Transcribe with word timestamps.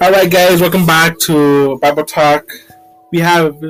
All 0.00 0.12
right, 0.12 0.30
guys, 0.30 0.60
welcome 0.60 0.86
back 0.86 1.18
to 1.26 1.76
Bible 1.80 2.04
Talk. 2.04 2.48
We 3.10 3.18
have 3.18 3.60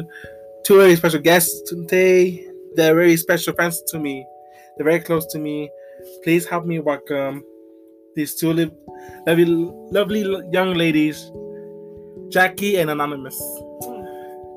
two 0.62 0.76
very 0.76 0.94
special 0.94 1.20
guests 1.20 1.62
today. 1.62 2.46
They're 2.74 2.94
very 2.94 3.16
special 3.16 3.54
friends 3.54 3.80
to 3.88 3.98
me. 3.98 4.26
They're 4.76 4.84
very 4.84 5.00
close 5.00 5.24
to 5.32 5.38
me. 5.38 5.70
Please 6.24 6.46
help 6.46 6.66
me 6.66 6.80
welcome 6.80 7.42
these 8.14 8.34
two 8.34 8.52
li- 8.52 8.70
lovely, 9.26 9.46
lovely 9.46 10.42
young 10.52 10.74
ladies, 10.74 11.32
Jackie 12.28 12.76
and 12.76 12.90
Anonymous. 12.90 13.38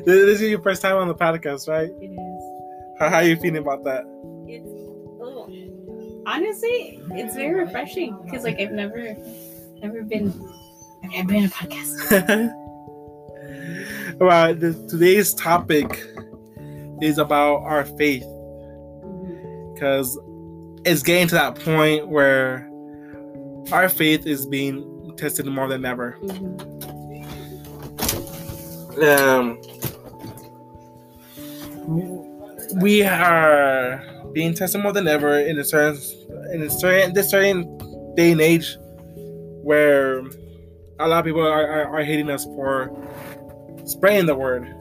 this 0.04 0.06
is 0.06 0.42
your 0.42 0.60
first 0.60 0.82
time 0.82 0.96
on 0.96 1.08
the 1.08 1.14
podcast, 1.14 1.66
right? 1.66 1.88
It 1.98 2.12
is. 2.12 2.98
How, 2.98 3.08
how 3.08 3.16
are 3.16 3.24
you 3.24 3.36
feeling 3.36 3.62
about 3.62 3.84
that? 3.84 4.02
It's 4.46 4.68
oh, 4.68 5.48
honestly, 6.26 7.00
it's 7.12 7.34
very 7.34 7.54
refreshing 7.54 8.18
because 8.22 8.44
like 8.44 8.60
I've 8.60 8.72
never, 8.72 9.16
never 9.82 10.02
been, 10.04 10.32
I've 11.04 11.10
never 11.10 11.28
been 11.28 11.44
a 11.44 11.48
podcast. 11.48 12.52
All 14.20 14.26
right, 14.28 14.58
the, 14.58 14.74
today's 14.88 15.34
topic 15.34 16.06
is 17.00 17.18
about 17.18 17.62
our 17.62 17.84
faith 17.84 18.24
because 19.74 20.16
it's 20.84 21.02
getting 21.02 21.26
to 21.28 21.34
that 21.34 21.56
point 21.56 22.06
where 22.08 22.68
our 23.72 23.88
faith 23.88 24.26
is 24.26 24.46
being 24.46 25.12
tested 25.16 25.46
more 25.46 25.66
than 25.66 25.84
ever. 25.84 26.16
Um, 29.02 29.60
we 32.80 33.02
are 33.02 34.04
being 34.32 34.54
tested 34.54 34.80
more 34.80 34.92
than 34.92 35.08
ever 35.08 35.40
in 35.40 35.58
a 35.58 35.64
certain 35.64 36.00
in 36.52 36.62
a 36.62 36.70
certain 36.70 37.12
this 37.12 37.30
certain 37.30 38.14
day 38.14 38.32
and 38.32 38.40
age 38.40 38.76
where 39.62 40.20
a 40.98 41.08
lot 41.08 41.20
of 41.20 41.24
people 41.24 41.42
are, 41.42 41.66
are, 41.66 41.98
are 41.98 42.04
hating 42.04 42.30
us 42.30 42.44
for 42.44 42.90
spreading 43.84 44.26
the 44.26 44.34
word. 44.34 44.72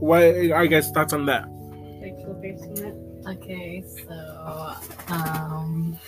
What 0.00 0.22
are 0.22 0.64
you 0.64 0.68
guys' 0.68 0.90
thoughts 0.90 1.12
on 1.12 1.26
that? 1.26 1.44
Sexual 2.00 2.34
based 2.42 2.64
on 2.64 2.74
that. 2.74 3.04
Okay, 3.26 3.82
so 4.06 4.74
um 5.08 5.98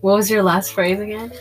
what 0.00 0.16
was 0.16 0.30
your 0.30 0.42
last 0.42 0.72
phrase 0.72 1.00
again? 1.00 1.32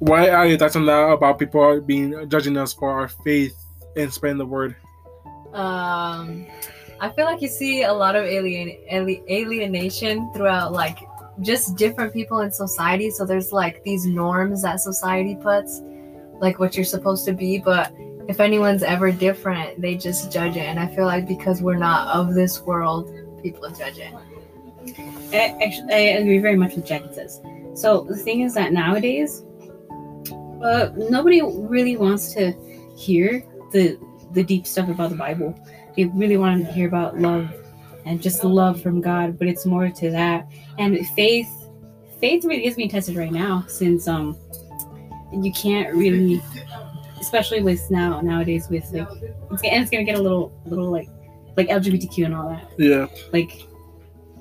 Why 0.00 0.28
are 0.28 0.46
you 0.46 0.58
talking 0.58 0.82
on 0.82 0.86
that 0.86 1.12
about 1.12 1.38
people 1.38 1.80
being 1.80 2.28
judging 2.28 2.56
us 2.56 2.72
for 2.72 2.90
our 2.90 3.08
faith 3.08 3.56
and 3.96 4.12
spreading 4.12 4.38
the 4.38 4.46
word? 4.46 4.76
Um 5.54 6.46
I 7.00 7.08
feel 7.10 7.24
like 7.24 7.40
you 7.40 7.48
see 7.48 7.82
a 7.82 7.92
lot 7.92 8.14
of 8.14 8.24
alien 8.24 8.76
ali- 8.90 9.24
alienation 9.30 10.30
throughout 10.34 10.72
like 10.72 10.98
just 11.40 11.76
different 11.76 12.12
people 12.12 12.40
in 12.40 12.50
society. 12.50 13.10
So 13.10 13.24
there's 13.24 13.52
like 13.52 13.82
these 13.84 14.06
norms 14.06 14.62
that 14.62 14.80
society 14.80 15.36
puts, 15.36 15.80
like 16.40 16.58
what 16.58 16.76
you're 16.76 16.84
supposed 16.84 17.24
to 17.26 17.32
be, 17.32 17.58
but 17.58 17.92
if 18.28 18.40
anyone's 18.40 18.82
ever 18.82 19.10
different, 19.10 19.80
they 19.80 19.96
just 19.96 20.30
judge 20.30 20.56
it. 20.56 20.64
And 20.64 20.78
I 20.78 20.86
feel 20.94 21.06
like 21.06 21.26
because 21.26 21.62
we're 21.62 21.76
not 21.76 22.08
of 22.14 22.34
this 22.34 22.60
world, 22.62 23.10
people 23.42 23.68
judge 23.70 23.98
it. 23.98 24.14
I, 25.32 25.56
actually, 25.64 25.92
I 25.92 25.98
agree 26.18 26.38
very 26.38 26.56
much 26.56 26.74
with 26.74 26.86
Jackie 26.86 27.12
says. 27.12 27.40
So 27.74 28.02
the 28.02 28.16
thing 28.16 28.42
is 28.42 28.54
that 28.54 28.72
nowadays, 28.72 29.44
uh, 30.62 30.90
nobody 30.96 31.42
really 31.42 31.96
wants 31.96 32.34
to 32.34 32.52
hear 32.96 33.44
the 33.72 33.98
the 34.32 34.42
deep 34.42 34.66
stuff 34.66 34.88
about 34.88 35.10
the 35.10 35.16
Bible. 35.16 35.54
They 35.96 36.04
really 36.06 36.36
want 36.36 36.64
to 36.64 36.72
hear 36.72 36.88
about 36.88 37.18
love 37.18 37.50
and 38.04 38.20
just 38.22 38.42
love 38.44 38.80
from 38.82 39.00
God, 39.00 39.38
but 39.38 39.48
it's 39.48 39.64
more 39.66 39.88
to 39.88 40.10
that. 40.10 40.48
And 40.78 40.98
faith, 41.10 41.48
faith 42.20 42.44
really 42.44 42.66
is 42.66 42.74
being 42.74 42.88
tested 42.88 43.16
right 43.16 43.32
now 43.32 43.64
since 43.68 44.08
um 44.08 44.36
you 45.32 45.52
can't 45.52 45.94
really, 45.94 46.42
especially 47.20 47.62
with 47.62 47.90
now 47.90 48.20
nowadays 48.20 48.68
with 48.68 48.84
like 48.92 49.08
it's, 49.50 49.62
and 49.62 49.82
it's 49.82 49.90
gonna 49.90 50.04
get 50.04 50.18
a 50.18 50.22
little 50.22 50.52
little 50.66 50.90
like 50.90 51.08
like 51.56 51.68
LGBTQ 51.68 52.24
and 52.26 52.34
all 52.34 52.48
that 52.48 52.70
Yeah. 52.78 53.06
like 53.32 53.62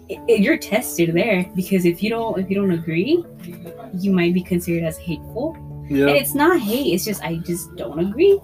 it, 0.09 0.19
it- 0.27 0.39
you're 0.41 0.57
tested 0.57 1.13
there 1.13 1.49
because 1.55 1.85
if 1.85 2.01
you 2.03 2.09
don't 2.09 2.37
if 2.39 2.49
you 2.49 2.55
don't 2.55 2.71
agree 2.71 3.23
you 3.97 4.11
might 4.11 4.33
be 4.33 4.41
considered 4.41 4.83
as 4.85 4.97
hateful 4.97 5.55
Yeah. 5.89 6.07
and 6.07 6.15
it's 6.17 6.33
not 6.33 6.59
hate 6.59 6.93
it's 6.93 7.03
just 7.05 7.21
i 7.23 7.35
just 7.37 7.75
don't 7.75 7.99
agree 7.99 8.39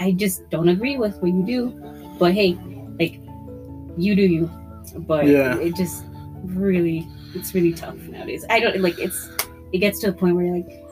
i 0.00 0.12
just 0.12 0.48
don't 0.50 0.68
agree 0.68 0.96
with 0.98 1.16
what 1.20 1.32
you 1.32 1.42
do 1.44 2.14
but 2.18 2.32
hey 2.32 2.56
you 3.96 4.14
do 4.14 4.22
you 4.22 4.50
but 5.06 5.26
Yeah. 5.26 5.58
it 5.58 5.74
just 5.76 6.04
really 6.44 7.06
it's 7.34 7.54
really 7.54 7.72
tough 7.72 7.96
nowadays 7.96 8.44
i 8.50 8.58
don't 8.60 8.80
like 8.80 8.98
it's 8.98 9.28
it 9.72 9.78
gets 9.78 10.00
to 10.00 10.08
a 10.08 10.12
point 10.12 10.34
where 10.36 10.44
you're 10.46 10.56
like 10.56 10.84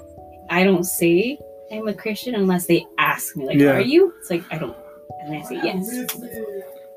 i 0.50 0.62
don't 0.62 0.84
say 0.84 1.38
i'm 1.72 1.88
a 1.88 1.94
christian 1.94 2.34
unless 2.34 2.66
they 2.66 2.86
ask 2.98 3.36
me 3.36 3.46
like 3.46 3.58
Yeah. 3.58 3.72
are 3.76 3.80
you 3.80 4.12
it's 4.20 4.30
like 4.30 4.44
i 4.50 4.58
don't 4.58 4.76
and 5.24 5.34
i 5.36 5.42
say 5.42 5.56
yes 5.56 5.88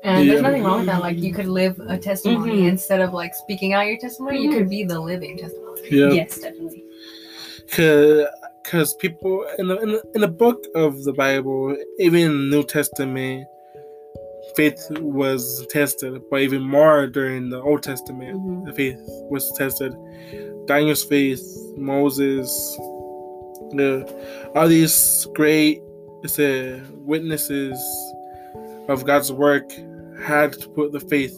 And 0.04 0.26
Yeah. 0.26 0.32
there's 0.32 0.42
nothing 0.42 0.64
wrong 0.64 0.78
with 0.78 0.86
that. 0.86 1.00
Like 1.00 1.18
you 1.18 1.32
could 1.32 1.46
live 1.46 1.78
a 1.86 1.96
testimony 1.96 2.62
Mhm. 2.62 2.70
instead 2.70 3.00
of 3.00 3.12
like 3.12 3.36
speaking 3.36 3.72
out 3.72 3.86
your 3.86 3.98
testimony. 3.98 4.42
You 4.42 4.50
Mhm. 4.50 4.54
could 4.58 4.68
be 4.68 4.82
the 4.82 4.98
living 4.98 5.38
testimony. 5.38 5.80
Yeah. 5.92 6.10
yes 6.10 6.40
definitely 6.40 6.82
Because 7.66 8.26
cause 8.64 8.94
people 8.94 9.46
in 9.60 9.68
the, 9.68 9.76
in 9.78 9.88
the 9.92 10.02
in 10.16 10.20
the 10.22 10.28
book 10.44 10.58
of 10.74 11.04
the 11.04 11.12
Bible, 11.12 11.76
even 12.00 12.50
New 12.50 12.64
Testament, 12.64 13.46
faith 14.56 14.80
was 15.00 15.66
tested, 15.68 16.20
but 16.30 16.40
even 16.40 16.62
more 16.62 17.06
during 17.06 17.48
the 17.50 17.60
Old 17.62 17.82
Testament, 17.82 18.38
Mhm. 18.40 18.64
the 18.66 18.72
faith 18.72 19.00
was 19.30 19.50
tested. 19.52 19.94
Daniel's 20.66 21.04
faith, 21.04 21.42
Moses, 21.76 22.48
the 23.72 24.06
all 24.54 24.68
these 24.68 25.26
great 25.34 25.82
a 26.38 26.80
witnesses 27.04 27.78
of 28.88 29.04
God's 29.04 29.32
work 29.32 29.70
had 30.22 30.52
to 30.52 30.68
put 30.68 30.92
the 30.92 31.00
faith. 31.00 31.36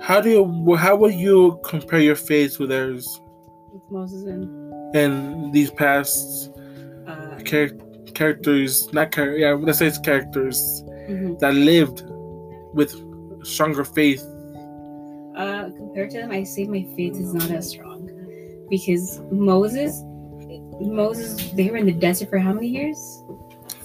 How 0.00 0.20
do 0.20 0.28
you 0.30 0.76
how 0.76 0.94
would 0.96 1.14
you 1.14 1.58
compare 1.64 2.00
your 2.00 2.14
faith 2.16 2.58
with 2.60 2.68
theirs 2.68 3.20
With 3.72 3.82
Moses 3.90 4.24
and 4.24 4.94
and 4.94 5.52
these 5.52 5.70
past 5.70 6.50
uh, 7.08 7.38
char- 7.40 7.70
characters? 8.14 8.92
Not 8.92 9.12
char- 9.12 9.36
yeah, 9.36 9.52
let's 9.54 9.78
say 9.78 9.86
it's 9.88 9.98
characters 9.98 10.84
mhm. 11.08 11.38
that 11.38 11.54
lived 11.54 12.04
with 12.74 12.92
stronger 13.44 13.84
faith. 13.84 14.22
uh, 15.36 15.68
compared 15.76 16.10
to 16.10 16.18
them, 16.18 16.30
I 16.30 16.44
say 16.44 16.64
my 16.64 16.84
faith 16.96 17.16
is 17.16 17.34
not 17.34 17.50
as 17.50 17.68
strong 17.68 18.08
because 18.70 19.20
Moses, 19.30 20.02
Moses, 20.80 21.50
they 21.52 21.70
were 21.70 21.76
in 21.76 21.86
the 21.86 21.92
desert 21.92 22.30
for 22.30 22.38
how 22.38 22.52
many 22.52 22.68
years? 22.68 22.98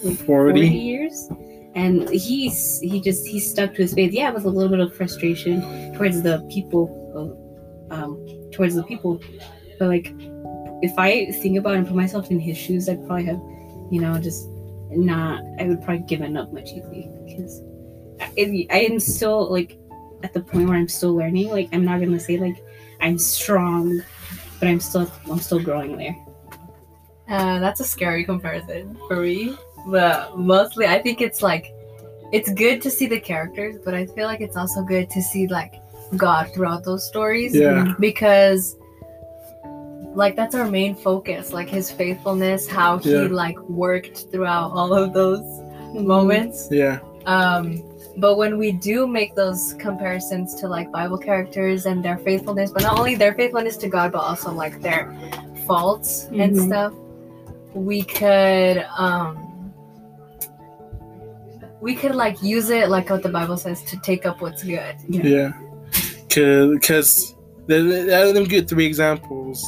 Like 0.02 0.18
40. 0.18 0.60
years, 0.60 1.28
and 1.74 2.08
he's 2.08 2.80
he 2.80 3.00
just 3.00 3.26
he 3.26 3.38
stuck 3.38 3.74
to 3.74 3.82
his 3.82 3.92
faith. 3.94 4.12
Yeah, 4.12 4.30
with 4.30 4.44
a 4.44 4.48
little 4.48 4.70
bit 4.70 4.80
of 4.80 4.94
frustration 4.94 5.60
towards 5.94 6.22
the 6.22 6.46
people, 6.50 6.86
um, 7.90 8.24
towards 8.52 8.74
the 8.74 8.84
people, 8.84 9.20
but 9.78 9.88
like 9.88 10.14
if 10.82 10.98
I 10.98 11.30
think 11.42 11.58
about 11.58 11.74
and 11.74 11.86
put 11.86 11.96
myself 11.96 12.30
in 12.30 12.40
his 12.40 12.56
shoes, 12.56 12.88
I'd 12.88 13.04
probably 13.06 13.26
have, 13.26 13.40
you 13.90 14.00
know, 14.00 14.18
just 14.18 14.48
not. 14.90 15.42
I 15.58 15.64
would 15.64 15.82
probably 15.82 16.04
given 16.06 16.36
up 16.36 16.52
much 16.52 16.70
easily 16.70 17.10
because 17.24 17.62
I, 18.20 18.66
I 18.70 18.80
am 18.80 19.00
still 19.00 19.50
like 19.50 19.78
at 20.22 20.32
the 20.32 20.40
point 20.40 20.68
where 20.68 20.76
I'm 20.76 20.88
still 20.88 21.14
learning. 21.14 21.48
Like 21.48 21.68
I'm 21.72 21.84
not 21.84 22.00
gonna 22.00 22.20
say 22.20 22.38
like 22.38 22.62
I'm 23.00 23.18
strong, 23.18 24.02
but 24.58 24.68
I'm 24.68 24.80
still 24.80 25.10
I'm 25.30 25.38
still 25.38 25.60
growing 25.60 25.96
there. 25.96 26.16
Uh, 27.28 27.60
that's 27.60 27.78
a 27.78 27.84
scary 27.84 28.24
comparison 28.24 28.98
for 29.06 29.16
me. 29.16 29.56
But 29.86 30.36
mostly, 30.36 30.86
I 30.86 31.00
think 31.00 31.20
it's 31.20 31.42
like, 31.42 31.72
it's 32.32 32.52
good 32.52 32.82
to 32.82 32.90
see 32.90 33.06
the 33.06 33.20
characters, 33.20 33.76
but 33.84 33.94
I 33.94 34.06
feel 34.06 34.26
like 34.26 34.40
it's 34.40 34.56
also 34.56 34.82
good 34.82 35.08
to 35.10 35.22
see 35.22 35.46
like 35.46 35.74
God 36.16 36.52
throughout 36.52 36.84
those 36.84 37.06
stories. 37.06 37.54
Yeah. 37.54 37.94
Because, 38.00 38.76
like, 40.20 40.36
that's 40.36 40.54
our 40.54 40.68
main 40.68 40.94
focus, 40.94 41.52
like 41.58 41.68
his 41.78 41.90
faithfulness, 41.90 42.68
how 42.68 42.98
he 42.98 43.12
Yeah. 43.12 43.28
like 43.44 43.58
worked 43.84 44.16
throughout 44.30 44.68
all 44.78 44.92
of 44.92 45.12
those 45.20 45.44
moments. 45.94 46.68
Yeah, 46.70 46.98
Um, 47.26 47.64
but 48.24 48.36
when 48.36 48.52
we 48.62 48.70
do 48.72 49.06
make 49.06 49.34
those 49.34 49.74
comparisons 49.86 50.54
to 50.60 50.68
like 50.68 50.86
Bible 50.92 51.16
characters 51.28 51.86
and 51.86 52.04
their 52.06 52.18
faithfulness, 52.18 52.70
but 52.74 52.82
not 52.82 52.98
only 52.98 53.14
their 53.14 53.34
faithfulness 53.40 53.76
to 53.78 53.88
God, 53.88 54.12
but 54.12 54.22
also 54.30 54.52
like 54.52 54.76
their 54.82 55.02
faults 55.66 56.28
and 56.42 56.52
Mhm. 56.54 56.66
stuff, 56.68 56.92
we 57.74 58.02
could 58.02 58.84
um 58.98 59.46
we 61.80 61.94
could 61.94 62.14
like 62.24 62.36
use 62.42 62.68
it 62.68 62.90
like 62.90 63.08
what 63.08 63.22
the 63.22 63.28
Bible 63.38 63.56
says 63.56 63.80
to 63.90 63.96
take 64.08 64.26
up 64.28 64.36
what's 64.42 64.62
good. 64.62 64.94
yeah. 65.08 65.52
Because 66.28 67.34
let 67.68 68.34
me 68.34 68.46
give 68.46 68.68
three 68.68 68.84
examples. 68.86 69.64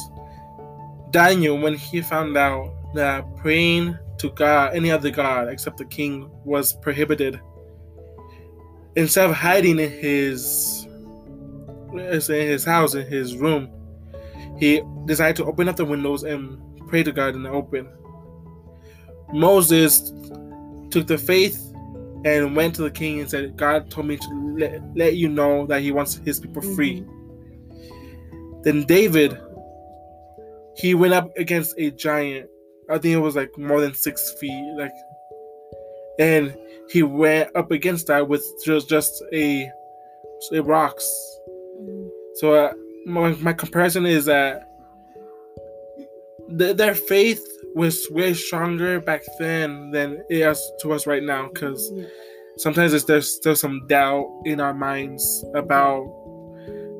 Daniel, 1.13 1.57
when 1.59 1.75
he 1.75 2.01
found 2.01 2.35
out 2.35 2.73
that 2.95 3.23
praying 3.37 3.97
to 4.17 4.31
God, 4.31 4.75
any 4.75 4.91
other 4.91 5.11
God 5.11 5.47
except 5.47 5.77
the 5.77 5.85
king, 5.85 6.29
was 6.43 6.73
prohibited, 6.73 7.39
instead 8.95 9.29
of 9.29 9.35
hiding 9.35 9.79
in 9.79 9.91
his, 9.91 10.87
in 11.93 12.25
his 12.27 12.65
house, 12.65 12.95
in 12.95 13.05
his 13.05 13.37
room, 13.37 13.69
he 14.57 14.81
decided 15.05 15.35
to 15.37 15.45
open 15.45 15.69
up 15.69 15.75
the 15.75 15.85
windows 15.85 16.23
and 16.23 16.59
pray 16.87 17.03
to 17.03 17.11
God 17.11 17.35
in 17.35 17.43
the 17.43 17.49
open. 17.49 17.87
Moses 19.31 20.11
took 20.89 21.05
the 21.05 21.17
faith 21.17 21.73
and 22.25 22.55
went 22.55 22.73
to 22.75 22.81
the 22.81 22.91
king 22.91 23.19
and 23.19 23.29
said, 23.29 23.55
God 23.55 23.91
told 23.91 24.07
me 24.07 24.17
to 24.17 24.55
let, 24.57 24.81
let 24.95 25.15
you 25.15 25.29
know 25.29 25.67
that 25.67 25.81
he 25.81 25.91
wants 25.91 26.15
his 26.15 26.39
people 26.39 26.61
free. 26.75 27.01
Mm-hmm. 27.01 28.61
Then 28.63 28.85
David, 28.85 29.37
he 30.75 30.93
went 30.93 31.13
up 31.13 31.29
against 31.37 31.75
a 31.77 31.91
giant. 31.91 32.49
I 32.89 32.97
think 32.97 33.15
it 33.15 33.19
was 33.19 33.35
like 33.35 33.57
more 33.57 33.81
than 33.81 33.93
six 33.93 34.31
feet, 34.39 34.73
like, 34.77 34.91
and 36.19 36.55
he 36.89 37.03
went 37.03 37.55
up 37.55 37.71
against 37.71 38.07
that 38.07 38.27
with 38.27 38.43
just 38.65 38.89
just 38.89 39.23
a, 39.33 39.69
a 40.51 40.61
rocks. 40.61 41.09
So 42.35 42.53
uh, 42.53 42.73
my, 43.05 43.33
my 43.35 43.53
comparison 43.53 44.05
is 44.05 44.25
that 44.25 44.67
th- 46.57 46.75
their 46.75 46.95
faith 46.95 47.43
was 47.75 48.07
way 48.11 48.33
stronger 48.33 48.99
back 48.99 49.21
then 49.39 49.91
than 49.91 50.23
it 50.29 50.41
is 50.41 50.71
to 50.81 50.93
us 50.93 51.07
right 51.07 51.23
now. 51.23 51.49
Because 51.53 51.91
sometimes 52.57 52.91
there's, 52.91 53.05
there's 53.05 53.35
still 53.35 53.55
some 53.55 53.87
doubt 53.87 54.29
in 54.45 54.59
our 54.59 54.73
minds 54.73 55.45
about 55.55 56.05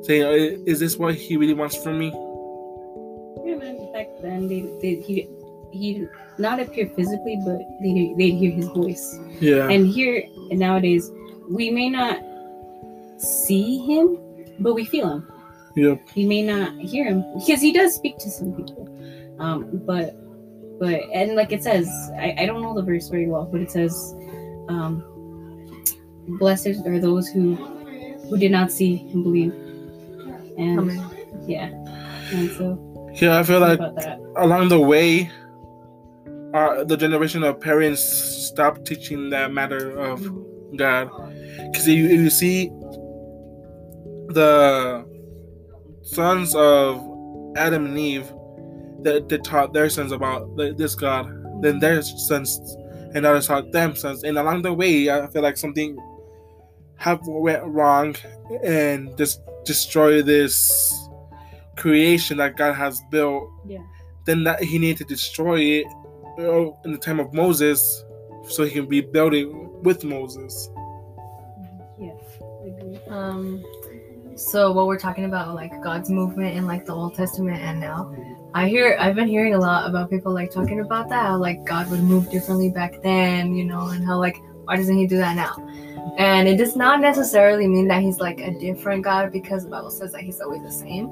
saying, 0.03 0.63
"Is 0.65 0.79
this 0.79 0.97
what 0.97 1.15
he 1.15 1.37
really 1.37 1.53
wants 1.53 1.75
from 1.75 1.99
me?" 1.99 2.11
Yeah, 3.93 3.99
man. 3.99 4.05
Back 4.05 4.21
then, 4.21 4.47
they, 4.47 4.61
they 4.81 5.01
he 5.01 5.27
he 5.71 6.07
not 6.37 6.59
appear 6.59 6.87
physically, 6.95 7.39
but 7.45 7.59
they 7.81 8.13
they'd 8.17 8.37
hear 8.37 8.51
his 8.51 8.67
voice. 8.67 9.19
Yeah, 9.39 9.69
And 9.69 9.87
here 9.87 10.23
nowadays, 10.51 11.11
we 11.49 11.71
may 11.71 11.89
not 11.89 12.19
see 13.17 13.85
him, 13.85 14.17
but 14.59 14.73
we 14.73 14.85
feel 14.85 15.09
him. 15.09 15.31
Yep. 15.75 16.01
We 16.15 16.25
may 16.25 16.43
not 16.43 16.79
hear 16.79 17.05
him 17.05 17.25
because 17.33 17.61
he 17.61 17.71
does 17.71 17.95
speak 17.95 18.17
to 18.19 18.29
some 18.29 18.53
people. 18.53 18.87
Um, 19.39 19.81
but 19.85 20.15
but 20.79 21.01
and 21.13 21.35
like 21.35 21.51
it 21.51 21.63
says, 21.63 21.87
I, 22.17 22.35
I 22.39 22.45
don't 22.45 22.61
know 22.61 22.73
the 22.73 22.83
verse 22.83 23.09
very 23.09 23.27
well, 23.27 23.45
but 23.45 23.61
it 23.61 23.71
says, 23.71 24.15
um, 24.69 25.03
"Blessed 26.27 26.85
are 26.85 26.99
those 26.99 27.27
who 27.27 27.55
who 27.55 28.37
did 28.37 28.51
not 28.51 28.71
see 28.71 28.99
and 29.13 29.23
believe." 29.23 29.53
And 30.57 30.79
Amen. 30.79 31.43
yeah, 31.47 31.67
and 32.31 32.51
so 32.51 32.92
yeah. 33.13 33.39
I 33.39 33.43
feel 33.43 33.59
like 33.59 33.79
along 34.37 34.69
the 34.69 34.79
way, 34.79 35.31
uh, 36.53 36.83
the 36.83 36.95
generation 36.95 37.43
of 37.43 37.59
parents 37.59 38.01
stopped 38.01 38.85
teaching 38.85 39.29
that 39.31 39.51
matter 39.51 39.97
of 39.97 40.21
God. 40.75 41.09
Because 41.71 41.87
if 41.87 41.97
you, 41.97 42.05
if 42.05 42.19
you 42.19 42.29
see 42.29 42.69
the 44.29 45.05
sons 46.03 46.55
of 46.55 47.01
Adam 47.55 47.85
and 47.85 47.97
Eve, 47.97 48.31
that 49.01 49.27
they, 49.29 49.37
taught 49.37 49.73
their 49.73 49.89
sons 49.89 50.11
about 50.11 50.55
this 50.55 50.95
God, 50.95 51.27
then 51.61 51.79
their 51.79 52.01
sons 52.01 52.77
and 53.13 53.25
others 53.25 53.47
taught 53.47 53.71
them 53.71 53.95
sons. 53.95 54.23
And 54.23 54.37
along 54.37 54.61
the 54.61 54.73
way, 54.73 55.09
I 55.09 55.27
feel 55.27 55.41
like 55.41 55.57
something 55.57 55.97
have 56.97 57.19
went 57.23 57.63
wrong 57.65 58.15
and 58.63 59.15
just 59.17 59.41
destroy 59.65 60.21
this 60.21 61.02
creation 61.75 62.37
that 62.37 62.57
God 62.57 62.73
has 62.73 63.01
built. 63.11 63.49
Yeah. 63.65 63.79
Then 64.25 64.43
that 64.45 64.63
he 64.63 64.77
needed 64.77 64.97
to 64.99 65.03
destroy 65.05 65.59
it 65.59 65.87
in 66.37 66.91
the 66.91 66.97
time 66.97 67.19
of 67.19 67.33
Moses, 67.33 68.03
so 68.47 68.63
he 68.63 68.71
can 68.71 68.87
rebuild 68.87 69.33
it 69.33 69.45
with 69.83 70.03
Moses. 70.03 70.69
Yeah, 71.99 72.13
I 72.41 72.67
agree. 72.67 72.99
Um, 73.09 73.63
so 74.35 74.71
what 74.71 74.87
we're 74.87 74.99
talking 74.99 75.25
about, 75.25 75.55
like 75.55 75.71
God's 75.83 76.09
movement 76.09 76.55
in 76.55 76.65
like 76.65 76.85
the 76.85 76.93
Old 76.93 77.15
Testament 77.15 77.61
and 77.61 77.79
now, 77.79 78.15
I 78.53 78.67
hear 78.67 78.97
I've 78.99 79.15
been 79.15 79.27
hearing 79.27 79.55
a 79.55 79.59
lot 79.59 79.89
about 79.89 80.09
people 80.09 80.33
like 80.33 80.51
talking 80.51 80.79
about 80.79 81.09
that, 81.09 81.27
how 81.27 81.37
like 81.37 81.63
God 81.65 81.89
would 81.91 82.01
move 82.01 82.29
differently 82.29 82.69
back 82.69 83.01
then, 83.01 83.55
you 83.55 83.65
know, 83.65 83.87
and 83.89 84.05
how 84.05 84.17
like 84.17 84.37
why 84.65 84.75
doesn't 84.75 84.95
He 84.95 85.07
do 85.07 85.17
that 85.17 85.35
now? 85.35 85.55
And 86.17 86.47
it 86.47 86.57
does 86.57 86.75
not 86.75 87.01
necessarily 87.01 87.67
mean 87.67 87.87
that 87.87 88.01
He's 88.01 88.19
like 88.19 88.39
a 88.39 88.51
different 88.59 89.03
God 89.03 89.31
because 89.31 89.63
the 89.63 89.69
Bible 89.69 89.91
says 89.91 90.11
that 90.13 90.21
He's 90.21 90.39
always 90.39 90.61
the 90.61 90.71
same. 90.71 91.09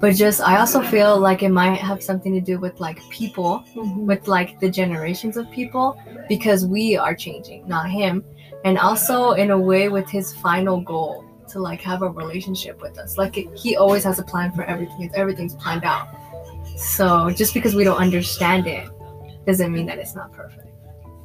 But 0.00 0.16
just 0.16 0.40
I 0.40 0.58
also 0.58 0.80
feel 0.80 1.18
like 1.18 1.42
it 1.42 1.50
might 1.50 1.76
have 1.76 2.02
something 2.02 2.32
to 2.32 2.40
do 2.40 2.58
with 2.58 2.80
like 2.80 2.98
people 3.10 3.64
mm-hmm. 3.74 4.06
with 4.06 4.26
like 4.26 4.58
the 4.58 4.70
generations 4.70 5.36
of 5.36 5.50
people 5.50 6.00
because 6.26 6.66
we 6.66 6.96
are 6.96 7.14
changing, 7.14 7.68
not 7.68 7.90
him. 7.90 8.24
And 8.64 8.78
also 8.78 9.32
in 9.32 9.50
a 9.50 9.58
way 9.58 9.90
with 9.90 10.08
his 10.08 10.32
final 10.32 10.80
goal 10.80 11.24
to 11.48 11.58
like 11.58 11.82
have 11.82 12.00
a 12.00 12.08
relationship 12.08 12.80
with 12.80 12.98
us. 12.98 13.18
Like 13.18 13.36
it, 13.36 13.46
he 13.54 13.76
always 13.76 14.02
has 14.04 14.18
a 14.18 14.22
plan 14.22 14.52
for 14.52 14.64
everything. 14.64 15.10
Everything's 15.14 15.54
planned 15.54 15.84
out. 15.84 16.08
So 16.78 17.30
just 17.30 17.52
because 17.52 17.74
we 17.74 17.84
don't 17.84 17.98
understand 17.98 18.66
it 18.66 18.88
doesn't 19.46 19.70
mean 19.70 19.84
that 19.86 19.98
it's 19.98 20.14
not 20.14 20.32
perfect. 20.32 20.66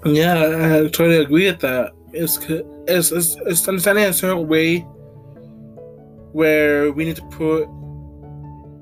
Yeah, 0.03 0.81
I 0.83 0.89
totally 0.89 1.17
agree 1.17 1.45
with 1.45 1.61
that. 1.61 1.93
It's 2.11 2.37
it's 2.87 3.11
it's, 3.11 3.37
it's 3.45 3.67
understanding 3.67 4.03
a 4.03 4.13
certain 4.13 4.47
way 4.47 4.79
where 6.33 6.91
we 6.91 7.05
need 7.05 7.15
to 7.15 7.25
put 7.25 7.69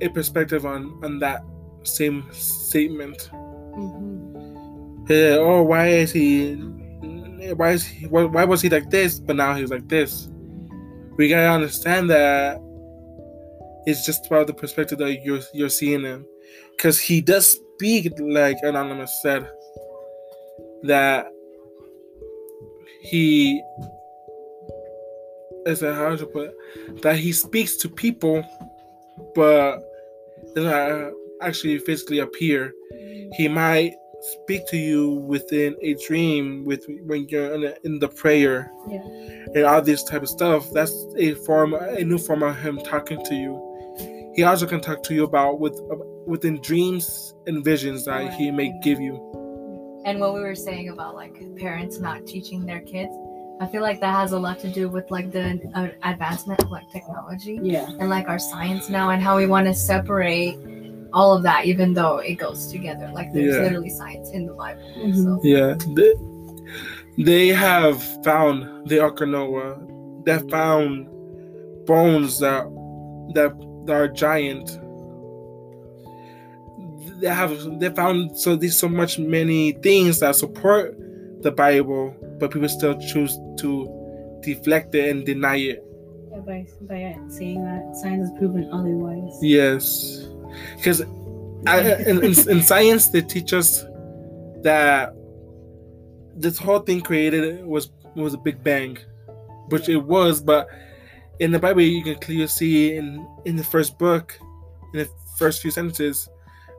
a 0.02 0.10
perspective 0.10 0.66
on 0.66 1.00
on 1.04 1.20
that 1.20 1.44
same 1.84 2.26
statement. 2.32 3.30
Mm-hmm. 3.32 5.06
Yeah, 5.10 5.38
oh, 5.40 5.64
why 5.64 5.88
is 5.90 6.12
he? 6.12 6.56
Why 7.56 7.72
is 7.72 7.86
he? 7.86 8.08
Why, 8.08 8.24
why 8.24 8.46
was 8.46 8.62
he 8.62 8.70
like 8.70 8.90
this? 8.90 9.20
But 9.20 9.36
now 9.36 9.54
he's 9.56 9.70
like 9.70 9.88
this. 9.90 10.30
We 11.18 11.28
gotta 11.30 11.50
understand 11.50 12.10
that 12.10 12.60
it's 13.86 14.06
just 14.06 14.28
about 14.28 14.48
the 14.48 14.54
perspective 14.54 14.98
that 15.00 15.24
you're 15.24 15.42
you're 15.54 15.70
seeing 15.70 16.02
him, 16.02 16.26
because 16.78 17.00
he 17.00 17.22
does 17.22 17.60
speak 17.76 18.12
like 18.20 18.58
anonymous 18.64 19.20
said 19.22 19.50
that 20.84 21.28
he 23.02 23.62
is 25.66 25.84
a 25.84 25.94
how 25.94 26.16
to 26.16 26.26
put 26.26 26.50
it, 26.50 27.02
that 27.02 27.18
he 27.18 27.34
speaks 27.34 27.76
to 27.78 27.90
people, 27.90 28.44
but 29.36 29.80
does 30.56 30.66
not 30.66 31.12
actually 31.42 31.80
physically 31.80 32.20
appear. 32.20 32.72
He 33.34 33.48
might 33.48 33.94
speak 34.44 34.66
to 34.68 34.78
you 34.78 35.12
within 35.28 35.76
a 35.82 35.96
dream 36.08 36.64
with 36.64 36.86
when 37.06 37.28
you're 37.28 37.54
in 37.56 37.62
the, 37.62 37.78
in 37.84 38.00
the 38.00 38.08
prayer 38.08 38.72
Yeah. 38.88 39.02
and 39.54 39.64
all 39.66 39.82
this 39.82 40.02
type 40.06 40.22
of 40.24 40.30
stuff 40.30 40.70
that's 40.72 40.94
a 41.18 41.34
form 41.46 41.74
a 41.74 42.02
new 42.06 42.18
form 42.18 42.42
of 42.42 42.56
him 42.56 42.78
talking 42.86 43.22
to 43.26 43.36
you 43.36 44.32
he 44.34 44.44
also 44.44 44.66
can 44.66 44.80
talk 44.80 45.04
to 45.04 45.14
you 45.14 45.26
about 45.26 45.60
with 45.60 45.78
uh, 45.92 45.98
within 46.26 46.62
dreams 46.62 47.34
and 47.48 47.66
visions 47.66 48.06
that 48.06 48.34
he 48.34 48.50
may 48.50 48.72
give 48.82 49.02
you 49.02 49.16
And 50.06 50.22
what 50.22 50.34
we 50.34 50.40
were 50.40 50.56
saying 50.56 50.88
about 50.88 51.16
like 51.16 51.36
parents 51.58 52.00
not 52.00 52.26
teaching 52.26 52.66
their 52.66 52.80
kids, 52.80 53.12
I 53.60 53.68
feel 53.68 53.82
like 53.82 54.00
that 54.02 54.14
has 54.14 54.32
a 54.34 54.40
lot 54.40 54.60
to 54.60 54.70
do 54.70 54.90
with 54.90 55.10
like 55.12 55.32
the 55.32 55.60
uh, 55.76 55.88
advancement 56.04 56.62
of 56.64 56.72
like 56.72 56.90
technology. 56.92 57.60
Yeah. 57.62 57.88
and 58.00 58.10
like 58.10 58.28
our 58.28 58.40
science 58.40 58.90
now 58.90 59.10
and 59.12 59.22
how 59.22 59.38
we 59.38 59.46
want 59.46 59.68
to 59.68 59.74
separate 59.74 60.58
all 61.14 61.36
of 61.38 61.44
that 61.44 61.66
even 61.66 61.94
though 61.94 62.18
it 62.18 62.36
goes 62.36 62.68
together 62.72 63.10
like 63.14 63.32
there's 63.32 63.56
Yeah. 63.56 63.62
literally 63.62 63.90
science 63.92 64.32
in 64.32 64.48
the 64.48 64.54
bible 64.54 64.82
Mhm. 64.98 65.24
so 65.24 65.40
yeah 65.44 65.76
they, 65.96 66.14
they 67.24 67.48
have 67.50 68.02
found 68.24 68.88
the 68.90 69.00
Ark 69.00 69.22
of 69.22 69.30
Noah 69.30 69.80
they 70.26 70.40
found 70.50 71.08
bones 71.86 72.40
that 72.40 72.64
that, 73.36 73.54
that 73.86 73.94
are 73.94 74.08
giant 74.08 74.80
they 77.22 77.28
have 77.28 77.80
they 77.80 77.90
found 77.90 78.36
so 78.38 78.56
there's 78.56 78.78
so 78.78 78.90
much 78.90 79.20
many 79.20 79.74
things 79.74 80.20
that 80.20 80.36
support 80.36 80.96
the 81.42 81.52
bible 81.52 82.16
but 82.40 82.52
people 82.52 82.70
still 82.70 83.00
choose 83.00 83.38
to 83.60 84.40
deflect 84.42 84.94
it 84.96 85.10
and 85.10 85.26
deny 85.26 85.58
it. 85.58 85.84
Yeah, 86.32 86.40
by, 86.40 86.66
by 86.82 87.18
saying 87.30 87.64
that 87.64 87.96
science 87.96 88.30
has 88.30 88.38
proven 88.38 88.70
otherwise. 88.72 89.38
yes. 89.42 90.28
Because 90.76 91.02
in, 91.68 92.24
in, 92.24 92.50
in 92.50 92.62
science 92.62 93.08
they 93.10 93.22
teach 93.22 93.54
us 93.54 93.84
that 94.62 95.14
this 96.36 96.58
whole 96.58 96.80
thing 96.80 97.02
created 97.02 97.64
was 97.66 97.90
was 98.16 98.34
a 98.34 98.38
big 98.38 98.64
bang 98.64 98.98
which 99.70 99.90
it 99.90 99.98
was 99.98 100.42
but 100.42 100.68
in 101.40 101.52
the 101.52 101.60
bible 101.60 101.82
you 101.82 102.04
can 102.04 102.16
clearly 102.16 102.48
see 102.48 102.96
in 102.96 103.26
in 103.46 103.56
the 103.56 103.64
first 103.64 103.98
book 103.98 104.38
in 104.94 105.00
the 105.00 105.10
first 105.38 105.62
few 105.62 105.72
sentences 105.72 106.30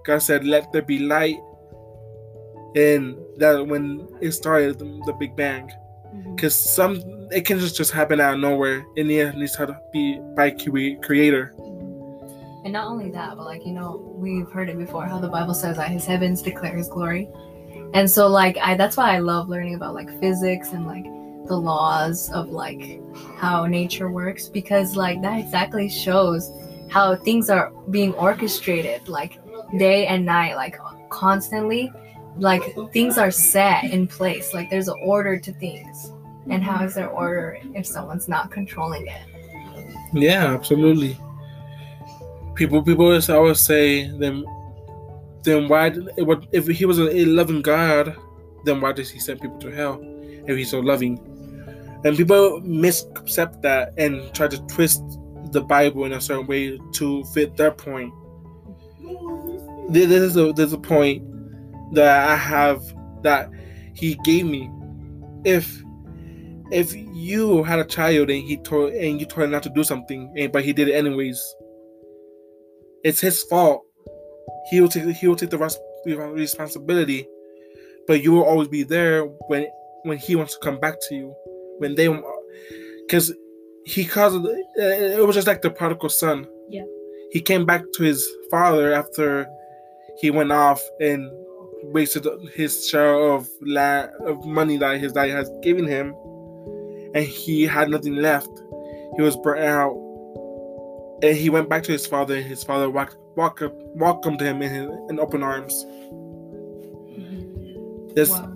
god 0.05 0.19
said 0.19 0.45
let 0.45 0.71
there 0.73 0.83
be 0.83 0.99
light 0.99 1.39
and 2.75 3.17
that 3.39 3.67
when 3.67 4.09
it 4.21 4.33
started 4.33 4.79
the, 4.79 4.85
the 5.07 5.13
big 5.13 5.37
bang. 5.37 5.71
Mm-hmm. 6.15 6.35
Because 6.35 6.57
some 6.59 7.01
it 7.31 7.45
can 7.47 7.59
just 7.59 7.77
just 7.77 7.93
happen 7.93 8.21
out 8.21 8.35
of 8.35 8.41
nowhere. 8.41 8.85
And 8.97 9.11
it 9.11 9.37
needs 9.37 9.57
to 9.57 9.79
be 9.93 10.21
by 10.37 10.51
cre- 10.51 11.01
creator. 11.03 11.53
And 12.65 12.73
not 12.73 12.87
only 12.87 13.11
that 13.11 13.37
but 13.37 13.45
like 13.45 13.67
you 13.67 13.73
know 13.73 14.15
we've 14.17 14.51
heard 14.51 14.69
it 14.69 14.79
before 14.79 15.05
how 15.05 15.19
the 15.19 15.29
bible 15.29 15.53
says 15.53 15.77
that 15.77 15.91
his 15.91 16.07
heavens 16.07 16.43
declare 16.43 16.77
his 16.77 16.89
glory. 16.89 17.29
And 17.93 18.11
so 18.11 18.27
like 18.29 18.57
i 18.59 18.75
that's 18.75 18.97
why 18.97 19.15
i 19.15 19.19
love 19.19 19.49
learning 19.49 19.75
about 19.75 19.95
like 19.95 20.09
physics 20.21 20.73
and 20.73 20.87
like 20.87 21.05
the 21.47 21.57
laws 21.57 22.31
of 22.33 22.49
like 22.49 23.01
how 23.37 23.67
nature 23.67 24.11
works. 24.11 24.49
Because 24.49 24.97
like 24.97 25.21
that 25.23 25.39
exactly 25.39 25.89
shows 25.89 26.51
how 26.91 27.17
things 27.17 27.51
are 27.51 27.73
being 27.91 28.15
orchestrated 28.15 29.09
like 29.09 29.39
day 29.79 30.07
and 30.07 30.25
night, 30.25 30.57
like 30.57 30.79
constantly. 31.11 31.93
Like 32.37 32.63
things 32.93 33.17
are 33.19 33.31
set 33.31 33.85
in 33.85 34.07
place. 34.07 34.53
Like 34.55 34.71
there's 34.71 34.89
an 34.89 34.97
order 35.03 35.39
to 35.39 35.53
things. 35.55 36.11
And 36.51 36.63
how 36.63 36.85
is 36.85 36.95
there 36.95 37.09
order 37.09 37.59
if 37.75 37.87
someone's 37.87 38.29
not 38.29 38.51
controlling 38.51 39.07
it? 39.07 39.23
Yeah, 40.13 40.53
absolutely. 40.53 41.17
People, 42.55 42.83
people 42.83 43.07
always 43.07 43.61
say, 43.61 44.09
then, 44.19 44.45
then 45.43 45.69
why? 45.69 45.93
If 46.53 46.67
he 46.69 46.85
was 46.85 46.99
a 46.99 47.25
loving 47.25 47.63
God, 47.63 48.17
then 48.65 48.81
why 48.81 48.93
does 48.93 49.11
he 49.11 49.19
send 49.19 49.41
people 49.41 49.59
to 49.59 49.71
hell? 49.71 50.01
If 50.47 50.57
he's 50.57 50.71
so 50.71 50.81
loving, 50.81 51.19
and 52.05 52.17
people 52.17 52.61
misaccept 52.61 53.63
that 53.63 53.95
and 53.97 54.33
try 54.35 54.47
to 54.47 54.59
twist 54.67 55.03
the 55.53 55.63
Bible 55.63 56.05
in 56.05 56.13
a 56.13 56.21
certain 56.21 56.47
way 56.47 56.79
to 56.93 57.25
fit 57.33 57.57
their 57.57 57.71
point. 57.71 58.13
There- 59.89 60.07
There's 60.07 60.37
a 60.37 60.53
there's 60.53 60.73
a 60.75 60.79
point 60.79 61.23
that 61.93 62.29
I 62.29 62.37
have 62.37 62.83
that 63.23 63.51
he 63.95 64.15
gave 64.25 64.47
me. 64.47 64.71
If 65.45 65.83
if 66.71 66.95
you 66.95 67.63
had 67.63 67.79
a 67.79 67.85
child 67.85 68.31
and 68.31 68.43
he 68.43 68.57
told 68.59 68.93
and 68.95 69.21
you 69.21 69.27
told 69.27 69.45
him 69.45 69.51
not 69.51 69.63
to 69.65 69.71
do 69.71 69.85
something, 69.85 70.33
and 70.37 70.53
but 70.53 70.65
he 70.65 70.73
did 70.73 70.89
it 70.89 70.95
anyways, 70.95 71.41
it's 73.05 73.21
his 73.21 73.43
fault. 73.45 73.85
He 74.71 74.81
will 74.81 74.89
take 74.89 75.05
he 75.17 75.29
will 75.29 75.37
take 75.37 75.51
the 75.51 75.59
res- 75.59 75.79
responsibility, 76.07 77.29
but 78.07 78.23
you 78.23 78.33
will 78.33 78.45
always 78.45 78.69
be 78.69 78.83
there 78.83 79.25
when 79.49 79.67
when 80.05 80.19
he 80.19 80.37
wants 80.37 80.55
to 80.55 80.61
come 80.61 80.81
back 80.81 80.95
to 81.09 81.15
you, 81.15 81.35
when 81.79 81.95
they 81.95 82.09
because 83.07 83.33
he 83.85 84.05
caused 84.05 84.37
uh, 84.37 84.51
it 84.79 85.25
was 85.27 85.37
just 85.37 85.47
like 85.47 85.61
the 85.63 85.71
prodigal 85.71 86.09
son. 86.09 86.47
Yeah. 86.71 86.85
he 87.31 87.41
came 87.43 87.67
back 87.67 87.83
to 87.95 88.03
his 88.03 88.27
father 88.51 88.95
after 88.95 89.47
he 90.19 90.31
went 90.31 90.51
off 90.51 90.81
and 91.01 91.31
wasted 91.93 92.27
his 92.55 92.89
share 92.89 93.15
of 93.15 93.49
land 93.61 94.11
of 94.27 94.45
money 94.45 94.77
that 94.79 95.01
his 95.01 95.13
dad 95.13 95.31
has 95.31 95.51
given 95.63 95.87
him 95.87 96.15
and 97.15 97.25
he 97.25 97.63
had 97.63 97.89
nothing 97.89 98.17
left. 98.17 98.51
He 99.17 99.23
was 99.23 99.37
burnt 99.37 99.61
out, 99.61 99.95
and 101.23 101.37
he 101.37 101.49
went 101.49 101.69
back 101.69 101.85
to 101.85 101.93
his 101.93 102.07
father. 102.07 102.35
And 102.35 102.45
his 102.45 102.65
father 102.65 102.91
walked, 102.91 103.17
walked, 103.37 103.63
welcomed 103.95 104.41
him 104.41 104.61
in, 104.61 104.71
his, 104.71 104.91
in 105.09 105.21
open 105.21 105.43
arms. 105.43 105.87
This, 108.15 108.31
Wow. 108.31 108.53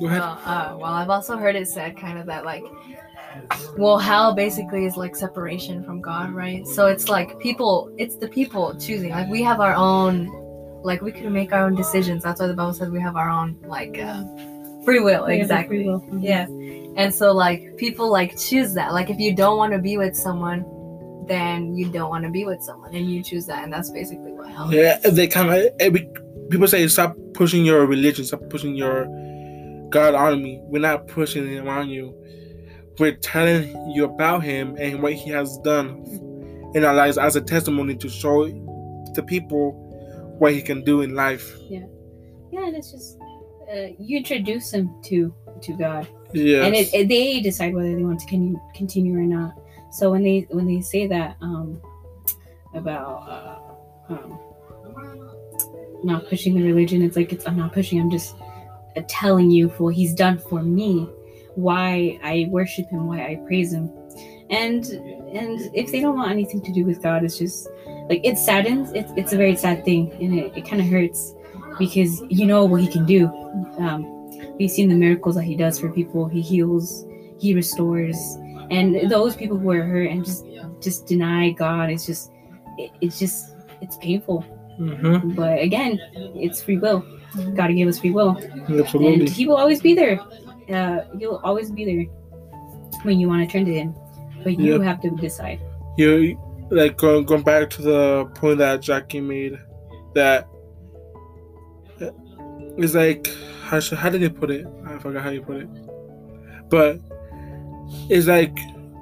go 0.00 0.06
ahead. 0.06 0.20
Well, 0.20 0.40
uh, 0.44 0.76
well, 0.78 0.92
I've 0.92 1.10
also 1.10 1.36
heard 1.36 1.54
it 1.54 1.68
said 1.68 1.96
kind 1.96 2.18
of 2.18 2.26
that 2.26 2.44
like, 2.44 2.64
well, 3.76 3.98
hell 3.98 4.34
basically 4.34 4.84
is 4.84 4.96
like 4.96 5.14
separation 5.14 5.84
from 5.84 6.00
God, 6.00 6.32
right? 6.32 6.66
So 6.66 6.86
it's 6.86 7.08
like 7.08 7.38
people, 7.38 7.92
it's 7.98 8.16
the 8.16 8.28
people 8.28 8.74
choosing. 8.74 9.10
Like 9.10 9.28
we 9.28 9.42
have 9.42 9.60
our 9.60 9.74
own, 9.74 10.28
like 10.82 11.00
we 11.02 11.12
can 11.12 11.32
make 11.32 11.52
our 11.52 11.64
own 11.64 11.74
decisions. 11.74 12.22
That's 12.22 12.40
why 12.40 12.46
the 12.46 12.54
Bible 12.54 12.72
says 12.72 12.90
we 12.90 13.00
have 13.00 13.16
our 13.16 13.28
own 13.28 13.58
like 13.62 13.98
uh, 13.98 14.24
free 14.84 15.00
will. 15.00 15.26
We 15.26 15.40
exactly. 15.40 15.78
free 15.78 15.88
will. 15.88 16.00
Mhm. 16.00 16.22
Yeah. 16.22 16.46
And 16.96 17.14
so 17.14 17.32
like 17.32 17.76
people 17.76 18.10
like 18.10 18.38
choose 18.38 18.74
that. 18.74 18.92
Like 18.92 19.10
if 19.10 19.18
you 19.18 19.34
don't 19.34 19.56
want 19.56 19.72
to 19.72 19.78
be 19.78 19.96
with 19.96 20.16
someone, 20.16 20.64
then 21.26 21.76
you 21.76 21.88
don't 21.90 22.10
want 22.10 22.24
to 22.24 22.30
be 22.30 22.44
with 22.44 22.62
someone, 22.62 22.94
and 22.94 23.10
you 23.10 23.22
choose 23.22 23.46
that, 23.46 23.62
and 23.62 23.72
that's 23.72 23.90
basically 23.90 24.32
what 24.32 24.48
hell. 24.50 24.70
is. 24.70 24.74
Yeah, 24.74 24.98
they 25.10 25.26
kind 25.28 25.50
of 25.50 26.50
people 26.50 26.66
say 26.66 26.86
stop 26.88 27.16
pushing 27.34 27.64
your 27.64 27.86
religion, 27.86 28.24
stop 28.24 28.40
pushing 28.48 28.74
your 28.74 29.06
God 29.90 30.14
on 30.14 30.42
me. 30.42 30.60
We're 30.64 30.80
not 30.80 31.06
pushing 31.06 31.46
him 31.48 31.68
on 31.68 31.88
you. 31.88 32.14
We're 32.98 33.16
telling 33.16 33.92
you 33.92 34.04
about 34.04 34.42
him 34.42 34.76
and 34.78 35.02
what 35.02 35.12
he 35.12 35.30
has 35.30 35.56
done 35.58 36.04
in 36.74 36.84
our 36.84 36.94
lives 36.94 37.16
as 37.16 37.36
a 37.36 37.40
testimony 37.40 37.94
to 37.96 38.08
show 38.08 38.46
the 39.14 39.22
people 39.22 39.84
what 40.38 40.52
he 40.52 40.62
can 40.62 40.82
do 40.84 41.00
in 41.02 41.14
life. 41.14 41.56
Yeah, 41.68 41.86
yeah, 42.50 42.66
and 42.66 42.76
it's 42.76 42.90
just 42.92 43.18
uh, 43.72 43.88
you 43.98 44.18
introduce 44.18 44.70
them 44.70 44.90
to 45.04 45.34
to 45.62 45.72
God, 45.74 46.06
Yeah. 46.32 46.64
and 46.64 46.74
it, 46.74 46.92
it- 46.94 47.08
they 47.08 47.40
decide 47.40 47.74
whether 47.74 47.94
they 47.94 48.02
want 48.04 48.20
to 48.20 48.26
con- 48.26 48.60
continue 48.74 49.14
or 49.18 49.22
not. 49.22 49.52
So 49.92 50.10
when 50.10 50.22
they 50.22 50.46
when 50.50 50.66
they 50.66 50.80
say 50.80 51.06
that 51.08 51.36
um, 51.40 51.80
about 52.74 53.16
uh, 54.08 54.12
um, 54.12 54.38
not 56.04 56.28
pushing 56.28 56.54
the 56.54 56.62
religion, 56.62 57.02
it's 57.02 57.16
like 57.16 57.32
it's 57.32 57.46
I'm 57.46 57.56
not 57.56 57.72
pushing. 57.72 58.00
I'm 58.00 58.10
just 58.10 58.34
uh, 58.96 59.02
telling 59.08 59.50
you 59.50 59.68
for 59.70 59.84
what 59.84 59.94
He's 59.94 60.14
done 60.14 60.38
for 60.38 60.62
me, 60.62 61.08
why 61.54 62.18
I 62.22 62.46
worship 62.50 62.88
Him, 62.90 63.06
why 63.06 63.20
I 63.20 63.36
praise 63.46 63.72
Him, 63.72 63.90
and 64.50 64.84
and 64.86 65.58
if 65.74 65.90
they 65.90 66.00
don't 66.00 66.16
want 66.16 66.30
anything 66.30 66.60
to 66.62 66.72
do 66.72 66.84
with 66.84 67.02
God, 67.02 67.24
it's 67.24 67.38
just 67.38 67.68
like 68.08 68.20
it 68.24 68.38
saddens. 68.38 68.90
It's 68.94 69.12
it's 69.16 69.32
a 69.32 69.36
very 69.36 69.56
sad 69.56 69.84
thing, 69.84 70.10
and 70.20 70.38
it, 70.38 70.52
it 70.56 70.68
kind 70.68 70.80
of 70.80 70.88
hurts 70.88 71.34
because 71.78 72.22
you 72.28 72.46
know 72.46 72.64
what 72.64 72.80
He 72.80 72.88
can 72.88 73.04
do. 73.06 73.26
Um, 73.78 74.04
we've 74.58 74.70
seen 74.70 74.88
the 74.88 74.94
miracles 74.94 75.34
that 75.36 75.44
He 75.44 75.56
does 75.56 75.78
for 75.78 75.90
people. 75.90 76.26
He 76.28 76.40
heals, 76.40 77.04
He 77.38 77.54
restores, 77.54 78.16
and 78.70 79.10
those 79.10 79.36
people 79.36 79.56
who 79.58 79.70
are 79.70 79.82
hurt 79.84 80.10
and 80.10 80.24
just 80.24 80.44
just 80.80 81.06
deny 81.06 81.50
God, 81.50 81.90
it's 81.90 82.06
just 82.06 82.30
it, 82.78 82.90
it's 83.00 83.18
just 83.18 83.54
it's 83.80 83.96
painful. 83.98 84.40
hmm 84.78 85.34
But 85.34 85.60
again, 85.60 85.98
it's 86.14 86.62
free 86.62 86.78
will. 86.78 87.04
God 87.54 87.68
gave 87.74 87.86
us 87.88 87.98
free 87.98 88.10
will, 88.10 88.36
and 88.68 89.28
He 89.28 89.46
will 89.46 89.56
always 89.56 89.80
be 89.82 89.94
there. 89.94 90.18
Uh, 90.72 91.00
he'll 91.18 91.40
always 91.44 91.70
be 91.70 91.84
there 91.84 92.04
when 93.04 93.18
you 93.20 93.28
want 93.28 93.40
to 93.44 93.52
turn 93.52 93.64
to 93.66 93.72
Him, 93.72 93.94
but 94.44 94.58
you 94.58 94.76
Yeah. 94.80 94.84
have 94.84 95.00
to 95.02 95.10
decide. 95.10 95.60
You 95.96 96.38
like 96.70 96.96
going 96.96 97.24
going 97.24 97.42
back 97.42 97.70
to 97.70 97.82
the 97.82 98.24
point 98.34 98.58
that 98.58 98.82
Jackie 98.82 99.20
made 99.20 99.58
that 100.14 100.48
it's 102.78 102.94
like 102.94 103.28
how 103.62 103.80
should, 103.80 103.98
how 103.98 104.08
did 104.08 104.22
he 104.22 104.28
put 104.28 104.50
it? 104.50 104.66
I 104.86 104.98
forgot 104.98 105.22
how 105.22 105.30
you 105.30 105.42
put 105.42 105.56
it. 105.56 105.68
But 106.70 107.00
it's 108.08 108.26
like 108.26 108.56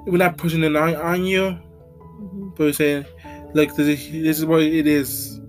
we're 0.05 0.17
not 0.17 0.37
pushing 0.37 0.63
it 0.63 0.75
on, 0.75 0.95
on 0.95 1.23
you, 1.25 1.41
mm-hmm. 1.41 2.49
but 2.49 2.59
we're 2.59 2.73
saying 2.73 3.05
like 3.53 3.75
this 3.75 3.87
is, 3.87 4.11
this 4.11 4.39
is 4.39 4.45
what 4.45 4.61
it 4.61 4.87
is. 4.87 5.39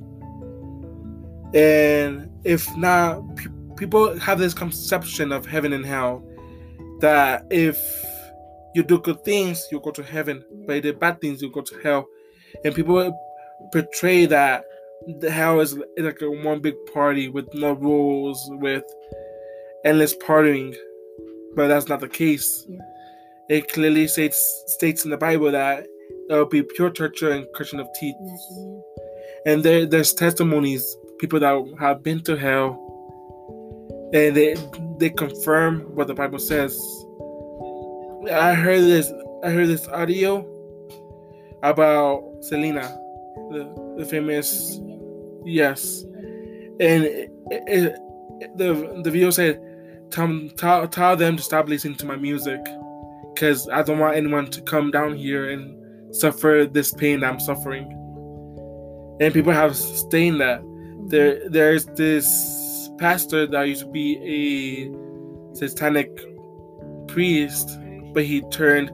And 1.55 2.31
if 2.45 2.77
not, 2.77 3.37
pe- 3.37 3.51
people 3.77 4.19
have 4.19 4.39
this 4.39 4.55
conception 4.55 5.33
of 5.33 5.47
heaven 5.47 5.73
and 5.73 5.85
hell 5.85 6.25
that 7.01 7.47
if 7.51 7.79
you 8.75 8.83
do 8.83 8.99
good 9.01 9.25
things, 9.25 9.67
you 9.71 9.81
go 9.81 9.91
to 9.91 10.03
heaven, 10.03 10.45
but 10.67 10.75
you 10.75 10.83
do 10.83 10.93
bad 10.93 11.21
things, 11.21 11.43
you 11.43 11.51
go 11.51 11.63
to 11.63 11.79
hell. 11.81 12.07
And 12.65 12.75
people 12.75 13.19
portray 13.73 14.27
that 14.27 14.65
the 15.21 15.31
hell 15.31 15.61
is 15.61 15.79
like 15.99 16.21
a 16.23 16.31
one 16.31 16.61
big 16.61 16.75
party 16.93 17.29
with 17.29 17.53
no 17.55 17.73
rules, 17.73 18.41
with 18.53 18.85
endless 19.85 20.15
partying, 20.17 20.75
but 21.55 21.69
that's 21.69 21.89
not 21.89 22.01
the 22.01 22.09
case. 22.09 22.67
Yeah. 22.69 22.79
It 23.49 23.73
clearly 23.73 24.07
states 24.09 24.65
states 24.67 25.05
in 25.05 25.11
the 25.11 25.17
Bible 25.17 25.51
that 25.51 25.87
there 26.29 26.39
will 26.39 26.47
be 26.47 26.63
pure 26.63 26.91
torture 26.91 27.31
and 27.31 27.47
crushing 27.55 27.81
of 27.81 27.89
teeth. 27.99 28.17
And 29.47 29.63
there, 29.63 29.87
there's 29.87 30.13
testimonies, 30.13 30.85
people 31.19 31.41
that 31.41 31.77
have 31.81 32.03
been 32.03 32.23
to 32.25 32.37
hell, 32.37 32.85
and 34.13 34.37
they 34.37 34.55
they 34.99 35.11
confirm 35.11 35.81
what 35.95 36.09
the 36.09 36.15
Bible 36.15 36.39
says. 36.39 36.79
I 38.31 38.55
heard 38.55 38.83
this. 38.83 39.13
I 39.45 39.51
heard 39.51 39.69
this 39.69 39.87
audio 39.89 40.47
about 41.63 42.25
Selena, 42.41 42.83
the, 43.51 43.95
the 43.99 44.05
famous 44.05 44.81
yes, 45.45 46.03
and 46.81 47.05
it, 47.05 47.31
it, 47.51 47.97
the 48.57 49.01
the 49.03 49.11
video 49.11 49.31
said, 49.31 49.61
"Tell, 50.11 50.49
tell 50.57 50.89
tell 50.89 51.17
them 51.17 51.37
to 51.37 51.43
stop 51.43 51.69
listening 51.69 51.97
to 51.97 52.07
my 52.07 52.17
music, 52.17 52.61
because 53.35 53.69
I 53.69 53.83
don't 53.83 53.99
want 53.99 54.17
anyone 54.17 54.51
to 54.51 54.61
come 54.63 54.91
down 54.91 55.17
here 55.17 55.51
and 55.51 56.15
suffer 56.15 56.69
this 56.71 56.93
pain 56.93 57.25
I'm 57.25 57.41
suffering." 57.41 57.95
And 59.21 59.35
people 59.35 59.53
have 59.53 59.77
stated 59.77 60.41
that 60.41 60.61
there 61.09 61.49
there's 61.49 61.87
this 61.87 62.91
pastor 62.99 63.47
that 63.47 63.63
used 63.69 63.83
to 63.85 63.91
be 63.91 64.19
a 64.25 65.57
satanic 65.57 66.11
priest, 67.09 67.71
but 68.13 68.25
he 68.25 68.43
turned 68.51 68.91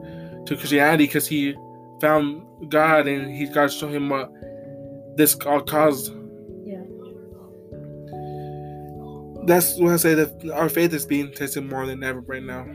to 0.47 0.55
Christianity 0.55 1.05
because 1.05 1.27
he 1.27 1.55
found 2.01 2.43
God 2.69 3.07
and 3.07 3.35
he 3.35 3.45
God 3.47 3.71
showed 3.71 3.93
him 3.93 4.09
what 4.09 4.31
this 5.15 5.35
all 5.45 5.61
caused. 5.61 6.13
Yeah. 6.65 6.81
That's 9.45 9.79
what 9.79 9.93
I 9.93 9.97
say 9.97 10.13
that 10.15 10.51
our 10.53 10.69
faith 10.69 10.93
is 10.93 11.05
being 11.05 11.31
tested 11.31 11.69
more 11.69 11.85
than 11.85 12.03
ever 12.03 12.21
right 12.21 12.43
now. 12.43 12.65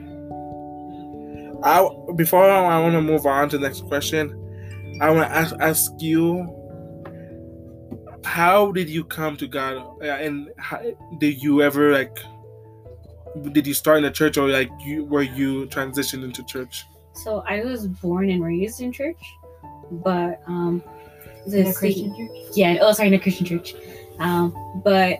I 1.63 1.89
before 2.17 2.49
I 2.49 2.81
want 2.81 2.95
to 2.95 3.03
move 3.03 3.27
on 3.27 3.49
to 3.51 3.59
the 3.59 3.67
next 3.67 3.85
question, 3.87 4.33
I 5.01 5.11
want 5.11 5.29
to 5.31 5.37
ask, 5.37 5.55
ask 5.61 5.93
you 5.99 6.57
how 8.25 8.73
did 8.73 8.89
you 8.89 9.05
come 9.05 9.37
to 9.39 9.47
God, 9.47 10.03
and 10.03 10.51
how, 10.59 10.81
did 11.19 11.43
you 11.43 11.63
ever 11.63 11.93
like? 11.93 12.19
Did 13.53 13.67
you 13.67 13.75
start 13.75 13.99
in 13.99 14.05
a 14.05 14.11
church, 14.11 14.37
or 14.37 14.49
like 14.49 14.71
you 14.81 15.05
were 15.05 15.23
you 15.23 15.67
transitioned 15.67 16.25
into 16.25 16.45
church? 16.45 16.85
So 17.13 17.43
I 17.47 17.65
was 17.65 17.87
born 17.87 18.31
and 18.31 18.43
raised 18.43 18.81
in 18.81 18.93
church, 18.93 19.21
but 19.91 20.41
um, 20.47 20.83
the 21.47 21.61
In 21.61 21.67
a 21.69 21.75
Christian 21.75 22.17
church? 22.17 22.31
yeah 22.55 22.79
oh 22.81 22.93
sorry 22.93 23.09
in 23.09 23.15
a 23.15 23.19
christian 23.19 23.47
church 23.47 23.75
um 24.19 24.53
but 24.85 25.19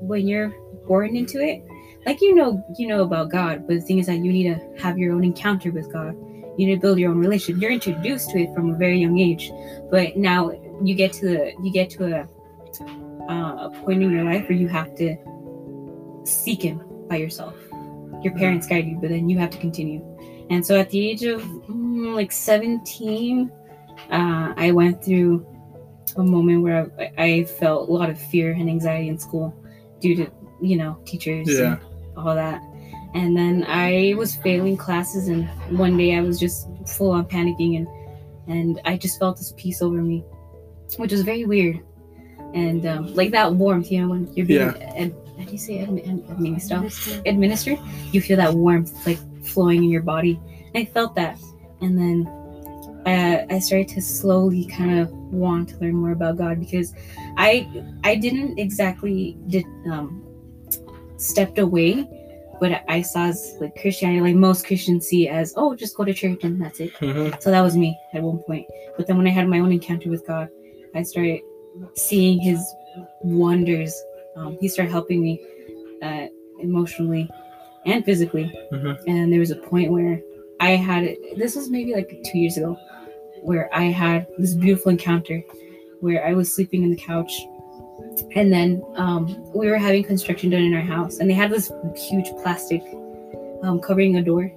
when 0.00 0.28
you're 0.28 0.52
born 0.86 1.16
into 1.16 1.40
it 1.40 1.64
like 2.04 2.20
you 2.20 2.34
know 2.34 2.62
you 2.78 2.86
know 2.86 3.02
about 3.02 3.30
god 3.30 3.66
but 3.66 3.76
the 3.76 3.80
thing 3.80 3.98
is 3.98 4.06
that 4.06 4.16
you 4.18 4.30
need 4.30 4.44
to 4.44 4.82
have 4.82 4.98
your 4.98 5.14
own 5.14 5.24
encounter 5.24 5.70
with 5.72 5.90
god 5.90 6.14
you 6.58 6.66
need 6.66 6.74
to 6.74 6.80
build 6.80 6.98
your 6.98 7.10
own 7.10 7.18
relationship 7.18 7.60
you're 7.62 7.72
introduced 7.72 8.28
to 8.30 8.38
it 8.38 8.54
from 8.54 8.70
a 8.74 8.76
very 8.76 8.98
young 8.98 9.18
age 9.18 9.50
but 9.90 10.16
now 10.16 10.50
you 10.82 10.94
get 10.94 11.12
to 11.14 11.26
the 11.26 11.52
you 11.62 11.72
get 11.72 11.88
to 11.88 12.04
a 12.04 12.28
uh, 13.32 13.68
a 13.68 13.70
point 13.84 14.02
in 14.02 14.10
your 14.10 14.24
life 14.24 14.42
where 14.50 14.58
you 14.58 14.68
have 14.68 14.94
to 14.94 15.16
seek 16.24 16.62
him 16.62 16.80
by 17.08 17.16
yourself 17.16 17.54
your 18.22 18.34
parents 18.34 18.66
guide 18.66 18.86
you 18.86 18.96
but 19.00 19.10
then 19.10 19.28
you 19.28 19.38
have 19.38 19.50
to 19.50 19.58
continue 19.58 20.02
and 20.50 20.64
so 20.64 20.78
at 20.78 20.88
the 20.90 21.08
age 21.10 21.22
of 21.24 21.42
mm, 21.42 22.14
like 22.14 22.32
17 22.32 23.50
uh, 24.10 24.54
i 24.56 24.70
went 24.70 25.04
through 25.04 25.46
a 26.16 26.22
moment 26.22 26.62
where 26.62 26.90
I, 26.98 27.22
I 27.22 27.44
felt 27.44 27.88
a 27.88 27.92
lot 27.92 28.08
of 28.10 28.18
fear 28.18 28.52
and 28.52 28.68
anxiety 28.68 29.08
in 29.08 29.18
school 29.18 29.54
due 30.00 30.14
to 30.16 30.30
you 30.62 30.76
know 30.76 30.98
teachers 31.04 31.48
Yeah. 31.48 31.78
and 32.16 32.16
all 32.16 32.34
that 32.34 32.60
and 33.14 33.36
then 33.36 33.64
i 33.68 34.14
was 34.16 34.36
failing 34.36 34.76
classes 34.76 35.28
and 35.28 35.46
one 35.76 35.96
day 35.96 36.16
i 36.16 36.20
was 36.20 36.38
just 36.38 36.68
full 36.86 37.10
on 37.10 37.24
panicking 37.26 37.76
and 37.78 37.88
and 38.46 38.80
i 38.84 38.96
just 38.96 39.18
felt 39.18 39.36
this 39.38 39.52
peace 39.56 39.82
over 39.82 39.96
me 39.96 40.24
which 40.96 41.12
was 41.12 41.22
very 41.22 41.44
weird 41.44 41.80
and 42.54 42.86
um, 42.86 43.12
like 43.14 43.30
that 43.32 43.52
warmth 43.52 43.90
you 43.90 44.00
know 44.02 44.08
when 44.08 44.32
you're 44.34 44.46
being 44.46 44.60
Yeah. 44.60 44.94
ad, 44.96 45.14
how 45.14 45.14
do 45.14 45.23
you 45.54 45.58
say 45.66 45.74
admi- 45.84 46.06
ad, 46.10 46.18
administered 46.34 46.80
Minister. 46.82 47.22
administered 47.32 47.78
you 48.12 48.20
feel 48.26 48.36
that 48.42 48.52
warmth 48.62 48.92
like 49.06 49.20
flowing 49.52 49.80
in 49.86 49.90
your 49.96 50.02
body 50.14 50.34
and 50.74 50.76
i 50.82 50.84
felt 50.96 51.14
that 51.14 51.38
and 51.82 51.92
then 52.02 52.18
uh, 53.12 53.36
i 53.54 53.58
started 53.66 53.88
to 53.96 54.00
slowly 54.02 54.64
kind 54.66 54.98
of 55.00 55.10
want 55.44 55.68
to 55.70 55.76
learn 55.78 55.94
more 56.02 56.12
about 56.12 56.36
god 56.36 56.58
because 56.64 56.88
i 57.36 57.50
i 58.04 58.14
didn't 58.14 58.58
exactly 58.58 59.36
did 59.48 59.64
um 59.90 60.08
stepped 61.16 61.58
away 61.58 61.90
what 62.60 62.72
i 62.88 63.00
saw 63.02 63.24
as 63.32 63.38
like 63.60 63.74
christianity 63.80 64.20
like 64.20 64.34
most 64.48 64.66
christians 64.66 65.06
see 65.06 65.28
as 65.28 65.52
oh 65.56 65.74
just 65.74 65.96
go 65.96 66.04
to 66.04 66.14
church 66.14 66.42
and 66.44 66.60
that's 66.62 66.80
it 66.80 66.92
Mhm. 66.94 67.40
so 67.42 67.50
that 67.50 67.60
was 67.68 67.76
me 67.76 67.90
at 68.14 68.22
one 68.22 68.38
point 68.38 68.66
but 68.96 69.06
then 69.06 69.16
when 69.18 69.26
i 69.26 69.30
had 69.30 69.46
my 69.48 69.58
own 69.58 69.72
encounter 69.72 70.08
with 70.10 70.26
god 70.26 70.48
i 70.94 71.02
started 71.02 71.40
seeing 71.94 72.38
his 72.40 72.60
wonders 73.22 73.92
um, 74.36 74.56
he 74.60 74.68
started 74.68 74.90
helping 74.90 75.20
me 75.22 75.40
uh, 76.02 76.26
emotionally 76.60 77.28
and 77.86 78.04
physically. 78.04 78.50
Mhm. 78.72 78.96
and 79.06 79.32
there 79.32 79.40
was 79.40 79.50
a 79.50 79.56
point 79.56 79.90
where 79.90 80.20
i 80.60 80.70
had 80.70 81.16
this 81.36 81.56
was 81.56 81.68
maybe 81.70 81.94
like 81.94 82.08
two 82.24 82.38
years 82.38 82.56
ago 82.56 82.76
where 83.42 83.68
i 83.74 83.84
had 83.84 84.26
this 84.38 84.54
beautiful 84.54 84.90
encounter 84.90 85.42
where 86.00 86.24
i 86.26 86.32
was 86.32 86.52
sleeping 86.52 86.82
in 86.82 86.90
the 86.90 86.96
couch. 86.96 87.32
And 88.36 88.52
then 88.52 88.82
um, 88.96 89.22
we 89.54 89.68
were 89.68 89.78
having 89.78 90.04
construction 90.04 90.50
done 90.50 90.62
in 90.62 90.74
our 90.74 90.82
house 90.82 91.18
and 91.18 91.28
they 91.28 91.34
had 91.34 91.50
this 91.50 91.72
huge 91.96 92.28
plastic 92.42 92.82
um, 93.62 93.80
covering 93.80 94.16
a 94.16 94.22
door. 94.22 94.52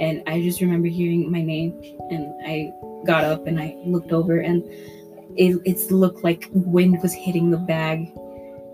And 0.00 0.22
i 0.26 0.40
just 0.40 0.60
remember 0.60 0.88
hearing 0.88 1.30
my 1.30 1.42
name 1.42 1.70
and 2.10 2.22
i 2.46 2.72
got 3.04 3.24
up 3.24 3.46
and 3.46 3.58
i 3.60 3.76
looked 3.84 4.12
over 4.12 4.38
and 4.38 4.62
it, 5.36 5.60
it 5.64 5.90
looked 5.90 6.22
like 6.24 6.48
wind 6.52 7.00
was 7.02 7.12
hitting 7.12 7.50
the 7.50 7.58
bag 7.58 8.12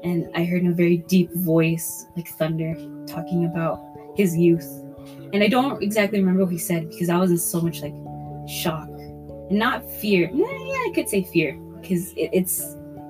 and 0.02 0.28
i 0.34 0.44
heard 0.44 0.64
a 0.64 0.72
very 0.72 0.98
deep 1.08 1.30
voice 1.34 2.06
like 2.16 2.28
thunder 2.28 2.74
talking 3.06 3.44
about 3.44 3.80
his 4.16 4.36
youth. 4.36 4.66
And 5.32 5.42
i 5.42 5.48
don't 5.48 5.82
exactly 5.82 6.18
remember 6.18 6.44
what 6.44 6.52
he 6.52 6.58
said 6.58 6.88
because 6.90 7.08
i 7.08 7.16
was 7.16 7.30
in 7.30 7.38
so 7.38 7.60
much 7.60 7.80
like 7.82 7.94
shock. 8.48 8.88
And 8.88 9.58
not 9.58 9.88
fear. 9.90 10.30
Yeah, 10.32 10.44
yeah 10.46 10.82
i 10.88 10.92
could 10.94 11.09
say 11.09 11.22
fear 11.22 11.56
because 11.80 12.12
it, 12.12 12.30
it's 12.32 12.61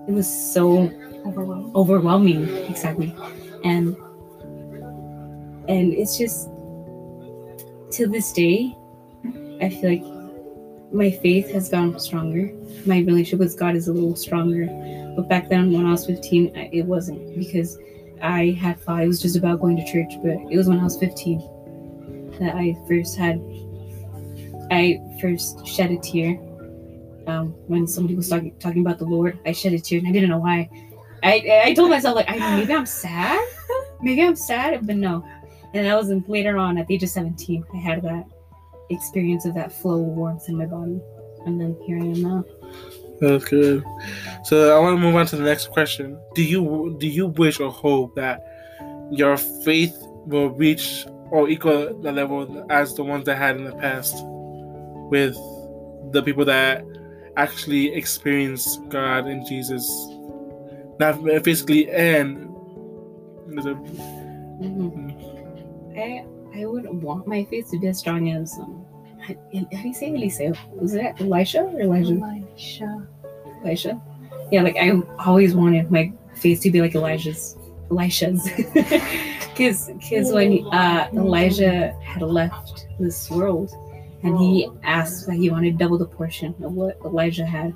it 0.09 0.12
was 0.12 0.27
so 0.29 0.90
Overwhelmed. 1.27 1.75
overwhelming 1.75 2.49
exactly. 2.68 3.14
And 3.64 3.96
and 5.68 5.92
it's 5.92 6.16
just 6.16 6.49
to 7.92 8.07
this 8.07 8.33
day 8.33 8.77
i 9.61 9.68
feel 9.68 9.90
like 9.90 10.15
my 10.92 11.11
faith 11.11 11.51
has 11.51 11.68
gotten 11.68 11.99
stronger. 11.99 12.53
My 12.87 12.99
relationship 13.01 13.40
with 13.40 13.59
god 13.59 13.75
is 13.77 13.88
a 13.88 13.92
little 13.92 14.16
stronger. 14.16 14.66
But 15.16 15.29
back 15.29 15.49
then 15.49 15.72
when 15.72 15.87
i 15.87 15.90
was 15.90 16.05
15 16.07 16.53
I- 16.57 16.70
it 16.72 16.85
wasn't 16.85 17.37
because 17.38 17.79
i 18.22 18.57
had 18.61 18.79
thought 18.81 19.03
it 19.03 19.07
was 19.09 19.20
just 19.20 19.37
about 19.37 19.61
going 19.61 19.77
to 19.77 19.85
church 19.90 20.12
but 20.22 20.37
it 20.53 20.57
was 20.57 20.68
when 20.68 20.79
i 20.79 20.85
was 20.85 20.99
15 20.99 22.37
that 22.38 22.55
i 22.55 22.77
first 22.88 23.16
had 23.16 23.40
i 24.70 25.01
first 25.20 25.66
shed 25.66 25.90
a 25.90 25.99
tear. 25.99 26.38
Um, 27.27 27.49
when 27.66 27.87
somebody 27.88 28.14
was 28.14 28.29
talking 28.29 28.55
talking 28.59 28.83
about 28.83 28.99
the 28.99 29.05
lord 29.05 29.38
i 29.46 29.53
shed 29.53 29.72
a 29.72 29.79
tear 29.79 29.99
and 29.99 30.07
i 30.09 30.12
didn't 30.12 30.29
know 30.31 30.38
why. 30.38 30.68
I 31.22 31.62
I 31.64 31.75
told 31.75 31.90
myself 31.90 32.14
like 32.14 32.29
I 32.29 32.57
maybe 32.59 32.72
I'm 32.75 32.87
sad, 32.87 33.40
maybe 34.03 34.22
I'm 34.22 34.37
sad, 34.37 34.87
but 34.87 34.96
no. 34.96 35.27
And 35.75 35.87
that 35.87 35.96
was 35.96 36.09
later 36.29 36.57
on 36.59 36.79
at 36.79 36.87
the 36.87 36.94
age 36.94 37.03
of 37.03 37.09
17. 37.09 37.64
I 37.75 37.77
had 37.79 38.03
that 38.03 38.25
experience 38.90 39.44
of 39.44 39.55
that 39.55 39.72
flow 39.72 40.01
of 40.01 40.07
warmth 40.07 40.49
in 40.49 40.57
my 40.57 40.66
body, 40.66 41.01
and 41.44 41.61
then 41.61 41.77
here 41.87 41.99
I 41.99 42.07
am 42.07 42.22
now. 42.22 42.44
That's 43.20 43.44
good. 43.44 43.85
So 44.44 44.77
I 44.77 44.81
want 44.81 44.96
to 44.96 45.01
move 45.01 45.14
on 45.16 45.27
to 45.27 45.37
the 45.37 45.44
next 45.44 45.70
question. 45.70 46.18
Do 46.35 46.42
you 46.42 46.96
do 46.99 47.07
you 47.07 47.29
wish 47.29 47.61
or 47.61 47.70
hope 47.70 48.14
that 48.16 48.42
your 49.11 49.37
faith 49.37 49.96
will 50.27 50.51
reach 50.51 51.07
or 51.31 51.49
equal 51.49 51.99
the 52.03 52.12
level 52.12 52.66
as 52.70 52.94
the 52.94 53.03
ones 53.03 53.25
that 53.25 53.38
had 53.38 53.57
in 53.57 53.64
the 53.64 53.72
past 53.72 54.14
with 55.11 55.37
the 56.12 56.22
people 56.22 56.44
that 56.44 56.85
actually 57.37 57.94
experienced 57.94 58.87
God 58.88 59.27
and 59.27 59.46
Jesus? 59.46 59.88
Not 60.99 61.22
physically 61.44 61.90
and 61.90 62.46
hmm 64.59 65.11
I 65.96 66.25
I 66.57 66.64
would 66.64 66.87
want 67.03 67.27
my 67.27 67.45
faith 67.45 67.71
to 67.71 67.79
be 67.79 67.88
as 67.88 67.99
strong 67.99 68.31
as 68.31 68.53
um. 68.59 68.85
How 69.21 69.35
do 69.35 69.88
you 69.88 69.95
say 69.95 70.11
Eliseo? 70.11 70.57
Was 70.81 70.95
it 70.95 71.21
Elisha 71.21 71.62
or 71.62 71.81
Elijah? 71.81 72.14
Elisha. 72.14 73.09
Elisha. 73.64 74.01
Yeah, 74.53 74.62
like 74.62 74.77
I 74.77 74.92
always 75.27 75.55
wanted 75.55 75.90
my 75.90 76.12
face 76.37 76.61
to 76.61 76.71
be 76.71 76.81
like 76.81 76.95
Elijah's. 76.95 77.57
Elisha's. 77.90 78.49
Because 79.57 79.88
because 79.88 80.33
when 80.33 80.66
uh, 80.66 81.09
Elijah 81.14 81.99
had 82.05 82.21
left 82.21 82.87
this 83.01 83.31
world 83.31 83.73
and 84.23 84.38
he 84.38 84.69
asked 84.83 85.27
that 85.27 85.37
he 85.37 85.49
wanted 85.49 85.79
double 85.79 85.97
the 85.97 86.07
portion 86.07 86.55
of 86.62 86.75
what 86.75 86.99
Elijah 87.07 87.47
had. 87.47 87.73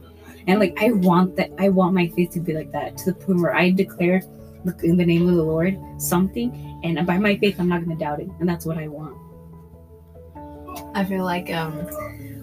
And 0.47 0.61
like 0.61 0.77
I 0.79 0.91
want 0.91 1.37
that 1.37 1.51
I 1.59 1.71
want 1.71 1.95
my 1.95 2.09
faith 2.09 2.33
to 2.33 2.41
be 2.41 2.53
like 2.53 2.71
that 2.73 2.99
to 2.99 3.13
the 3.13 3.15
point 3.15 3.41
where 3.41 3.55
I 3.55 3.71
declare 3.71 4.21
look, 4.65 4.83
in 4.85 4.97
the 4.97 5.05
name 5.07 5.29
of 5.29 5.35
the 5.37 5.43
Lord 5.43 5.79
something 5.99 6.81
and 6.85 7.05
by 7.07 7.19
my 7.19 7.37
faith 7.39 7.57
I'm 7.59 7.69
not 7.69 7.83
gonna 7.85 7.97
doubt 7.99 8.21
it. 8.21 8.29
And 8.41 8.49
that's 8.49 8.65
what 8.67 8.79
I 8.79 8.89
want. 8.89 9.17
I 10.95 11.05
feel 11.05 11.25
like 11.25 11.51
um 11.53 11.87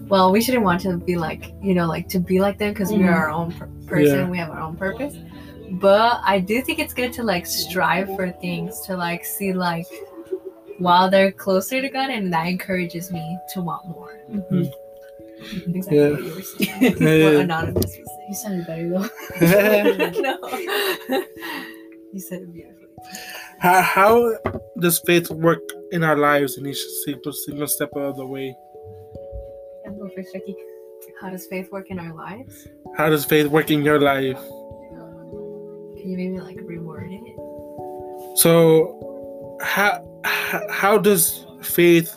well 0.08 0.32
we 0.32 0.40
shouldn't 0.40 0.64
want 0.64 0.80
to 0.82 0.96
be 0.96 1.16
like 1.16 1.52
you 1.62 1.74
know 1.74 1.86
like 1.86 2.08
to 2.08 2.18
be 2.18 2.40
like 2.40 2.56
them 2.58 2.72
because 2.72 2.90
we 2.90 2.98
Mhm. 2.98 3.08
are 3.08 3.16
our 3.26 3.30
own 3.30 3.52
per- 3.52 3.68
person 3.86 4.18
Yeah. 4.20 4.28
we 4.30 4.38
have 4.38 4.50
our 4.50 4.60
own 4.60 4.76
purpose 4.76 5.14
but 5.72 6.20
I 6.24 6.38
do 6.40 6.62
think 6.62 6.78
it's 6.78 6.94
good 6.94 7.12
to 7.14 7.22
like 7.22 7.44
strive 7.46 8.08
for 8.16 8.30
things 8.30 8.80
to 8.86 8.96
like 8.96 9.24
see 9.24 9.52
like 9.52 9.86
while 10.78 11.10
they're 11.10 11.32
closer 11.32 11.82
to 11.82 11.88
God 11.90 12.08
and 12.10 12.32
that 12.32 12.46
encourages 12.46 13.10
me 13.12 13.36
to 13.52 13.60
want 13.60 13.86
more 13.86 14.18
Mhm. 14.32 14.70
exactly 15.74 15.98
Yeah. 15.98 16.10
what 16.10 16.22
you 16.24 16.34
were 16.34 16.42
saying 16.42 16.96
Yeah. 17.00 17.24
what 17.24 17.34
anonymous 17.36 17.84
was 17.98 18.08
You 18.28 18.34
sounded 18.34 18.66
better 18.66 18.88
though. 18.88 19.08
no 20.22 21.22
you 22.12 22.20
said 22.20 22.42
it 22.42 22.52
beautifully 22.52 22.88
how, 23.58 23.82
how 23.82 24.38
does 24.78 25.00
faith 25.00 25.30
work 25.30 25.60
in 25.92 26.04
our 26.04 26.16
lives 26.16 26.58
in 26.58 26.66
each 26.66 26.82
single, 27.04 27.32
single 27.32 27.66
step 27.66 27.90
of 27.94 28.16
the 28.16 28.26
way? 28.26 28.56
I'll 29.86 29.94
go 29.94 30.08
first, 30.14 30.32
Jackie. 30.32 30.56
how 31.20 31.30
does 31.30 31.46
faith 31.46 31.70
work 31.72 31.90
in 31.90 31.98
our 31.98 32.14
lives 32.14 32.68
How 32.96 33.08
does 33.08 33.24
faith 33.24 33.46
work 33.48 33.70
in 33.70 33.82
your 33.82 34.00
life? 34.00 34.38
Um, 34.38 35.94
can 35.96 36.10
you 36.10 36.16
maybe 36.16 36.40
like 36.40 36.58
reword 36.58 37.10
it 37.10 38.38
So, 38.38 39.58
how 39.60 40.04
how, 40.24 40.66
how 40.70 40.98
does 40.98 41.46
faith 41.62 42.14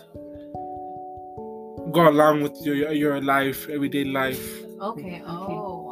go 1.92 2.08
along 2.08 2.44
with 2.44 2.56
your 2.62 2.92
your 2.92 3.22
life, 3.22 3.70
everyday 3.70 4.04
life? 4.04 4.46
Okay. 4.82 5.22
Oh. 5.26 5.91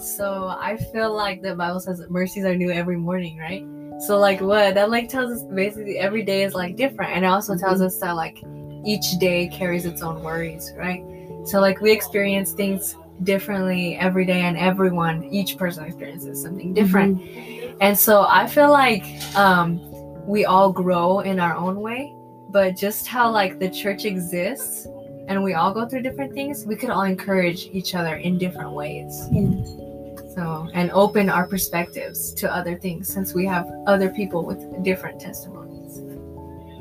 So 0.00 0.56
I 0.58 0.76
feel 0.76 1.14
like 1.14 1.42
the 1.42 1.54
Bible 1.54 1.78
says 1.80 1.98
that 1.98 2.10
mercies 2.10 2.44
are 2.44 2.56
new 2.56 2.70
every 2.70 2.96
morning, 2.96 3.38
right? 3.38 3.66
So 4.06 4.18
like 4.18 4.40
what 4.40 4.74
that 4.74 4.90
like 4.90 5.10
tells 5.10 5.30
us 5.30 5.42
basically 5.42 5.98
every 5.98 6.22
day 6.22 6.42
is 6.42 6.54
like 6.54 6.76
different, 6.76 7.12
and 7.12 7.24
it 7.24 7.28
also 7.28 7.52
mm-hmm. 7.52 7.64
tells 7.64 7.82
us 7.82 7.98
that 7.98 8.12
like 8.16 8.42
each 8.86 9.18
day 9.18 9.48
carries 9.48 9.84
its 9.84 10.00
own 10.00 10.22
worries, 10.22 10.72
right? 10.76 11.04
So 11.44 11.60
like 11.60 11.80
we 11.80 11.92
experience 11.92 12.52
things 12.52 12.96
differently 13.24 13.96
every 13.96 14.24
day, 14.24 14.40
and 14.40 14.56
everyone, 14.56 15.24
each 15.24 15.58
person 15.58 15.84
experiences 15.84 16.40
something 16.40 16.72
different. 16.72 17.20
Mm-hmm. 17.20 17.76
And 17.82 17.98
so 17.98 18.24
I 18.26 18.46
feel 18.46 18.70
like 18.70 19.04
um, 19.36 19.80
we 20.26 20.46
all 20.46 20.72
grow 20.72 21.20
in 21.20 21.38
our 21.38 21.54
own 21.54 21.80
way, 21.80 22.14
but 22.48 22.74
just 22.74 23.06
how 23.06 23.30
like 23.30 23.58
the 23.58 23.68
church 23.68 24.06
exists 24.06 24.86
and 25.28 25.44
we 25.44 25.52
all 25.52 25.72
go 25.74 25.86
through 25.86 26.02
different 26.02 26.32
things, 26.32 26.64
we 26.64 26.74
could 26.74 26.90
all 26.90 27.02
encourage 27.02 27.66
each 27.66 27.94
other 27.94 28.16
in 28.16 28.38
different 28.38 28.72
ways. 28.72 29.28
Yeah. 29.30 29.88
So, 30.34 30.68
and 30.74 30.90
open 30.92 31.28
our 31.28 31.46
perspectives 31.46 32.32
to 32.34 32.52
other 32.54 32.78
things 32.78 33.12
since 33.12 33.34
we 33.34 33.46
have 33.46 33.68
other 33.86 34.10
people 34.10 34.44
with 34.44 34.60
different 34.84 35.20
testimonies. 35.20 35.98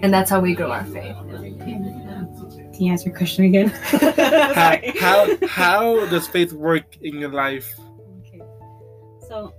And 0.01 0.13
that's 0.13 0.29
how 0.29 0.39
we 0.39 0.53
grow 0.53 0.71
our 0.71 0.85
faith. 0.85 1.15
Can 2.79 2.85
you 2.85 2.91
answer 2.91 3.09
your 3.09 3.17
question 3.17 3.45
again? 3.45 3.67
how, 4.55 4.77
how 4.99 5.47
how 5.47 6.05
does 6.05 6.27
faith 6.27 6.53
work 6.53 6.95
in 7.01 7.19
your 7.19 7.29
life? 7.29 7.77
Okay. 8.19 8.41
So 9.27 9.53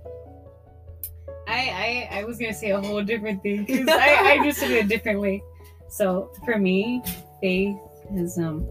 I 1.47 2.07
I 2.11 2.19
I 2.19 2.23
was 2.23 2.39
gonna 2.39 2.53
say 2.53 2.71
a 2.71 2.81
whole 2.81 3.03
different 3.03 3.43
thing 3.43 3.65
because 3.65 3.87
I, 3.87 4.31
I 4.33 4.37
understood 4.39 4.71
it 4.71 4.85
a 4.85 4.87
different 4.87 5.19
way. 5.19 5.43
So 5.87 6.31
for 6.45 6.57
me, 6.57 7.03
faith 7.41 7.77
is 8.15 8.39
um 8.39 8.67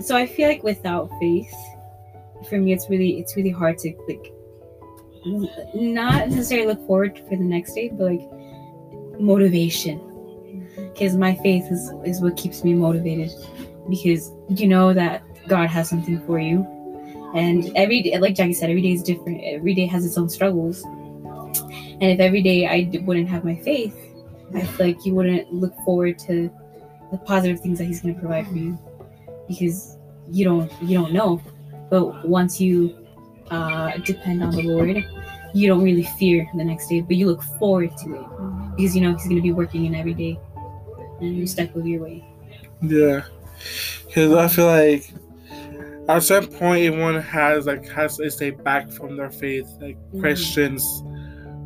so 0.00 0.16
I 0.16 0.26
feel 0.26 0.48
like 0.48 0.64
without 0.64 1.08
faith, 1.20 1.54
for 2.48 2.58
me 2.58 2.72
it's 2.72 2.88
really 2.88 3.18
it's 3.18 3.36
really 3.36 3.50
hard 3.50 3.78
to 3.78 3.94
like 4.06 4.32
not 5.74 6.28
necessarily 6.28 6.66
look 6.66 6.86
forward 6.86 7.18
for 7.28 7.36
the 7.36 7.44
next 7.44 7.74
day, 7.74 7.88
but 7.88 8.04
like 8.04 9.20
motivation. 9.20 10.04
Because 10.92 11.16
my 11.16 11.34
faith 11.36 11.70
is, 11.70 11.92
is 12.04 12.20
what 12.20 12.36
keeps 12.36 12.64
me 12.64 12.74
motivated. 12.74 13.30
Because 13.88 14.30
you 14.48 14.68
know 14.68 14.92
that 14.94 15.22
God 15.48 15.68
has 15.68 15.88
something 15.88 16.20
for 16.26 16.38
you. 16.38 16.66
And 17.34 17.70
every 17.76 18.02
day, 18.02 18.18
like 18.18 18.34
Jackie 18.34 18.54
said, 18.54 18.70
every 18.70 18.82
day 18.82 18.92
is 18.92 19.02
different. 19.02 19.42
Every 19.44 19.74
day 19.74 19.86
has 19.86 20.06
its 20.06 20.16
own 20.16 20.28
struggles. 20.28 20.82
And 20.82 22.04
if 22.04 22.20
every 22.20 22.42
day 22.42 22.66
I 22.66 22.88
wouldn't 23.00 23.28
have 23.28 23.44
my 23.44 23.56
faith, 23.56 23.96
I 24.54 24.62
feel 24.62 24.86
like 24.86 25.04
you 25.04 25.14
wouldn't 25.14 25.52
look 25.52 25.74
forward 25.84 26.18
to 26.20 26.50
the 27.10 27.18
positive 27.18 27.60
things 27.60 27.78
that 27.78 27.84
He's 27.84 28.00
going 28.00 28.14
to 28.14 28.20
provide 28.20 28.46
for 28.46 28.54
you, 28.54 28.78
because 29.46 29.98
you 30.30 30.44
don't 30.44 30.70
you 30.82 30.96
don't 30.96 31.12
know. 31.12 31.42
But 31.90 32.26
once 32.26 32.60
you 32.60 32.94
uh, 33.50 33.96
depend 33.98 34.42
on 34.42 34.50
the 34.50 34.62
Lord, 34.62 35.04
you 35.54 35.66
don't 35.68 35.82
really 35.82 36.02
fear 36.18 36.46
the 36.54 36.64
next 36.64 36.88
day, 36.88 37.00
but 37.00 37.16
you 37.16 37.26
look 37.26 37.42
forward 37.58 37.96
to 37.98 38.14
it 38.14 38.76
because 38.76 38.94
you 38.94 39.02
know 39.02 39.12
He's 39.12 39.24
going 39.24 39.36
to 39.36 39.42
be 39.42 39.52
working 39.52 39.86
in 39.86 39.94
every 39.94 40.14
day, 40.14 40.38
and 41.20 41.36
you 41.36 41.46
step 41.46 41.74
of 41.74 41.86
your 41.86 42.02
way. 42.02 42.24
Yeah, 42.82 43.22
because 44.06 44.34
I 44.34 44.48
feel 44.48 44.66
like 44.66 45.12
at 46.08 46.22
some 46.22 46.46
point 46.46 46.84
everyone 46.84 47.20
has 47.20 47.66
like 47.66 47.88
has 47.88 48.16
to 48.18 48.30
stay 48.30 48.50
back 48.50 48.90
from 48.90 49.16
their 49.16 49.30
faith, 49.30 49.66
like 49.80 49.96
Mhm. 50.12 50.20
questions 50.20 50.84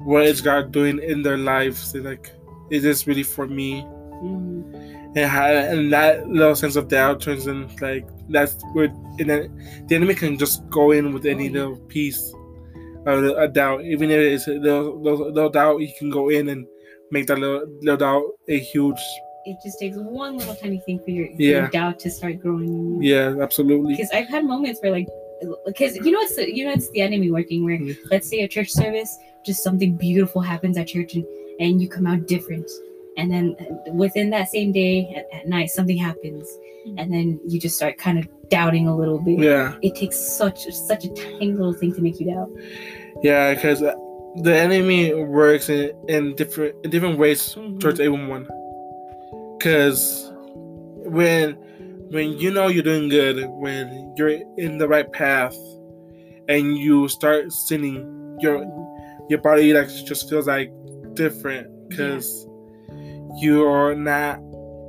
what 0.05 0.25
is 0.25 0.41
God 0.41 0.73
doing 0.73 0.99
in 1.01 1.23
their 1.23 1.39
lives, 1.39 1.95
and 1.95 2.05
like 2.05 2.31
is 2.71 2.83
this 2.83 3.07
really 3.07 3.23
for 3.23 3.47
me? 3.47 3.83
Mhm. 4.23 4.65
And 5.15 5.31
ha- 5.31 5.47
and 5.73 5.93
that 5.93 6.27
little 6.29 6.55
sense 6.57 6.75
of 6.77 6.89
doubt 6.89 7.21
turns 7.21 7.47
in 7.47 7.69
like 7.81 8.07
that's 8.31 8.57
where 8.73 8.87
and 9.19 9.29
then 9.29 9.85
the 9.89 9.95
enemy 9.97 10.15
can 10.15 10.39
just 10.39 10.69
go 10.71 10.91
in 10.93 11.13
with 11.13 11.27
any 11.27 11.49
little 11.51 11.77
piece 11.77 12.33
of 13.05 13.23
a 13.25 13.49
doubt, 13.49 13.85
even 13.85 14.11
if 14.11 14.19
it's 14.19 14.47
a 14.47 14.53
little, 14.53 14.99
little, 15.01 15.31
little 15.33 15.51
doubt, 15.51 15.81
you 15.81 15.93
can 15.99 16.09
go 16.09 16.29
in 16.31 16.49
and 16.49 16.67
make 17.11 17.27
that 17.27 17.39
little, 17.39 17.67
little 17.81 17.97
doubt 17.97 18.23
a 18.49 18.59
huge. 18.59 18.97
It 19.45 19.57
just 19.63 19.81
takes 19.81 19.97
one 19.97 20.39
little 20.39 20.55
tiny 20.55 20.79
thing 20.79 21.01
for 21.01 21.11
your, 21.11 21.27
Yeah. 21.37 21.51
your 21.63 21.69
doubt 21.69 21.99
to 22.01 22.11
start 22.11 22.39
growing. 22.41 23.03
Yeah, 23.03 23.35
absolutely. 23.43 23.95
because 23.97 24.11
I've 24.13 24.29
had 24.29 24.45
moments 24.45 24.81
where 24.83 24.93
like 24.93 25.09
because 25.67 25.97
you 25.97 26.13
know 26.13 26.21
it's 26.21 26.37
the, 26.37 26.55
you 26.55 26.65
know 26.65 26.71
it's 26.73 26.89
the 26.93 27.01
enemy 27.01 27.31
working 27.33 27.65
where 27.65 27.75
Yeah. 27.75 27.95
let's 28.13 28.31
say 28.31 28.43
a 28.45 28.49
church 28.49 28.71
service 28.71 29.19
just 29.45 29.65
something 29.65 29.97
beautiful 29.97 30.41
happens 30.41 30.79
at 30.79 30.87
church 30.87 31.15
and 31.17 31.25
and 31.59 31.83
you 31.83 31.89
come 31.89 32.07
out 32.07 32.29
different 32.29 32.71
and 33.17 33.31
then 33.31 33.57
uh, 33.61 33.93
within 33.93 34.31
that 34.31 34.49
same 34.49 34.73
day 34.73 35.13
at, 35.17 35.41
at 35.41 35.49
night 35.49 35.71
something 35.71 35.97
happens. 35.97 36.49
Hmm. 36.87 36.99
And 36.99 37.13
then 37.13 37.41
you 37.47 37.61
just 37.61 37.77
start 37.77 37.97
kind 37.99 38.19
of 38.19 38.27
doubting 38.49 38.87
a 38.89 38.97
little 38.97 39.19
bit. 39.19 39.39
Yeah, 39.39 39.77
it 39.83 39.95
takes 39.95 40.19
such 40.19 40.65
such 40.73 41.05
a 41.05 41.09
tiny 41.15 41.53
little 41.53 41.75
thing 41.75 41.95
to 41.95 42.01
make 42.01 42.19
you 42.21 42.27
doubt. 42.33 42.51
Yeah, 43.23 43.55
because 43.55 43.83
uh, 43.83 43.95
the 44.43 44.55
enemy 44.57 45.13
works 45.15 45.69
in, 45.69 45.93
in 46.09 46.35
different 46.37 46.75
in 46.85 46.91
different 46.91 47.19
ways 47.19 47.55
Mhm. 47.55 47.81
towards 47.81 48.01
everyone. 48.01 48.47
Because 49.59 50.33
when 51.05 51.57
when 52.11 52.33
you 52.39 52.51
know 52.51 52.69
you're 52.69 52.83
doing 52.83 53.09
good, 53.09 53.47
when 53.49 54.13
you're 54.17 54.41
in 54.59 54.79
the 54.79 54.89
right 54.89 55.11
path, 55.13 55.57
and 56.49 56.77
you 56.77 57.09
start 57.09 57.53
sinning, 57.53 58.37
your 58.41 58.65
your 59.29 59.41
body 59.41 59.73
like 59.73 59.89
just 59.89 60.29
feels 60.29 60.47
like 60.47 60.73
different. 61.15 61.69
Because 61.89 62.47
you 63.37 63.67
are 63.67 63.95
not 63.95 64.41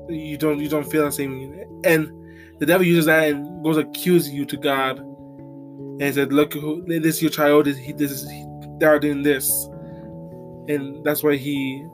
you 0.10 0.38
don't 0.38 0.60
you 0.60 0.70
don't 0.70 0.90
feel 0.90 1.06
the 1.06 1.12
same. 1.12 1.64
And 1.84 2.12
the 2.60 2.66
devil 2.66 2.86
uses 2.86 3.06
that 3.06 3.30
and 3.30 3.64
goes 3.64 3.78
accuse 3.78 4.30
you 4.30 4.46
to 4.46 4.58
god 4.58 5.00
and 5.00 6.14
said 6.14 6.34
look 6.34 6.54
who 6.54 6.84
this 6.88 7.18
is 7.18 7.22
your 7.22 7.32
child. 7.32 7.66
This, 7.66 7.78
he, 7.78 7.92
this 7.94 8.12
is 8.12 8.26
they 8.80 8.86
are 8.86 9.00
doing 9.00 9.24
this. 9.24 9.50
And 10.68 11.04
that's 11.04 11.24
why 11.24 11.36
he 11.36 11.86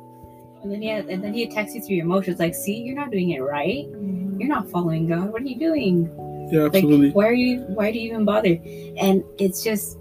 and 0.62 0.72
then 0.72 0.82
yeah 0.82 1.02
and 1.10 1.24
then 1.24 1.34
he 1.34 1.44
attacks 1.44 1.74
you 1.74 1.82
through 1.82 1.96
your 1.96 2.06
emotions 2.06 2.40
like 2.40 2.54
see 2.54 2.76
you're 2.76 2.96
not 2.96 3.12
doing 3.12 3.32
it 3.32 3.40
right. 3.40 3.86
Mm-hmm. 3.88 4.40
You're 4.40 4.50
not 4.50 4.70
following 4.70 5.08
god. 5.08 5.32
What 5.32 5.42
are 5.42 5.46
you 5.46 5.60
doing? 5.60 6.06
Yeah 6.52 6.64
like 6.64 6.76
absolutely. 6.76 7.12
why 7.12 7.28
are 7.28 7.34
you 7.34 7.62
why 7.70 7.92
do 7.92 8.00
you 8.00 8.10
even 8.10 8.26
bother? 8.26 8.58
And 9.00 9.24
it's 9.38 9.64
just 9.64 9.98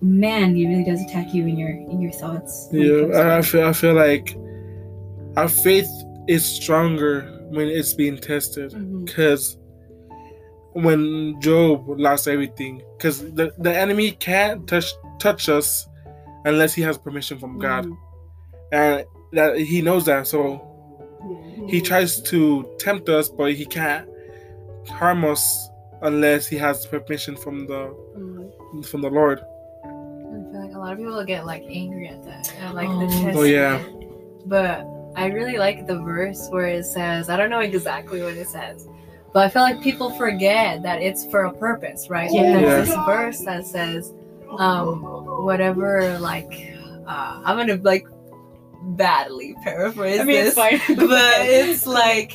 man 0.00 0.54
he 0.54 0.66
really 0.66 0.84
does 0.84 1.00
attack 1.02 1.32
you 1.32 1.46
in 1.46 1.56
your 1.56 1.70
in 1.70 2.00
your 2.00 2.12
thoughts. 2.12 2.68
Yeah 2.72 3.18
I, 3.18 3.38
I 3.38 3.42
feel 3.42 3.66
i 3.66 3.72
feel 3.72 3.94
like 3.94 4.36
our 5.36 5.48
faith 5.48 5.88
is 6.28 6.44
stronger 6.44 7.22
when 7.50 7.68
it's 7.68 7.94
being 7.94 8.16
tested 8.18 8.72
because 9.04 9.56
when 10.74 11.38
Job 11.40 11.86
lost 11.88 12.28
everything, 12.28 12.82
because 12.96 13.20
the, 13.34 13.52
the 13.58 13.74
enemy 13.76 14.12
can't 14.12 14.66
touch 14.66 14.86
touch 15.18 15.48
us 15.48 15.86
unless 16.44 16.72
he 16.74 16.82
has 16.82 16.96
permission 16.96 17.38
from 17.38 17.58
God, 17.58 17.86
Mhm. 17.86 17.96
and 18.72 19.04
that 19.32 19.58
he 19.58 19.82
knows 19.82 20.04
that. 20.06 20.26
So 20.26 20.66
he 21.68 21.80
tries 21.80 22.20
to 22.22 22.66
tempt 22.78 23.08
us, 23.08 23.28
but 23.28 23.52
he 23.52 23.64
can't 23.66 24.08
harm 24.88 25.24
us 25.24 25.68
unless 26.02 26.46
he 26.46 26.56
has 26.56 26.86
permission 26.86 27.36
from 27.36 27.66
the 27.66 27.94
Mhm. 28.16 28.86
from 28.86 29.02
the 29.02 29.10
Lord. 29.10 29.40
I 29.84 29.88
feel 29.88 30.60
like 30.64 30.74
a 30.74 30.78
lot 30.78 30.92
of 30.92 30.98
people 30.98 31.22
get 31.24 31.44
like 31.44 31.64
angry 31.68 32.08
at 32.08 32.22
that, 32.24 32.52
at, 32.60 32.74
like 32.74 32.88
the 32.88 32.94
Oh. 33.04 33.22
test. 33.24 33.38
Oh, 33.38 33.42
yeah. 33.42 33.82
But 34.46 34.86
I 35.14 35.26
really 35.26 35.58
like 35.58 35.86
the 35.86 35.98
verse 35.98 36.48
where 36.50 36.66
it 36.66 36.84
says, 36.84 37.28
I 37.28 37.36
don't 37.36 37.50
know 37.50 37.60
exactly 37.60 38.22
what 38.22 38.34
it 38.34 38.48
says, 38.48 38.88
but 39.32 39.44
I 39.44 39.48
feel 39.48 39.62
like 39.62 39.82
people 39.82 40.10
forget 40.10 40.82
that 40.82 41.02
it's 41.02 41.26
for 41.26 41.44
a 41.44 41.52
purpose, 41.52 42.08
right? 42.08 42.30
Yeah. 42.32 42.60
There's 42.60 42.88
this 42.88 42.96
verse 43.06 43.40
that 43.40 43.66
says, 43.66 44.12
um, 44.58 45.02
whatever, 45.44 46.18
like, 46.18 46.72
uh, 47.06 47.42
I'm 47.44 47.56
gonna 47.56 47.80
like 47.82 48.06
badly 48.82 49.54
paraphrase 49.62 50.20
I 50.20 50.24
mean, 50.24 50.36
this 50.36 50.54
it's 50.58 50.88
but 50.96 51.40
it's 51.40 51.86
like 51.86 52.32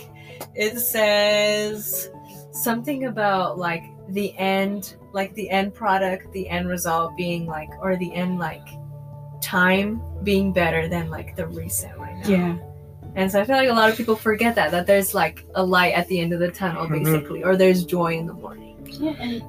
it 0.56 0.80
says 0.80 2.10
something 2.52 3.06
about 3.06 3.58
like 3.58 3.84
the 4.10 4.36
end 4.38 4.96
like 5.14 5.34
the 5.36 5.50
end 5.50 5.74
product 5.74 6.32
the 6.32 6.48
end 6.50 6.70
result 6.70 7.16
being 7.18 7.46
like 7.46 7.70
or 7.82 7.98
the 7.98 8.14
end 8.14 8.40
like 8.40 8.68
time 9.42 10.02
being 10.24 10.52
better 10.54 10.88
than 10.88 11.10
like 11.10 11.36
the 11.36 11.46
recent 11.48 11.97
right 11.97 11.97
now 12.24 12.30
yeah. 12.30 12.58
and 13.16 13.32
so 13.32 13.40
i 13.42 13.44
feel 13.46 13.56
like 13.56 13.70
a 13.70 13.74
lot 13.74 13.90
of 13.90 13.96
people 13.98 14.16
forget 14.16 14.56
that 14.56 14.72
that 14.72 14.86
there's 14.88 15.14
like 15.14 15.46
a 15.56 15.64
light 15.64 15.94
at 15.94 16.08
the 16.08 16.20
end 16.20 16.34
of 16.34 16.40
the 16.40 16.50
tunnel 16.52 16.86
Mhm. 16.88 17.04
basically 17.04 17.44
or 17.44 17.56
there's 17.56 17.86
joy 17.86 18.18
in 18.18 18.26
the 18.28 18.34
morning 18.34 18.76
Yeah, 19.00 19.16
and 19.20 19.42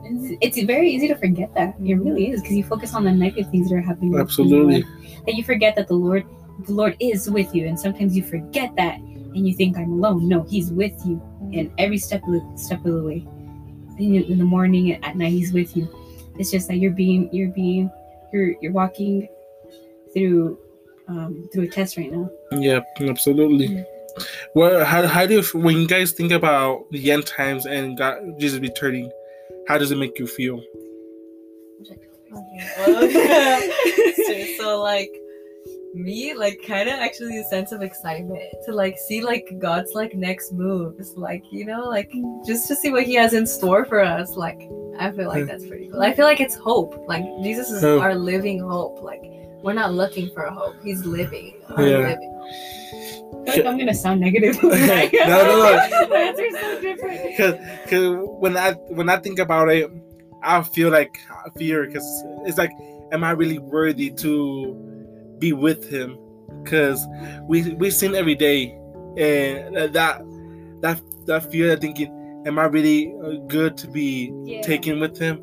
it's, 0.43 0.57
it's 0.59 0.67
very 0.67 0.91
easy 0.91 1.07
to 1.09 1.15
forget 1.15 1.55
that. 1.55 1.77
It 1.79 1.95
really 1.95 2.31
is 2.33 2.41
because 2.43 2.57
you 2.57 2.65
focus 2.65 2.93
on 2.93 3.05
the 3.05 3.13
negative 3.13 3.49
things 3.53 3.69
that 3.71 3.77
are 3.77 3.81
happening. 3.81 4.19
Absolutely. 4.19 4.83
life. 4.83 4.91
And 5.29 5.37
you 5.39 5.45
forget 5.45 5.77
that 5.77 5.87
the 5.87 5.95
Lord, 5.95 6.25
the 6.67 6.73
Lord 6.75 6.97
is 6.99 7.31
with 7.31 7.55
you. 7.55 7.63
And 7.69 7.79
sometimes 7.79 8.17
you 8.17 8.25
forget 8.25 8.75
that, 8.75 8.99
and 8.99 9.47
you 9.47 9.55
think 9.55 9.79
I'm 9.79 9.93
alone. 9.93 10.27
No, 10.29 10.43
He's 10.43 10.73
with 10.75 10.93
you, 11.07 11.23
and 11.55 11.71
every 11.79 11.99
step 11.99 12.21
of 12.27 12.33
the 12.35 12.43
step 12.59 12.85
of 12.85 12.93
the 12.99 13.05
way. 13.11 13.21
In, 14.03 14.27
in 14.27 14.39
the 14.43 14.45
morning, 14.57 14.93
at 15.07 15.15
night, 15.17 15.31
He's 15.33 15.53
with 15.55 15.77
you. 15.79 15.87
It's 16.37 16.51
just 16.51 16.67
that 16.69 16.79
you're 16.83 16.91
being, 16.99 17.31
you're 17.33 17.55
being, 17.55 17.89
you're 18.33 18.57
you're 18.61 18.73
walking 18.75 19.29
through, 20.13 20.59
um, 21.09 21.49
through 21.53 21.65
a 21.65 21.69
test 21.69 21.97
right 21.97 22.13
now. 22.13 22.31
Yeah, 22.53 22.81
absolutely. 23.01 23.85
Well, 24.55 24.85
how, 24.85 25.07
how 25.07 25.27
do 25.27 25.41
you 25.41 25.61
when 25.61 25.77
you 25.77 25.89
guys 25.89 26.13
think 26.13 26.33
about 26.33 26.91
the 26.91 27.11
end 27.11 27.27
times 27.27 27.67
and 27.67 27.97
God 27.97 28.19
Jesus 28.39 28.61
returning? 28.61 29.11
How 29.67 29.79
does 29.79 29.91
it 29.91 29.97
make 29.97 30.19
you 30.19 30.27
feel? 30.27 30.63
Okay. 31.81 31.97
so, 34.27 34.63
so 34.63 34.83
like 34.83 35.11
me, 35.95 36.35
like 36.35 36.61
kind 36.67 36.89
of 36.89 36.97
actually 36.97 37.39
a 37.39 37.45
sense 37.45 37.73
of 37.73 37.83
excitement 37.83 38.43
to 38.67 38.73
like 38.73 38.99
see 38.99 39.23
like 39.23 39.55
God's 39.59 39.95
like 39.95 40.15
next 40.15 40.53
moves, 40.53 41.15
like 41.17 41.43
you 41.51 41.65
know, 41.65 41.85
like 41.85 42.13
just 42.47 42.69
to 42.69 42.77
see 42.77 42.91
what 42.91 43.05
He 43.05 43.15
has 43.15 43.33
in 43.33 43.47
store 43.47 43.85
for 43.85 44.01
us. 44.01 44.37
Like 44.37 44.61
I 44.99 45.11
feel 45.13 45.29
like 45.29 45.47
that's 45.47 45.67
pretty 45.67 45.89
cool. 45.89 46.03
I 46.03 46.13
feel 46.13 46.27
like 46.27 46.41
it's 46.41 46.57
hope. 46.57 47.05
Like 47.07 47.25
Jesus 47.43 47.71
is 47.71 47.83
Hope. 47.83 48.03
our 48.03 48.15
living 48.15 48.59
hope. 48.59 49.03
Like 49.03 49.23
we're 49.63 49.73
not 49.75 49.93
looking 49.93 50.31
for 50.31 50.45
a 50.45 50.53
hope; 50.53 50.77
He's 50.83 51.05
living. 51.05 51.55
Our 51.77 51.87
Yeah. 51.87 51.99
living. 51.99 52.35
feel 53.47 53.57
like 53.57 53.67
I'm 53.67 53.79
gonna 53.79 53.95
sound 53.95 54.21
negative. 54.21 54.59
No, 54.63 54.71
no, 54.73 54.77
no. 54.77 56.09
My 56.11 56.17
answer's 56.17 56.61
so 56.61 56.81
different. 56.81 57.37
Cause, 57.37 57.55
cause 57.91 58.29
when 58.41 58.57
I 58.57 58.73
when 58.89 59.09
I 59.09 59.17
think 59.17 59.39
about 59.39 59.69
it, 59.69 59.91
I 60.43 60.63
feel 60.63 60.91
like 60.91 61.19
fear. 61.57 61.91
Cause 61.91 62.07
it's 62.47 62.59
like, 62.59 62.71
am 63.13 63.25
I 63.25 63.31
really 63.33 63.59
worthy 63.59 64.11
to 64.11 64.75
be 65.39 65.53
with 65.53 65.91
him? 65.91 66.19
Cause 66.65 67.05
we 67.43 67.75
we 67.75 67.91
sin 67.91 68.15
every 68.15 68.35
day, 68.35 68.77
and 69.17 69.77
that 69.77 70.23
that 70.81 71.01
that 71.27 71.51
fear 71.51 71.73
of 71.73 71.81
thinking, 71.81 72.43
am 72.47 72.59
I 72.59 72.65
really 72.65 73.15
uh, 73.23 73.33
good 73.47 73.77
to 73.79 73.89
be 73.89 74.33
Yeah. 74.45 74.63
taken 74.63 75.01
with 75.01 75.19
him? 75.19 75.41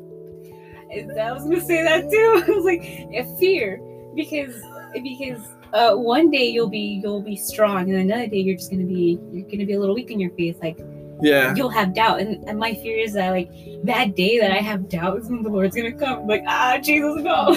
I 1.18 1.32
was 1.32 1.42
gonna 1.44 1.60
say 1.60 1.82
that 1.82 2.02
too. 2.10 2.44
I 2.46 2.50
was 2.56 2.64
like, 2.64 2.82
a 2.82 3.24
fear 3.38 3.80
because 4.16 4.62
because 5.02 5.48
uh, 5.72 5.94
one 5.94 6.30
day 6.30 6.46
you'll 6.48 6.68
be 6.68 7.00
you'll 7.02 7.22
be 7.22 7.36
strong, 7.36 7.90
and 7.90 7.98
another 7.98 8.26
day 8.26 8.38
you're 8.38 8.56
just 8.56 8.70
gonna 8.70 8.84
be 8.84 9.18
you're 9.30 9.48
gonna 9.48 9.66
be 9.66 9.74
a 9.74 9.80
little 9.80 9.94
weak 9.94 10.10
in 10.10 10.18
your 10.18 10.30
faith. 10.30 10.58
Like 10.62 10.78
Yeah, 11.22 11.54
you'll 11.54 11.70
have 11.70 11.94
doubt, 11.94 12.20
and, 12.20 12.42
and 12.48 12.58
my 12.58 12.74
fear 12.74 12.98
is 12.98 13.12
that 13.14 13.30
like 13.30 13.50
that 13.84 14.16
day 14.16 14.38
that 14.38 14.50
I 14.50 14.58
have 14.58 14.88
doubts, 14.88 15.28
and 15.28 15.44
the 15.44 15.50
Lord's 15.50 15.76
gonna 15.76 15.92
come. 15.92 16.26
Like 16.26 16.44
ah, 16.46 16.78
Jesus, 16.82 17.22
no. 17.22 17.56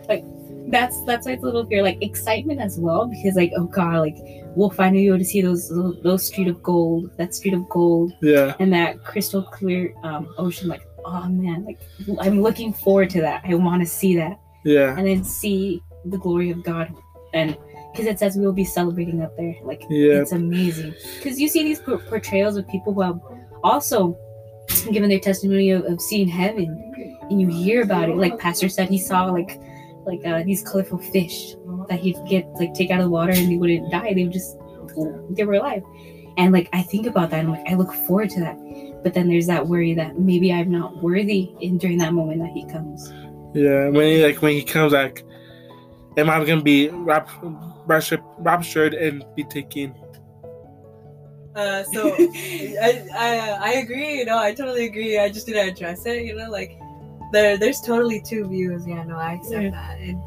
like 0.08 0.24
that's 0.68 1.02
that's 1.04 1.26
why 1.26 1.32
it's 1.32 1.42
a 1.42 1.46
little 1.46 1.66
fear, 1.66 1.82
like 1.82 1.98
excitement 2.02 2.60
as 2.60 2.78
well, 2.78 3.06
because 3.06 3.34
like 3.34 3.52
oh 3.56 3.64
God, 3.64 3.98
like 3.98 4.16
we'll 4.54 4.70
finally 4.70 5.02
be 5.02 5.08
able 5.08 5.18
to 5.18 5.24
see 5.24 5.40
those 5.40 5.68
those 6.02 6.26
street 6.26 6.48
of 6.48 6.62
gold, 6.62 7.10
that 7.18 7.34
street 7.34 7.54
of 7.54 7.68
gold, 7.68 8.12
yeah, 8.22 8.54
and 8.60 8.72
that 8.72 9.02
crystal 9.04 9.42
clear 9.42 9.94
um, 10.02 10.32
ocean. 10.38 10.68
Like 10.68 10.86
oh 11.04 11.28
man, 11.28 11.64
like 11.64 11.80
I'm 12.20 12.42
looking 12.42 12.72
forward 12.72 13.10
to 13.10 13.20
that. 13.22 13.42
I 13.44 13.54
want 13.54 13.82
to 13.82 13.88
see 13.88 14.16
that 14.16 14.40
yeah, 14.66 14.96
and 14.98 15.06
then 15.06 15.22
see 15.22 15.82
the 16.10 16.18
glory 16.18 16.50
of 16.50 16.62
God. 16.62 16.94
And 17.34 17.56
because 17.92 18.06
it 18.06 18.18
says 18.18 18.36
we 18.36 18.44
will 18.44 18.52
be 18.52 18.64
celebrating 18.64 19.22
up 19.22 19.36
there. 19.36 19.54
Like, 19.62 19.82
yeah, 19.88 20.20
it's 20.20 20.32
amazing. 20.32 20.94
Because 21.16 21.40
you 21.40 21.48
see 21.48 21.64
these 21.64 21.80
portrayals 21.80 22.56
of 22.56 22.68
people 22.68 22.92
who 22.92 23.00
have 23.00 23.20
also 23.64 24.18
given 24.90 25.08
their 25.08 25.20
testimony 25.20 25.70
of, 25.70 25.84
of 25.84 26.00
seeing 26.00 26.28
heaven, 26.28 27.18
and 27.30 27.40
you 27.40 27.48
hear 27.48 27.82
about 27.82 28.08
it. 28.08 28.16
Like 28.16 28.38
Pastor 28.38 28.68
said, 28.68 28.88
he 28.88 28.98
saw 28.98 29.26
like 29.26 29.60
like 30.04 30.24
uh, 30.24 30.42
these 30.44 30.62
colorful 30.62 30.98
fish 30.98 31.54
that 31.88 31.98
he'd 31.98 32.16
get 32.28 32.46
like 32.54 32.72
take 32.74 32.90
out 32.90 33.00
of 33.00 33.06
the 33.06 33.10
water 33.10 33.32
and 33.32 33.50
they 33.50 33.56
wouldn't 33.56 33.90
die. 33.90 34.14
They 34.14 34.24
would 34.24 34.32
just 34.32 34.56
they 35.30 35.44
were 35.44 35.54
alive. 35.54 35.82
And 36.38 36.52
like 36.52 36.68
I 36.72 36.82
think 36.82 37.06
about 37.06 37.30
that 37.30 37.40
and 37.40 37.50
like 37.50 37.66
I 37.66 37.74
look 37.74 37.92
forward 37.92 38.30
to 38.30 38.40
that. 38.40 38.56
But 39.02 39.14
then 39.14 39.28
there's 39.28 39.46
that 39.46 39.66
worry 39.66 39.94
that 39.94 40.18
maybe 40.18 40.52
I'm 40.52 40.70
not 40.70 41.02
worthy 41.02 41.54
in 41.60 41.78
during 41.78 41.98
that 41.98 42.12
moment 42.12 42.40
that 42.40 42.50
he 42.50 42.64
comes. 42.66 43.10
yeah. 43.54 43.88
When 43.88 44.06
he 44.06 44.22
like 44.24 44.42
when 44.42 44.52
he 44.52 44.62
comes 44.62 44.92
back, 44.92 45.22
am 46.16 46.30
I 46.30 46.44
gonna 46.44 46.62
be 46.62 46.88
rap, 46.88 47.28
raptured, 47.86 48.22
raptured 48.38 48.94
and 48.94 49.24
be 49.34 49.44
taken? 49.44 49.94
Uh, 51.54 51.82
so 51.84 52.14
I, 52.18 53.06
I 53.16 53.58
I 53.60 53.72
agree. 53.82 54.18
You 54.18 54.24
know, 54.26 54.38
I 54.38 54.52
totally 54.54 54.86
agree. 54.86 55.18
I 55.18 55.28
just 55.28 55.46
didn't 55.46 55.68
address 55.68 56.04
it. 56.06 56.24
You 56.24 56.36
know, 56.36 56.50
like 56.50 56.78
there 57.32 57.56
there's 57.56 57.80
totally 57.80 58.20
two 58.20 58.46
views. 58.46 58.86
Yeah, 58.86 59.02
no, 59.04 59.16
I 59.16 59.34
accept 59.34 59.62
Yeah. 59.64 59.70
that. 59.70 59.98
And 60.00 60.22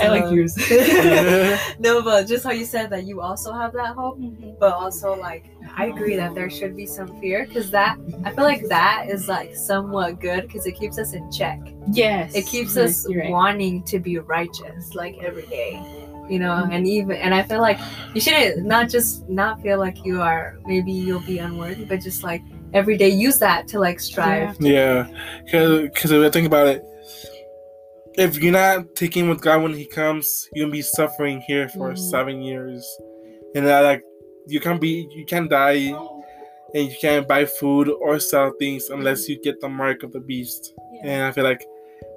I 0.00 0.08
like 0.08 0.24
so- 0.24 0.30
yours. 0.30 0.56
no, 1.78 2.02
but 2.02 2.26
just 2.26 2.44
how 2.44 2.50
you 2.52 2.64
said 2.64 2.90
that 2.90 3.04
you 3.04 3.20
also 3.20 3.52
have 3.52 3.72
that 3.72 3.94
hope, 3.94 4.18
mm-hmm. 4.18 4.52
but 4.60 4.72
also 4.72 5.14
like 5.14 5.46
I 5.76 5.86
agree 5.86 6.16
that 6.16 6.34
there 6.34 6.48
should 6.50 6.76
be 6.76 6.86
some 6.86 7.18
fear 7.20 7.46
because 7.46 7.70
that 7.70 7.98
I 8.24 8.32
feel 8.32 8.44
like 8.44 8.66
that 8.68 9.06
is 9.08 9.28
like 9.28 9.54
somewhat 9.54 10.20
good 10.20 10.42
because 10.46 10.66
it 10.66 10.72
keeps 10.72 10.98
us 10.98 11.12
in 11.12 11.30
check. 11.32 11.60
Yes. 11.90 12.34
It 12.34 12.46
keeps 12.46 12.76
You're- 12.76 12.88
us 12.88 13.06
right. 13.08 13.30
wanting 13.30 13.82
to 13.84 13.98
be 13.98 14.18
righteous 14.18 14.94
like 14.94 15.18
every 15.18 15.46
day. 15.46 15.80
You 16.28 16.40
know, 16.40 16.68
and 16.72 16.88
even 16.88 17.16
and 17.16 17.32
I 17.32 17.44
feel 17.44 17.60
like 17.60 17.78
you 18.12 18.20
shouldn't 18.20 18.66
not 18.66 18.88
just 18.90 19.28
not 19.28 19.62
feel 19.62 19.78
like 19.78 20.04
you 20.04 20.20
are 20.20 20.58
maybe 20.66 20.90
you'll 20.90 21.20
be 21.20 21.38
unworthy, 21.38 21.84
but 21.84 22.00
just 22.00 22.24
like 22.24 22.42
every 22.72 22.96
day 22.96 23.08
use 23.08 23.38
that 23.38 23.68
to 23.68 23.78
like 23.80 24.00
strive. 24.00 24.56
Yeah, 24.60 25.06
because 25.44 26.10
if 26.12 26.22
I 26.24 26.30
think 26.30 26.46
about 26.46 26.66
it, 26.68 26.82
if 28.14 28.38
you're 28.42 28.52
not 28.52 28.94
taking 28.94 29.28
with 29.28 29.40
God 29.40 29.62
when 29.62 29.74
He 29.74 29.86
comes, 29.86 30.48
you're 30.52 30.64
gonna 30.64 30.72
be 30.72 30.82
suffering 30.82 31.40
here 31.46 31.68
for 31.68 31.92
Mhm. 31.92 31.98
seven 32.10 32.42
years, 32.42 32.84
and 33.54 33.66
that 33.66 33.80
like 33.80 34.02
you 34.46 34.60
can't 34.60 34.80
be, 34.80 35.06
you 35.14 35.24
can't 35.26 35.50
die, 35.50 35.92
and 36.74 36.90
you 36.90 36.96
can't 37.00 37.26
buy 37.28 37.44
food 37.44 37.88
or 38.00 38.18
sell 38.18 38.52
things 38.58 38.90
unless 38.90 39.28
you 39.28 39.40
get 39.42 39.60
the 39.60 39.68
mark 39.68 40.02
of 40.02 40.12
the 40.12 40.20
beast. 40.20 40.72
And 41.02 41.24
I 41.24 41.32
feel 41.32 41.44
like 41.44 41.64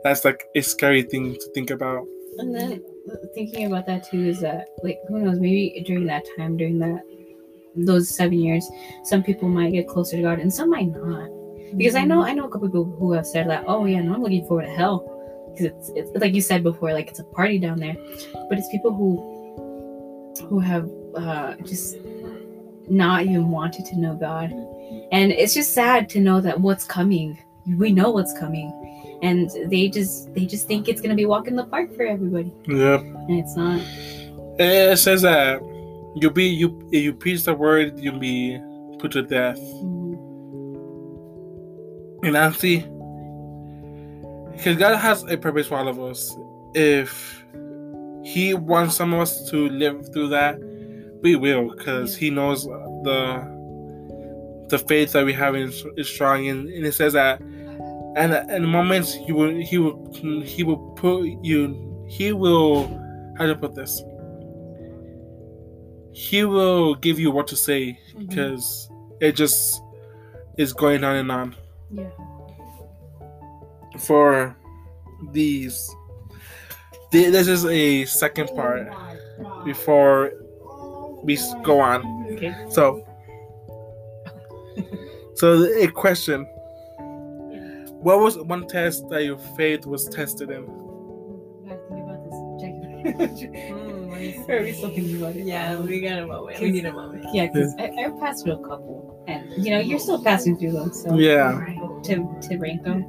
that's 0.04 0.24
like 0.24 0.44
a 0.56 0.62
scary 0.62 1.04
thing 1.04 1.34
to 1.34 1.52
think 1.54 1.70
about. 1.72 2.06
And 2.38 2.56
then 2.56 2.84
uh, 3.12 3.16
thinking 3.36 3.66
about 3.66 3.86
that 3.88 4.04
too 4.10 4.28
is 4.30 4.40
that 4.42 4.68
like 4.84 5.00
who 5.10 5.20
knows 5.20 5.40
maybe 5.40 5.84
during 5.86 6.06
that 6.06 6.26
time 6.38 6.56
during 6.56 6.80
that 6.80 7.02
those 7.76 8.10
seven 8.10 8.40
years 8.40 8.68
some 9.04 9.24
people 9.24 9.48
might 9.48 9.72
get 9.72 9.88
closer 9.88 10.18
to 10.18 10.22
God 10.22 10.40
and 10.40 10.54
some 10.54 10.70
might 10.70 10.88
not. 10.88 11.30
Because 11.78 11.96
I 11.96 12.04
know 12.04 12.24
I 12.24 12.34
know 12.34 12.46
a 12.46 12.50
couple 12.50 12.68
people 12.68 12.86
who 12.86 13.12
have 13.14 13.28
said 13.28 13.48
that 13.50 13.64
oh 13.68 13.86
yeah 13.86 14.02
no 14.02 14.14
I'm 14.14 14.24
looking 14.24 14.46
forward 14.48 14.66
to 14.66 14.72
hell. 14.72 15.16
Because 15.52 15.68
it's, 15.68 15.92
it's 15.96 16.22
like 16.22 16.34
you 16.34 16.42
said 16.42 16.64
before 16.64 16.94
like 16.94 17.10
it's 17.10 17.20
a 17.20 17.24
party 17.24 17.60
down 17.60 17.80
there. 17.80 17.96
But 18.50 18.58
it's 18.58 18.70
people 18.70 18.94
who 18.94 19.38
who 20.48 20.60
have 20.60 20.90
uh, 21.16 21.56
just 21.66 21.98
not 22.90 23.24
even 23.24 23.50
wanted 23.50 23.86
to 23.86 24.00
know 24.00 24.16
God. 24.16 24.52
And 25.12 25.32
it's 25.32 25.54
just 25.54 25.74
sad 25.74 26.10
to 26.10 26.20
know 26.20 26.42
that 26.42 26.60
what's 26.60 26.86
coming 26.86 27.38
we 27.78 27.92
know 27.92 28.10
what's 28.10 28.38
coming. 28.38 28.74
And 29.22 29.50
they 29.70 29.90
just 29.90 30.34
they 30.34 30.46
just 30.46 30.68
think 30.68 30.88
it's 30.88 31.02
gonna 31.02 31.16
be 31.16 31.26
walk 31.26 31.48
in 31.48 31.56
the 31.56 31.66
park 31.66 31.96
for 31.96 32.04
everybody. 32.04 32.54
Yep. 32.68 33.02
and 33.02 33.40
it's 33.40 33.56
not. 33.56 33.82
It 34.62 34.98
says 34.98 35.22
that 35.24 35.62
you'll 36.16 36.32
be 36.32 36.46
you 36.46 36.88
if 36.92 37.04
you 37.04 37.14
preach 37.14 37.44
the 37.44 37.54
word, 37.54 38.00
you'll 38.00 38.20
be 38.20 38.60
put 39.00 39.12
to 39.14 39.22
death. 39.22 39.60
mm, 39.60 40.16
And 42.24 42.36
honestly, 42.36 42.86
because 44.60 44.78
God 44.78 44.98
has 44.98 45.24
a 45.24 45.38
purpose 45.38 45.68
for 45.68 45.78
all 45.78 45.88
of 45.88 46.00
us. 46.00 46.36
If 46.76 47.44
He 48.24 48.54
wants 48.54 48.96
some 48.96 49.14
of 49.14 49.22
us 49.22 49.50
to 49.50 49.70
live 49.70 50.12
through 50.14 50.30
that, 50.30 50.60
we 51.22 51.36
will, 51.36 51.70
because 51.76 52.16
He 52.16 52.30
knows 52.30 52.66
the 52.66 53.58
the 54.70 54.78
faith 54.78 55.14
that 55.14 55.26
we 55.26 55.34
have 55.34 55.56
is, 55.56 55.84
is 55.98 56.08
strong, 56.08 56.48
and, 56.48 56.70
and 56.70 56.86
it 56.86 56.94
says 56.94 57.14
that, 57.14 57.42
and 57.42 58.34
in 58.52 58.66
moments 58.66 59.14
He 59.14 59.32
will 59.32 59.50
He 59.50 59.78
will 59.78 60.44
He 60.44 60.64
will 60.64 60.78
put 60.96 61.24
you 61.42 62.06
He 62.08 62.34
will 62.34 62.88
how 63.38 63.46
to 63.46 63.56
put 63.56 63.74
this. 63.76 64.04
He 66.12 66.44
will 66.44 66.96
give 66.96 67.20
you 67.20 67.32
what 67.32 67.48
to 67.48 67.56
say 67.56 68.00
mhm. 68.16 68.28
because 68.30 68.90
it 69.20 69.34
just 69.36 69.82
is 70.58 70.74
going 70.74 71.04
on 71.04 71.16
and 71.16 71.32
on 71.32 71.56
yeah 71.92 72.10
for 74.00 74.56
these. 75.32 75.94
th- 77.12 77.32
This 77.32 77.48
is 77.48 77.66
a 77.66 78.06
second 78.06 78.50
part 78.56 78.88
before 79.66 80.32
we 81.24 81.38
go 81.64 81.80
on. 81.82 82.02
okay 82.32 82.56
So, 82.70 83.06
so 85.36 85.64
a 85.64 85.88
question: 85.88 86.46
What 88.02 88.20
was 88.20 88.38
one 88.38 88.68
test 88.68 89.10
that 89.10 89.26
your 89.26 89.38
faith 89.58 89.86
was 89.86 90.08
tested 90.08 90.50
in? 90.50 90.64
Gotta 94.10 94.22
think 94.22 94.48
about 94.48 94.48
this. 94.48 94.48
Check. 94.48 94.48
What 94.48 94.48
do 94.48 94.54
you 94.54 94.60
Are 94.60 94.64
we 94.64 94.74
still 94.74 94.90
thinking 94.90 95.18
about 95.18 95.36
it? 95.36 95.46
Yeah, 95.46 95.80
we 95.80 96.02
got 96.02 96.20
a 96.20 96.28
moment. 96.28 96.60
We 96.60 96.72
need 96.72 96.86
a 96.86 96.94
moment. 96.94 97.26
Yeah, 97.34 97.48
because 97.48 97.74
I, 97.80 97.86
I 97.86 98.10
passed 98.20 98.44
through 98.44 98.54
a 98.54 98.68
couple, 98.68 99.24
and 99.28 99.64
you 99.64 99.72
know 99.72 99.80
you're 99.80 100.00
still 100.00 100.24
passing 100.24 100.58
through 100.58 100.72
them. 100.72 100.94
So 100.94 101.16
Yeah, 101.16 101.60
to 102.04 102.40
to 102.42 102.58
rank 102.58 102.84
them. 102.84 103.04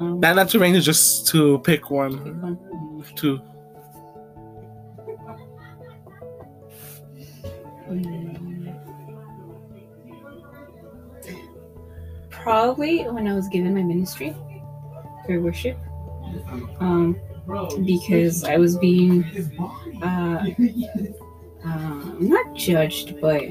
Um, 0.00 0.20
not 0.20 0.36
not 0.36 0.48
to 0.50 0.58
rank, 0.58 0.76
just 0.82 1.26
to 1.28 1.58
pick 1.58 1.82
pick 1.82 1.90
one. 1.90 2.12
one. 2.40 3.04
To 3.16 3.40
Mm. 7.90 8.74
Probably 12.30 13.02
when 13.04 13.26
I 13.26 13.34
was 13.34 13.48
given 13.48 13.74
my 13.74 13.82
ministry 13.82 14.34
for 15.26 15.40
worship, 15.40 15.76
um, 16.78 17.18
because 17.84 18.44
I 18.44 18.56
was 18.56 18.76
being 18.78 19.24
uh, 20.02 20.46
uh, 21.64 22.04
not 22.18 22.54
judged, 22.54 23.20
but 23.20 23.42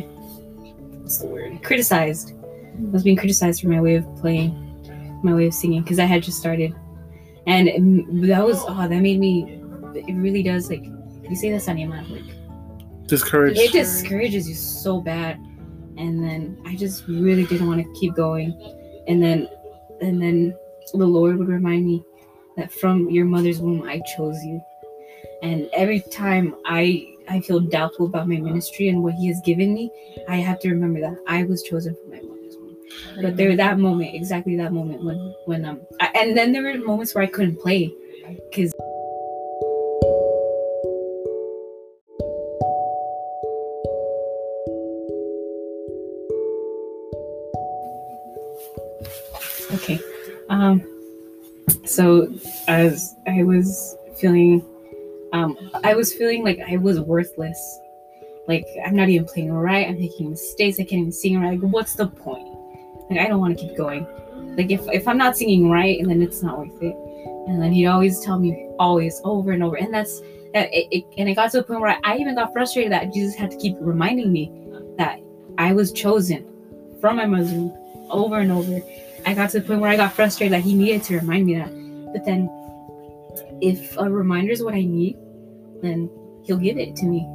what's 1.02 1.18
the 1.20 1.28
word? 1.28 1.64
Criticized. 1.64 2.34
I 2.34 2.92
was 2.92 3.04
being 3.04 3.18
criticized 3.18 3.62
for 3.62 3.68
my 3.68 3.82
way 3.82 3.96
of 3.96 4.06
playing, 4.18 4.54
my 5.24 5.34
way 5.34 5.48
of 5.48 5.54
singing, 5.54 5.82
because 5.82 6.00
I 6.00 6.06
had 6.06 6.24
just 6.24 6.38
started, 6.38 6.74
and 7.46 8.24
that 8.30 8.46
was 8.46 8.64
oh, 8.68 8.88
that 8.88 9.02
made 9.02 9.20
me. 9.20 9.62
It 9.96 10.14
really 10.14 10.44
does 10.44 10.70
like 10.70 10.86
you 11.30 11.36
say 11.36 11.52
this 11.52 11.68
on 11.68 11.78
your 11.78 11.90
like 11.90 12.24
discourage. 13.06 13.58
it 13.58 13.72
discourages 13.72 14.48
you 14.50 14.56
so 14.56 15.00
bad 15.00 15.38
and 15.98 16.24
then 16.24 16.62
i 16.66 16.76
just 16.76 17.08
really 17.08 17.46
didn't 17.46 17.68
want 17.68 17.82
to 17.82 18.00
keep 18.00 18.16
going 18.16 18.52
and 19.08 19.22
then 19.22 19.48
and 20.02 20.22
then 20.22 20.56
the 20.94 21.06
lord 21.06 21.38
would 21.38 21.48
remind 21.48 21.86
me 21.86 22.04
that 22.58 22.72
from 22.72 23.10
your 23.10 23.26
mother's 23.26 23.60
womb 23.60 23.84
i 23.84 24.00
chose 24.16 24.44
you 24.44 24.62
and 25.42 25.70
every 25.74 26.02
time 26.12 26.56
i 26.66 27.06
I 27.30 27.42
feel 27.42 27.60
doubtful 27.60 28.08
about 28.08 28.28
my 28.28 28.38
ministry 28.38 28.90
and 28.90 29.04
what 29.04 29.14
He 29.14 29.28
has 29.28 29.40
given 29.42 29.74
me, 29.74 29.92
I 30.28 30.38
have 30.38 30.60
to 30.62 30.70
remember 30.70 31.00
that 31.02 31.18
I 31.28 31.44
was 31.44 31.62
chosen 31.62 31.96
for 31.96 32.10
my 32.10 32.22
mother's 32.22 32.58
womb. 32.58 32.76
But 33.22 33.38
there, 33.38 33.56
that 33.56 33.78
moment, 33.78 34.16
exactly 34.16 34.58
that 34.58 34.74
moment 34.74 35.04
when, 35.04 35.36
when 35.46 35.66
um, 35.66 35.82
I, 36.02 36.08
and 36.16 36.36
then 36.36 36.52
there 36.52 36.64
were 36.64 36.78
moments 36.80 37.14
where 37.14 37.24
I 37.24 37.28
couldn't 37.28 37.60
play, 37.60 37.94
because. 38.50 38.74
Okay. 49.72 50.00
Um. 50.50 50.99
So 51.90 52.32
as 52.68 53.16
I 53.26 53.42
was 53.42 53.98
feeling, 54.16 54.64
um, 55.34 55.58
I 55.84 55.96
was 55.96 56.14
feeling 56.14 56.44
like 56.44 56.60
I 56.60 56.78
was 56.78 57.00
worthless. 57.00 57.80
Like 58.48 58.64
I'm 58.86 58.96
not 58.96 59.10
even 59.10 59.26
playing 59.26 59.52
right. 59.52 59.88
I'm 59.88 59.98
making 59.98 60.30
mistakes. 60.30 60.80
I 60.80 60.84
can't 60.84 61.02
even 61.02 61.12
sing 61.12 61.42
right. 61.42 61.60
Like, 61.60 61.72
what's 61.72 61.96
the 61.96 62.06
point? 62.06 62.48
Like 63.10 63.20
I 63.20 63.28
don't 63.28 63.40
want 63.40 63.58
to 63.58 63.68
keep 63.68 63.76
going. 63.76 64.06
Like 64.56 64.70
if 64.70 64.82
if 64.90 65.08
I'm 65.08 65.18
not 65.18 65.36
singing 65.36 65.72
right, 65.72 66.00
and 66.00 66.08
then 66.08 66.22
it's 66.22 66.44
not 66.44 66.60
worth 66.60 66.80
it. 66.80 66.96
And 67.48 67.60
then 67.60 67.72
he'd 67.72 67.88
always 67.88 68.20
tell 68.20 68.38
me, 68.38 68.70
always 68.78 69.20
over 69.24 69.52
and 69.52 69.64
over. 69.64 69.78
And 69.78 69.92
that's 69.92 70.20
that. 70.54 70.72
It, 70.72 70.90
it, 70.92 71.06
and 71.18 71.28
it 71.28 71.34
got 71.34 71.52
to 71.54 71.60
a 71.62 71.64
point 71.64 71.82
where 71.82 71.98
I, 72.04 72.18
even 72.18 72.36
got 72.36 72.54
frustrated 72.54 72.92
that 72.92 73.12
Jesus 73.12 73.34
had 73.34 73.50
to 73.50 73.58
keep 73.58 73.76
reminding 73.80 74.32
me 74.32 74.52
that 75.00 75.20
I 75.58 75.74
was 75.74 75.92
chosen 75.92 76.46
from 77.02 77.16
my 77.16 77.26
mother's 77.26 77.52
womb 77.52 77.76
over 78.12 78.38
and 78.38 78.52
over. 78.52 78.80
I 79.26 79.34
got 79.34 79.50
to 79.52 79.60
the 79.60 79.66
point 79.68 79.82
where 79.82 79.90
I 79.90 79.98
got 79.98 80.14
frustrated 80.14 80.54
that 80.54 80.62
he 80.62 80.76
needed 80.76 81.02
to 81.06 81.18
remind 81.18 81.48
me 81.48 81.56
that. 81.56 81.79
But 82.14 82.26
then, 82.26 82.50
if 83.62 83.98
a 83.98 84.10
reminder 84.10 84.52
is 84.52 84.64
what 84.64 84.74
I 84.74 84.82
need, 84.84 85.18
then 85.82 86.10
he'll 86.44 86.58
give 86.58 86.78
it 86.78 86.96
to 86.98 87.06
me. 87.06 87.26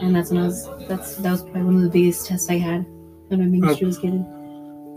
And 0.00 0.14
that's 0.14 0.30
when 0.30 0.40
I 0.42 0.46
was. 0.46 0.68
That's 0.88 1.16
that 1.16 1.30
was 1.30 1.42
probably 1.42 1.62
one 1.62 1.76
of 1.76 1.82
the 1.82 1.90
biggest 1.90 2.26
tests 2.26 2.48
I 2.50 2.58
had 2.58 2.84
when 3.28 3.40
my 3.40 3.46
ministry 3.46 3.86
was 3.86 3.98
given. 3.98 4.26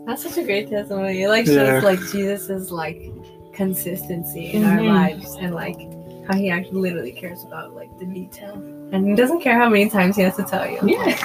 That's 0.08 0.24
such 0.24 0.38
a 0.38 0.44
great 0.44 0.70
testimony. 0.70 1.24
It 1.24 1.30
like 1.30 1.46
Yeah. 1.48 1.80
shows 1.80 1.84
like 1.84 2.00
Jesus' 2.12 2.50
is 2.50 2.72
like 2.72 3.12
consistency 3.54 4.52
in 4.52 4.64
our 4.66 4.80
Mhm. 4.80 4.88
lives 4.88 5.36
and 5.40 5.54
like 5.56 5.80
how 6.28 6.36
he 6.36 6.50
actually 6.50 6.82
literally 6.82 7.12
cares 7.12 7.44
about 7.44 7.76
like 7.76 7.90
the 8.00 8.06
detail. 8.06 8.54
And 8.92 9.08
he 9.08 9.16
doesn't 9.16 9.42
care 9.42 9.58
how 9.58 9.70
many 9.70 9.90
times 9.90 10.16
he 10.16 10.22
has 10.24 10.36
to 10.38 10.44
tell 10.44 10.68
you. 10.70 10.80
Yeah. 10.86 11.16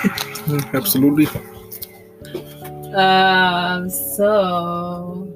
Mm, 0.48 0.74
Absolutely. 0.74 1.26
Um 2.94 3.88
so 3.90 5.28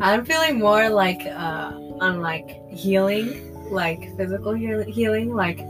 I'm 0.00 0.24
feeling 0.24 0.58
more 0.58 0.88
like 0.88 1.22
uh 1.26 1.72
on 2.00 2.20
like 2.20 2.60
healing, 2.68 3.70
like 3.70 4.16
physical 4.16 4.52
heal- 4.52 4.84
healing. 4.84 5.34
Like 5.34 5.60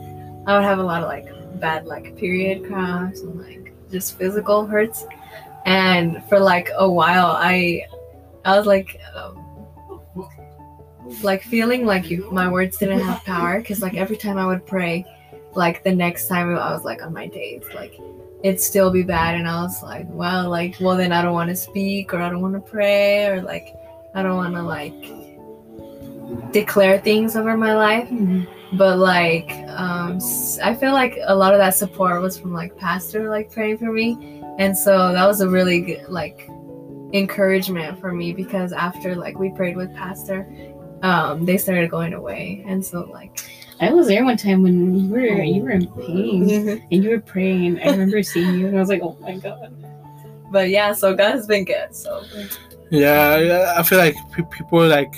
I 0.46 0.54
would 0.54 0.64
have 0.64 0.78
a 0.78 0.82
lot 0.82 1.02
of 1.02 1.08
like 1.08 1.26
bad 1.60 1.86
like 1.86 2.16
period 2.16 2.66
cramps 2.66 3.20
and 3.20 3.40
like 3.40 3.72
just 3.90 4.18
physical 4.18 4.66
hurts. 4.66 5.04
And 5.64 6.24
for 6.28 6.40
like 6.40 6.70
a 6.74 6.90
while, 6.90 7.26
I 7.26 7.86
I 8.44 8.56
was 8.56 8.66
like 8.66 9.00
um, 9.14 9.42
like 11.22 11.42
feeling 11.42 11.84
like 11.84 12.10
you, 12.10 12.30
my 12.30 12.50
words 12.50 12.78
didn't 12.78 13.00
have 13.00 13.22
power 13.24 13.60
because 13.60 13.82
like 13.82 13.94
every 13.94 14.16
time 14.16 14.38
I 14.38 14.46
would 14.46 14.66
pray, 14.66 15.04
like 15.54 15.84
the 15.84 15.94
next 15.94 16.28
time 16.28 16.48
I 16.56 16.72
was 16.72 16.84
like 16.84 17.02
on 17.02 17.12
my 17.12 17.26
days, 17.26 17.62
like 17.74 17.98
it'd 18.42 18.60
still 18.60 18.90
be 18.90 19.02
bad, 19.02 19.34
and 19.36 19.46
I 19.46 19.62
was 19.62 19.82
like, 19.82 20.06
well, 20.08 20.48
like 20.48 20.76
well 20.80 20.96
then 20.96 21.12
I 21.12 21.22
don't 21.22 21.34
want 21.34 21.50
to 21.50 21.56
speak 21.56 22.14
or 22.14 22.20
I 22.20 22.30
don't 22.30 22.40
want 22.40 22.54
to 22.54 22.60
pray 22.60 23.26
or 23.26 23.42
like 23.42 23.74
I 24.14 24.22
don't 24.22 24.36
want 24.36 24.54
to 24.54 24.62
like 24.62 24.92
declare 26.52 27.00
things 27.00 27.36
over 27.36 27.56
my 27.56 27.74
life 27.74 28.08
but 28.74 28.98
like 28.98 29.50
um 29.68 30.18
i 30.62 30.74
feel 30.74 30.92
like 30.92 31.18
a 31.24 31.34
lot 31.34 31.52
of 31.52 31.58
that 31.58 31.74
support 31.74 32.22
was 32.22 32.38
from 32.38 32.52
like 32.52 32.76
pastor 32.76 33.28
like 33.28 33.50
praying 33.50 33.76
for 33.76 33.92
me 33.92 34.42
and 34.58 34.76
so 34.76 35.12
that 35.12 35.26
was 35.26 35.40
a 35.40 35.48
really 35.48 35.80
good 35.80 36.08
like 36.08 36.48
encouragement 37.12 37.98
for 38.00 38.12
me 38.12 38.32
because 38.32 38.72
after 38.72 39.14
like 39.14 39.38
we 39.38 39.50
prayed 39.50 39.76
with 39.76 39.94
pastor 39.94 40.48
um 41.02 41.44
they 41.44 41.58
started 41.58 41.90
going 41.90 42.14
away 42.14 42.64
and 42.66 42.84
so 42.84 43.02
like 43.12 43.40
I 43.80 43.92
was 43.92 44.06
there 44.06 44.24
one 44.24 44.36
time 44.36 44.62
when 44.62 44.94
you 44.94 45.10
were 45.10 45.42
you 45.42 45.62
were 45.62 45.70
in 45.70 45.88
pain 45.88 46.86
and 46.92 47.02
you 47.02 47.10
were 47.10 47.18
praying. 47.20 47.80
I 47.82 47.90
remember 47.90 48.22
seeing 48.22 48.54
you 48.60 48.68
and 48.68 48.76
I 48.76 48.78
was 48.78 48.88
like, 48.88 49.02
oh 49.02 49.16
my 49.20 49.36
god. 49.38 49.74
but 50.52 50.68
yeah 50.68 50.92
so 50.92 51.16
god 51.16 51.32
has 51.32 51.48
been 51.48 51.64
good 51.64 51.92
so 51.92 52.22
Yeah, 52.92 53.38
yeah, 53.38 53.74
I 53.78 53.82
feel 53.82 53.98
like 53.98 54.14
people 54.50 54.86
like. 54.86 55.14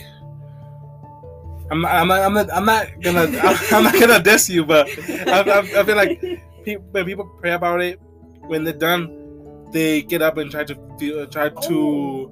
I'm, 1.70 1.80
not- 1.80 1.90
I'm, 1.92 2.10
I'm 2.10 2.34
not. 2.34 2.50
I'm 2.52 2.64
not 2.64 2.86
gonna. 3.02 3.22
I'm 3.72 3.82
not 3.82 3.94
gonna 3.98 4.22
diss 4.22 4.48
you, 4.48 4.64
but 4.64 4.86
I, 5.28 5.40
I, 5.40 5.58
I 5.80 5.82
feel 5.84 5.96
like 5.96 6.20
people, 6.64 6.84
when 6.92 7.04
people 7.04 7.24
pray 7.40 7.50
about 7.52 7.80
it, 7.80 7.98
when 8.46 8.62
they're 8.62 8.72
done, 8.74 9.10
they 9.72 10.02
get 10.02 10.22
up 10.22 10.36
and 10.36 10.50
try 10.52 10.62
to 10.62 10.76
feel, 11.00 11.26
try 11.26 11.48
to 11.48 12.30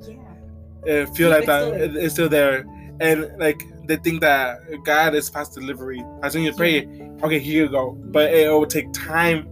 uh, 0.88 1.07
feel 1.07 1.31
like 1.31 1.44
It's 1.44 1.46
that 1.48 1.59
still 1.59 1.70
there. 1.72 1.83
it- 1.83 1.96
it's 1.96 2.14
still 2.14 2.28
there, 2.28 2.64
and 3.00 3.33
like 3.40 3.62
they 3.88 3.96
think 3.96 4.20
that 4.20 4.61
God 4.85 5.14
is 5.16 5.28
fast 5.28 5.55
delivery. 5.55 6.05
As 6.22 6.35
soon 6.35 6.42
as 6.42 6.48
you 6.48 6.55
pray, 6.55 6.87
okay, 7.24 7.40
here 7.40 7.64
you 7.64 7.68
go. 7.68 7.98
But 7.98 8.33
it 8.33 8.48
will 8.48 8.64
take 8.66 8.92
time 8.92 9.48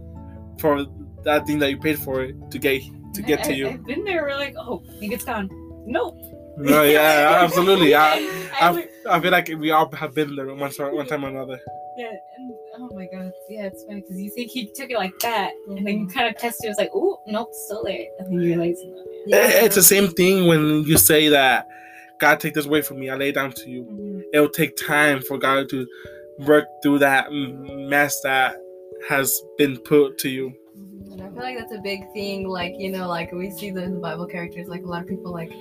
for 0.57 0.85
that 1.23 1.45
thing 1.45 1.59
that 1.59 1.69
you 1.69 1.77
prayed 1.77 1.99
for 1.99 2.27
to 2.31 2.57
get 2.59 2.81
to 3.15 3.21
get 3.21 3.43
to 3.43 3.53
you. 3.53 3.67
I've 3.67 3.85
been 3.85 4.05
there. 4.05 4.21
We're 4.23 4.37
like, 4.37 4.55
oh, 4.57 4.83
I 4.89 4.99
think 4.99 5.11
it's 5.11 5.25
gone. 5.25 5.49
Nope. 5.85 6.17
No, 6.57 6.83
yeah, 6.83 7.39
absolutely. 7.43 7.95
I, 7.95 8.15
I, 8.59 8.87
I, 9.09 9.19
feel 9.19 9.31
like 9.31 9.47
we 9.57 9.71
all 9.71 9.89
have 9.95 10.13
been 10.13 10.35
there 10.35 10.53
one, 10.53 10.71
time- 10.71 10.93
one 10.95 11.07
time 11.07 11.23
or 11.25 11.29
another. 11.29 11.59
yeah, 11.97 12.11
and 12.37 12.53
oh 12.77 12.89
my 12.93 13.05
god, 13.11 13.31
yeah, 13.49 13.65
it's 13.67 13.83
funny 13.85 14.01
because 14.01 14.19
you 14.19 14.29
think 14.31 14.51
he 14.51 14.67
took 14.75 14.89
it 14.91 14.97
like 14.97 15.17
that, 15.19 15.51
and 15.67 15.85
then 15.87 15.99
you 15.99 16.07
kind 16.07 16.27
of 16.27 16.37
tested. 16.39 16.65
It 16.65 16.69
was 16.69 16.77
like, 16.77 16.91
oh, 16.93 17.21
nope, 17.25 17.49
still 17.53 17.83
there, 17.83 18.05
and 18.19 18.27
then 18.27 18.33
you 18.33 18.39
realize, 18.41 18.77
no, 18.85 19.03
It- 19.37 19.63
It's 19.65 19.75
the 19.75 19.81
same 19.83 20.09
thing 20.09 20.47
when 20.47 20.83
you 20.83 20.97
say 20.97 21.29
that 21.29 21.67
God 22.19 22.39
take 22.39 22.53
this 22.53 22.65
away 22.65 22.81
from 22.81 22.99
me. 22.99 23.09
I 23.09 23.15
lay 23.15 23.29
it 23.29 23.35
down 23.35 23.51
to 23.53 23.69
you. 23.69 23.83
Mhm. 23.83 24.21
It'll 24.33 24.49
take 24.49 24.75
time 24.77 25.21
for 25.21 25.37
God 25.37 25.69
to 25.69 25.87
work 26.39 26.65
through 26.83 26.99
that 26.99 27.31
mess 27.31 28.19
that 28.21 28.55
has 29.09 29.41
been 29.57 29.77
put 29.79 30.17
to 30.19 30.29
you. 30.29 30.53
And 31.31 31.39
I 31.39 31.41
feel 31.41 31.43
like 31.43 31.57
that's 31.59 31.79
a 31.79 31.81
big 31.81 32.11
thing. 32.13 32.47
Like, 32.47 32.75
you 32.77 32.91
know, 32.91 33.07
like 33.07 33.31
we 33.31 33.49
see 33.51 33.71
the, 33.71 33.81
the 33.81 33.99
Bible 33.99 34.25
characters, 34.25 34.67
like 34.67 34.83
a 34.83 34.87
lot 34.87 35.01
of 35.01 35.07
people 35.07 35.31
like 35.31 35.51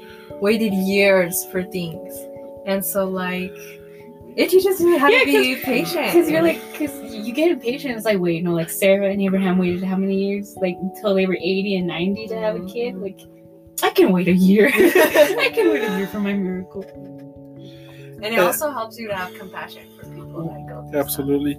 waited 0.40 0.72
years 0.72 1.44
for 1.50 1.62
things. 1.62 2.14
And 2.66 2.84
so 2.84 3.04
like 3.04 3.52
it 4.36 4.48
teaches 4.50 4.80
you 4.80 4.98
how 4.98 5.08
Yeah, 5.08 5.20
to 5.20 5.24
be 5.26 5.56
patient. 5.56 6.06
Because 6.12 6.30
you're 6.30 6.42
like, 6.42 6.60
because 6.72 7.14
you 7.14 7.32
get 7.32 7.50
impatient. 7.50 7.96
It's 7.96 8.04
like, 8.04 8.18
wait, 8.18 8.42
no, 8.44 8.52
like 8.52 8.70
Sarah 8.70 9.10
and 9.10 9.20
Abraham 9.20 9.58
waited 9.58 9.82
how 9.82 9.96
many 9.96 10.16
years? 10.16 10.56
Like 10.60 10.76
until 10.80 11.14
they 11.14 11.26
were 11.26 11.34
80 11.36 11.76
and 11.76 11.86
90 11.86 12.28
to 12.28 12.38
have 12.38 12.56
a 12.56 12.64
kid? 12.66 12.94
Mm-hmm. 12.94 13.02
Like, 13.02 13.20
I 13.82 13.90
can 13.90 14.12
wait 14.12 14.28
a 14.28 14.32
year. 14.32 14.70
I 14.74 15.50
can 15.54 15.70
wait 15.70 15.82
a 15.82 15.96
year 15.96 16.06
for 16.06 16.20
my 16.20 16.32
miracle. 16.32 16.84
and 18.22 18.24
it 18.24 18.38
also 18.38 18.70
helps 18.70 18.98
you 18.98 19.08
to 19.08 19.16
have 19.16 19.34
compassion 19.34 19.82
for 19.98 20.06
people 20.10 20.44
that 20.44 20.66
go 20.68 20.82
through 20.82 20.90
stuff. 20.90 21.04
Absolutely. 21.06 21.58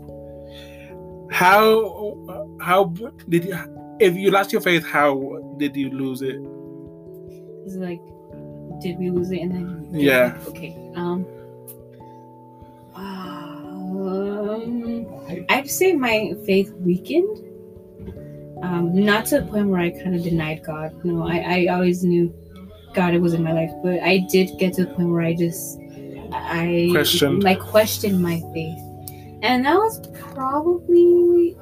How 1.31 2.57
how 2.61 2.85
did 3.29 3.45
you 3.45 3.53
if 4.01 4.15
you 4.15 4.31
lost 4.31 4.51
your 4.51 4.61
faith? 4.61 4.85
How 4.85 5.39
did 5.57 5.75
you 5.75 5.89
lose 5.89 6.21
it? 6.21 6.37
It's 7.65 7.75
like, 7.75 8.01
did 8.81 8.97
we 8.97 9.09
lose 9.11 9.31
it? 9.31 9.41
And 9.41 9.51
then, 9.51 9.87
Yeah. 9.93 10.37
Okay. 10.47 10.75
Um, 10.95 11.25
um, 12.95 15.05
I'd 15.49 15.69
say 15.69 15.93
my 15.93 16.33
faith 16.45 16.71
weakened. 16.73 17.47
Um, 18.63 18.93
not 18.93 19.25
to 19.27 19.41
the 19.41 19.47
point 19.47 19.69
where 19.69 19.81
I 19.81 19.89
kind 19.89 20.15
of 20.15 20.23
denied 20.23 20.63
God. 20.63 21.03
No, 21.03 21.27
I, 21.27 21.37
I 21.37 21.65
always 21.73 22.03
knew 22.03 22.33
God 22.93 23.15
was 23.15 23.33
in 23.33 23.43
my 23.43 23.53
life, 23.53 23.71
but 23.83 23.99
I 24.03 24.19
did 24.29 24.57
get 24.59 24.73
to 24.75 24.85
the 24.85 24.93
point 24.93 25.09
where 25.09 25.21
I 25.21 25.33
just 25.33 25.79
I 26.33 26.87
Questioned. 26.91 27.43
like 27.43 27.59
questioned 27.59 28.21
my 28.21 28.39
faith, 28.53 28.77
and 29.41 29.65
that 29.65 29.75
was 29.75 29.99
probably 30.33 31.57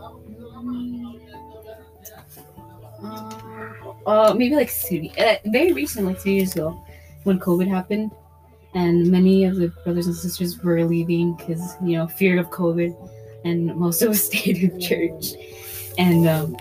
uh, 4.05 4.33
maybe 4.35 4.55
like 4.55 4.69
three, 4.69 5.11
uh, 5.17 5.35
very 5.45 5.73
recently, 5.73 6.13
like 6.13 6.21
three 6.21 6.35
years 6.35 6.53
ago, 6.53 6.81
when 7.23 7.39
COVID 7.39 7.67
happened, 7.67 8.11
and 8.73 9.09
many 9.09 9.45
of 9.45 9.55
the 9.55 9.69
brothers 9.83 10.07
and 10.07 10.15
sisters 10.15 10.61
were 10.63 10.83
leaving 10.83 11.35
because 11.35 11.75
you 11.83 11.97
know 11.97 12.07
fear 12.07 12.39
of 12.39 12.49
COVID, 12.49 12.95
and 13.45 13.75
most 13.75 14.01
of 14.01 14.11
us 14.11 14.23
stayed 14.29 14.57
in 14.57 14.79
church, 14.79 15.33
and 15.97 16.27
um, 16.27 16.57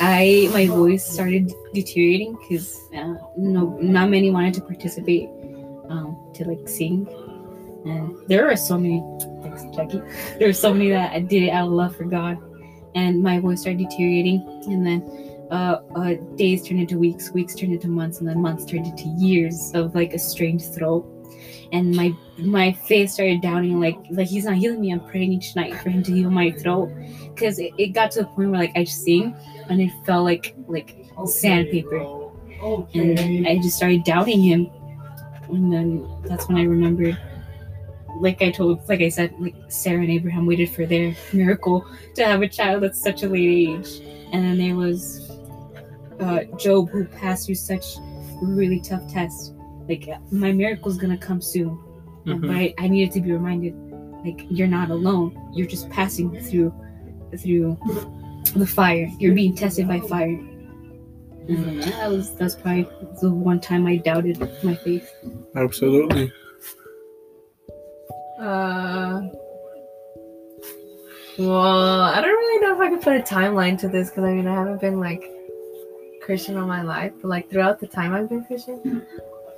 I 0.00 0.48
my 0.52 0.66
voice 0.66 1.04
started 1.04 1.52
deteriorating 1.74 2.36
because 2.36 2.78
uh, 2.94 3.14
no 3.36 3.78
not 3.80 4.10
many 4.10 4.30
wanted 4.30 4.54
to 4.54 4.60
participate 4.62 5.28
um, 5.88 6.30
to 6.34 6.44
like 6.44 6.68
sing, 6.68 7.06
and 7.84 8.16
there 8.28 8.50
are 8.50 8.56
so 8.56 8.78
many. 8.78 9.02
Thanks, 9.42 9.64
Jackie. 9.74 10.02
There 10.38 10.48
are 10.48 10.54
so 10.54 10.72
many 10.72 10.90
that 10.90 11.12
I 11.12 11.20
did 11.20 11.44
it 11.44 11.50
out 11.50 11.66
of 11.66 11.72
love 11.72 11.96
for 11.96 12.04
God, 12.04 12.38
and 12.94 13.22
my 13.22 13.40
voice 13.40 13.62
started 13.62 13.78
deteriorating, 13.78 14.40
and 14.66 14.86
then 14.86 15.29
uh, 15.50 15.80
uh, 15.96 16.14
days 16.36 16.66
turned 16.66 16.80
into 16.80 16.98
weeks, 16.98 17.30
weeks 17.32 17.54
turned 17.54 17.72
into 17.72 17.88
months, 17.88 18.18
and 18.20 18.28
then 18.28 18.40
months 18.40 18.64
turned 18.64 18.86
into 18.86 19.04
years 19.18 19.72
of 19.74 19.94
like 19.94 20.14
a 20.14 20.18
strange 20.18 20.62
throat. 20.74 21.04
and 21.72 21.94
my 21.94 22.12
my 22.38 22.72
face 22.72 23.14
started 23.14 23.40
downing. 23.40 23.80
Like 23.80 23.98
like 24.10 24.28
he's 24.28 24.44
not 24.44 24.56
healing 24.56 24.80
me. 24.80 24.92
I'm 24.92 25.00
praying 25.00 25.32
each 25.32 25.54
night 25.56 25.74
for 25.76 25.90
him 25.90 26.02
to 26.04 26.12
heal 26.12 26.30
my 26.30 26.50
throat, 26.50 26.90
because 27.34 27.58
it, 27.58 27.72
it 27.78 27.88
got 27.88 28.10
to 28.12 28.20
the 28.20 28.26
point 28.26 28.50
where 28.50 28.60
like 28.60 28.72
I 28.76 28.84
just 28.84 29.02
sing, 29.02 29.34
and 29.68 29.80
it 29.80 29.90
felt 30.04 30.24
like 30.24 30.54
like 30.66 30.96
sandpaper, 31.26 32.30
and 32.94 33.46
I 33.46 33.56
just 33.56 33.76
started 33.76 34.04
doubting 34.04 34.42
him, 34.42 34.70
and 35.48 35.72
then 35.72 36.08
that's 36.24 36.48
when 36.48 36.58
I 36.58 36.64
remembered. 36.64 37.18
Like 38.18 38.42
I 38.42 38.50
told, 38.50 38.86
like 38.88 39.00
I 39.00 39.08
said, 39.08 39.32
like 39.38 39.54
Sarah 39.68 40.00
and 40.02 40.10
Abraham 40.10 40.44
waited 40.44 40.70
for 40.70 40.84
their 40.84 41.14
miracle 41.32 41.86
to 42.16 42.24
have 42.24 42.42
a 42.42 42.48
child 42.48 42.84
at 42.84 42.96
such 42.96 43.22
a 43.22 43.28
late 43.28 43.68
age, 43.68 44.00
and 44.32 44.44
then 44.44 44.58
there 44.58 44.74
was 44.74 45.19
uh, 46.20 46.44
Job 46.56 46.90
who 46.90 47.04
passed 47.04 47.46
through 47.46 47.54
such 47.56 47.84
really 48.42 48.80
tough 48.80 49.06
tests. 49.12 49.52
Like 49.88 50.08
my 50.30 50.52
miracle's 50.52 50.96
gonna 50.98 51.18
come 51.18 51.40
soon, 51.40 51.78
Mhm. 52.26 52.40
but 52.42 52.50
I, 52.50 52.74
I 52.78 52.88
needed 52.88 53.12
to 53.14 53.20
be 53.20 53.32
reminded, 53.32 53.74
like 54.24 54.46
you're 54.50 54.68
not 54.68 54.90
alone. 54.90 55.36
You're 55.54 55.66
just 55.66 55.88
passing 55.90 56.30
through, 56.40 56.72
through 57.38 57.76
the 58.54 58.66
fire. 58.66 59.08
You're 59.18 59.34
being 59.34 59.54
tested 59.54 59.88
by 59.88 60.00
fire. 60.00 60.38
And 61.48 61.82
that 61.82 62.08
was 62.10 62.34
that's 62.36 62.54
probably 62.54 62.86
the 63.20 63.30
one 63.32 63.60
time 63.60 63.86
I 63.86 63.96
doubted 63.96 64.38
my 64.62 64.74
faith. 64.76 65.10
Absolutely. 65.56 66.30
Uh, 68.38 69.20
well, 71.38 72.00
I 72.02 72.20
don't 72.20 72.30
really 72.30 72.60
know 72.66 72.74
if 72.74 72.80
I 72.80 72.88
can 72.88 73.00
put 73.00 73.16
a 73.16 73.20
timeline 73.34 73.78
to 73.80 73.88
this 73.88 74.10
because 74.10 74.24
I 74.24 74.32
mean 74.32 74.46
I 74.46 74.54
haven't 74.54 74.80
been 74.80 75.00
like 75.00 75.24
Christian 76.20 76.56
all 76.56 76.66
my 76.66 76.82
life, 76.82 77.12
but 77.20 77.28
like 77.28 77.50
throughout 77.50 77.80
the 77.80 77.86
time 77.86 78.12
I've 78.14 78.28
been 78.28 78.44
Christian, 78.44 79.06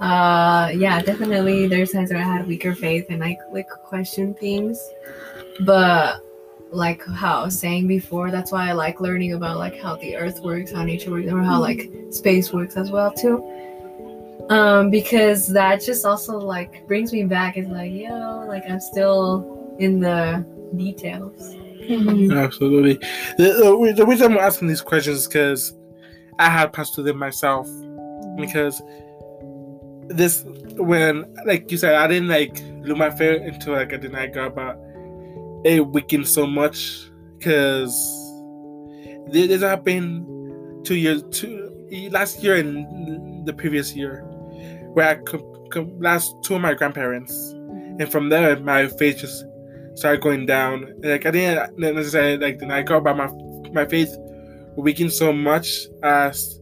uh, 0.00 0.70
yeah, 0.74 1.00
definitely 1.02 1.66
there's 1.66 1.92
times 1.92 2.10
where 2.10 2.20
I 2.20 2.24
had 2.24 2.46
weaker 2.46 2.74
faith 2.74 3.06
and 3.10 3.22
I 3.22 3.36
like 3.50 3.68
question 3.68 4.34
things, 4.34 4.80
but 5.60 6.20
like 6.70 7.04
how 7.04 7.40
I 7.40 7.44
was 7.44 7.58
saying 7.58 7.86
before, 7.86 8.30
that's 8.30 8.50
why 8.50 8.68
I 8.68 8.72
like 8.72 9.00
learning 9.00 9.34
about 9.34 9.58
like 9.58 9.78
how 9.80 9.96
the 9.96 10.16
earth 10.16 10.40
works, 10.40 10.72
how 10.72 10.84
nature 10.84 11.10
works, 11.10 11.30
or 11.30 11.42
how 11.42 11.60
like 11.60 11.90
space 12.10 12.52
works 12.52 12.76
as 12.76 12.90
well 12.90 13.12
too. 13.12 13.48
Um 14.48 14.90
because 14.90 15.46
that 15.48 15.82
just 15.82 16.04
also 16.04 16.38
like 16.38 16.86
brings 16.88 17.12
me 17.12 17.22
back 17.24 17.56
it's 17.56 17.68
like 17.68 17.92
yo 17.92 18.44
like 18.48 18.64
i'm 18.68 18.80
still 18.80 19.62
in 19.78 20.00
the 20.00 20.44
details. 20.76 21.54
Absolutely. 21.90 22.94
The, 23.38 23.44
the, 23.86 23.92
the 23.96 24.06
reason 24.06 24.32
I'm 24.32 24.38
asking 24.38 24.68
these 24.68 24.80
questions 24.80 25.18
is 25.18 25.26
because 25.26 25.74
I 26.38 26.48
had 26.48 26.72
passed 26.72 26.94
through 26.94 27.04
them 27.04 27.18
myself. 27.18 27.68
Because 28.36 28.80
this, 30.08 30.44
when, 30.76 31.34
like 31.44 31.70
you 31.70 31.78
said, 31.78 31.94
I 31.94 32.06
didn't 32.06 32.28
like 32.28 32.60
lose 32.82 32.98
my 32.98 33.10
faith 33.10 33.42
until 33.42 33.74
like 33.74 33.88
I 33.88 33.96
didn't 33.96 34.12
denied 34.12 34.34
God, 34.34 34.54
but 34.54 34.78
it 35.64 35.86
weakened 35.86 36.26
so 36.26 36.46
much 36.46 37.10
because 37.38 37.92
this 39.28 39.62
happened 39.62 40.84
two 40.84 40.96
years, 40.96 41.22
two 41.30 41.68
last 42.10 42.42
year 42.42 42.56
and 42.56 43.46
the 43.46 43.52
previous 43.52 43.94
year, 43.94 44.22
where 44.92 45.08
I 45.08 45.14
com- 45.16 45.68
com- 45.70 46.00
two 46.42 46.54
of 46.56 46.60
my 46.60 46.74
grandparents, 46.74 47.52
and 47.52 48.10
from 48.10 48.28
there 48.28 48.58
my 48.60 48.88
faith 48.88 49.18
just 49.18 49.44
started 49.94 50.20
going 50.22 50.46
down. 50.46 50.94
Like 51.02 51.26
I 51.26 51.30
didn't 51.30 51.78
necessarily 51.78 52.38
like 52.38 52.58
deny 52.58 52.82
God, 52.82 53.04
but 53.04 53.16
my 53.16 53.30
my 53.72 53.86
faith 53.86 54.16
weakened 54.76 55.12
so 55.12 55.32
much 55.32 55.86
as 56.02 56.60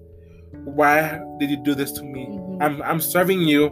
why 0.65 1.21
did 1.39 1.51
you 1.51 1.57
do 1.63 1.75
this 1.75 1.93
to 1.93 2.03
me? 2.03 2.27
Mhm. 2.27 2.63
I'm 2.63 2.83
I'm 2.83 3.01
serving 3.01 3.41
you, 3.41 3.71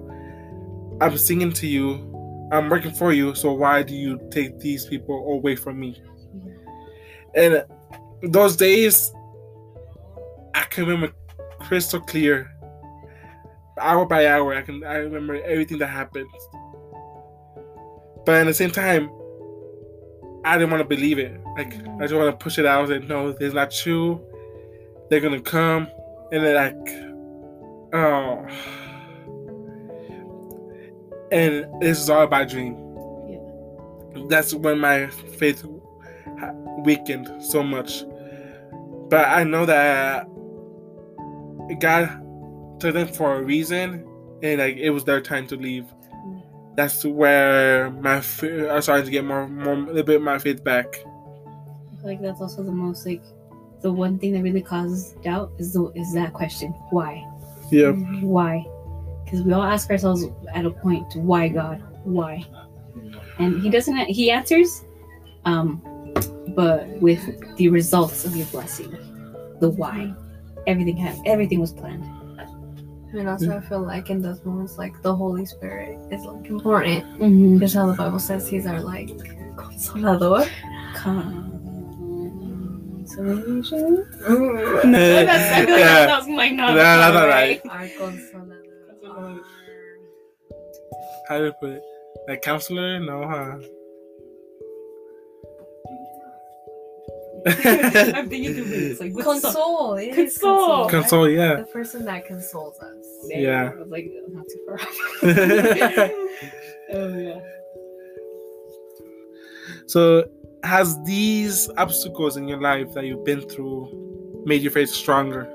I'm 1.00 1.16
singing 1.18 1.52
to 1.54 1.66
you, 1.66 2.48
I'm 2.52 2.68
working 2.68 2.92
for 2.92 3.12
you, 3.12 3.34
so 3.34 3.52
why 3.52 3.82
do 3.82 3.94
you 3.94 4.18
take 4.30 4.58
these 4.58 4.86
people 4.86 5.16
away 5.32 5.56
from 5.56 5.78
me? 5.78 6.00
And 7.34 7.64
those 8.22 8.56
days 8.56 9.12
I 10.54 10.62
can 10.62 10.84
remember 10.86 11.14
crystal 11.60 12.00
clear. 12.00 12.50
Hour 13.80 14.06
by 14.06 14.26
hour, 14.26 14.54
I 14.54 14.62
can 14.62 14.82
I 14.84 14.96
remember 14.96 15.40
everything 15.42 15.78
that 15.78 15.88
happened. 15.88 16.28
But 18.24 18.36
at 18.36 18.44
the 18.44 18.54
same 18.54 18.70
time, 18.70 19.10
I 20.44 20.56
didn't 20.58 20.70
want 20.70 20.82
to 20.82 20.88
believe 20.88 21.18
it. 21.18 21.40
Like 21.56 21.74
I 21.74 22.02
just 22.02 22.14
want 22.14 22.38
to 22.38 22.42
push 22.42 22.58
it 22.58 22.66
out 22.66 22.90
and 22.90 23.08
no, 23.08 23.28
it's 23.28 23.54
not 23.54 23.70
true. 23.70 24.20
They're 25.10 25.20
gonna 25.20 25.40
come 25.40 25.88
and 26.32 26.44
they're 26.44 26.54
like, 26.54 26.88
oh, 27.94 28.46
and 31.30 31.66
this 31.80 32.00
is 32.00 32.10
all 32.10 32.22
about 32.22 32.48
dream. 32.48 32.76
Yeah. 33.28 34.24
That's 34.28 34.54
when 34.54 34.78
my 34.78 35.08
faith 35.08 35.64
weakened 36.84 37.42
so 37.42 37.62
much. 37.62 38.04
But 39.08 39.28
I 39.28 39.44
know 39.44 39.66
that 39.66 40.26
God 41.80 42.80
took 42.80 42.94
them 42.94 43.08
for 43.08 43.36
a 43.36 43.42
reason, 43.42 44.06
and 44.42 44.60
like 44.60 44.76
it 44.76 44.90
was 44.90 45.04
their 45.04 45.20
time 45.20 45.46
to 45.48 45.56
leave. 45.56 45.84
Mm. 45.84 46.42
That's 46.76 47.04
where 47.04 47.90
my 47.90 48.16
I 48.16 48.80
started 48.80 49.04
to 49.06 49.10
get 49.10 49.24
more, 49.24 49.48
more, 49.48 49.74
a 49.74 49.78
little 49.78 50.02
bit 50.02 50.16
of 50.16 50.22
my 50.22 50.38
faith 50.38 50.62
back. 50.62 50.86
I 50.86 52.00
feel 52.00 52.10
like 52.10 52.20
that's 52.20 52.40
also 52.40 52.62
the 52.62 52.72
most 52.72 53.06
like 53.06 53.22
the 53.80 53.92
one 53.92 54.18
thing 54.18 54.32
that 54.32 54.42
really 54.42 54.62
causes 54.62 55.12
doubt 55.22 55.52
is 55.58 55.72
the 55.72 55.86
is 55.94 56.12
that 56.14 56.32
question 56.32 56.70
why? 56.90 57.26
Yeah, 57.70 57.92
why? 57.92 58.66
Because 59.24 59.42
we 59.42 59.52
all 59.52 59.62
ask 59.62 59.90
ourselves 59.90 60.24
at 60.54 60.64
a 60.64 60.70
point 60.70 61.14
why 61.16 61.48
god? 61.48 61.82
Why? 62.04 62.44
And 63.38 63.62
he 63.62 63.70
doesn't 63.70 63.96
he 64.06 64.30
answers 64.30 64.84
um 65.44 65.82
but 66.56 66.88
with 67.00 67.22
the 67.56 67.68
results 67.68 68.24
of 68.24 68.34
your 68.34 68.46
blessing 68.46 68.90
the 69.60 69.68
why. 69.68 70.14
Everything 70.66 70.96
had 70.96 71.16
everything 71.26 71.60
was 71.60 71.72
planned. 71.72 72.04
And 73.12 73.26
also 73.26 73.56
i 73.56 73.60
feel 73.60 73.80
like 73.80 74.10
in 74.10 74.20
those 74.20 74.44
moments 74.44 74.76
like 74.76 75.00
the 75.00 75.14
holy 75.14 75.46
spirit 75.46 75.98
is 76.12 76.24
like 76.24 76.46
important. 76.46 77.04
Mm-hmm. 77.18 77.54
because 77.54 77.72
how 77.72 77.86
the 77.86 77.94
bible 77.94 78.18
says 78.18 78.46
he's 78.46 78.66
our 78.66 78.82
like 78.82 79.08
consolador 79.56 80.46
consolation 83.18 84.06
mm. 84.28 84.92
yeah. 84.92 85.24
that's, 85.24 85.52
I 85.52 85.66
feel 85.66 85.74
like 85.74 85.80
Yeah. 85.80 86.06
that 86.06 86.28
might 86.28 86.54
not 86.54 86.68
No, 86.70 86.76
that's 86.76 87.14
not 87.14 87.28
right. 87.28 87.60
our 87.68 87.88
consolador 87.88 89.40
How 91.28 91.38
do 91.38 91.44
you 91.44 91.52
put 91.60 91.70
it? 91.70 91.82
Like 92.28 92.42
counselor? 92.42 93.00
No, 93.00 93.26
huh? 93.28 93.58
I'm 97.46 98.28
thinking 98.28 98.54
through 98.54 98.64
this, 98.64 99.00
like 99.00 99.14
what's 99.14 99.40
the- 99.42 99.48
console 99.48 99.94
it 99.94 100.08
is 100.18 100.38
Console. 100.38 100.88
Console, 100.88 101.28
yeah. 101.28 101.56
the 101.56 101.64
person 101.64 102.04
that 102.04 102.26
consoles 102.26 102.78
us 102.80 103.06
Yeah. 103.28 103.70
I 103.72 103.78
was 103.80 103.88
like 103.88 104.10
not 104.30 104.44
too 104.48 104.60
far 104.66 104.74
off. 104.80 104.96
Oh, 106.90 106.94
oh 106.94 107.18
yeah. 107.18 107.40
So, 109.86 110.24
has 110.64 111.02
these 111.04 111.70
obstacles 111.76 112.36
in 112.36 112.48
your 112.48 112.60
life 112.60 112.92
that 112.94 113.04
you've 113.04 113.24
been 113.24 113.42
through 113.42 114.42
made 114.44 114.62
your 114.62 114.72
faith 114.72 114.90
stronger? 114.90 115.46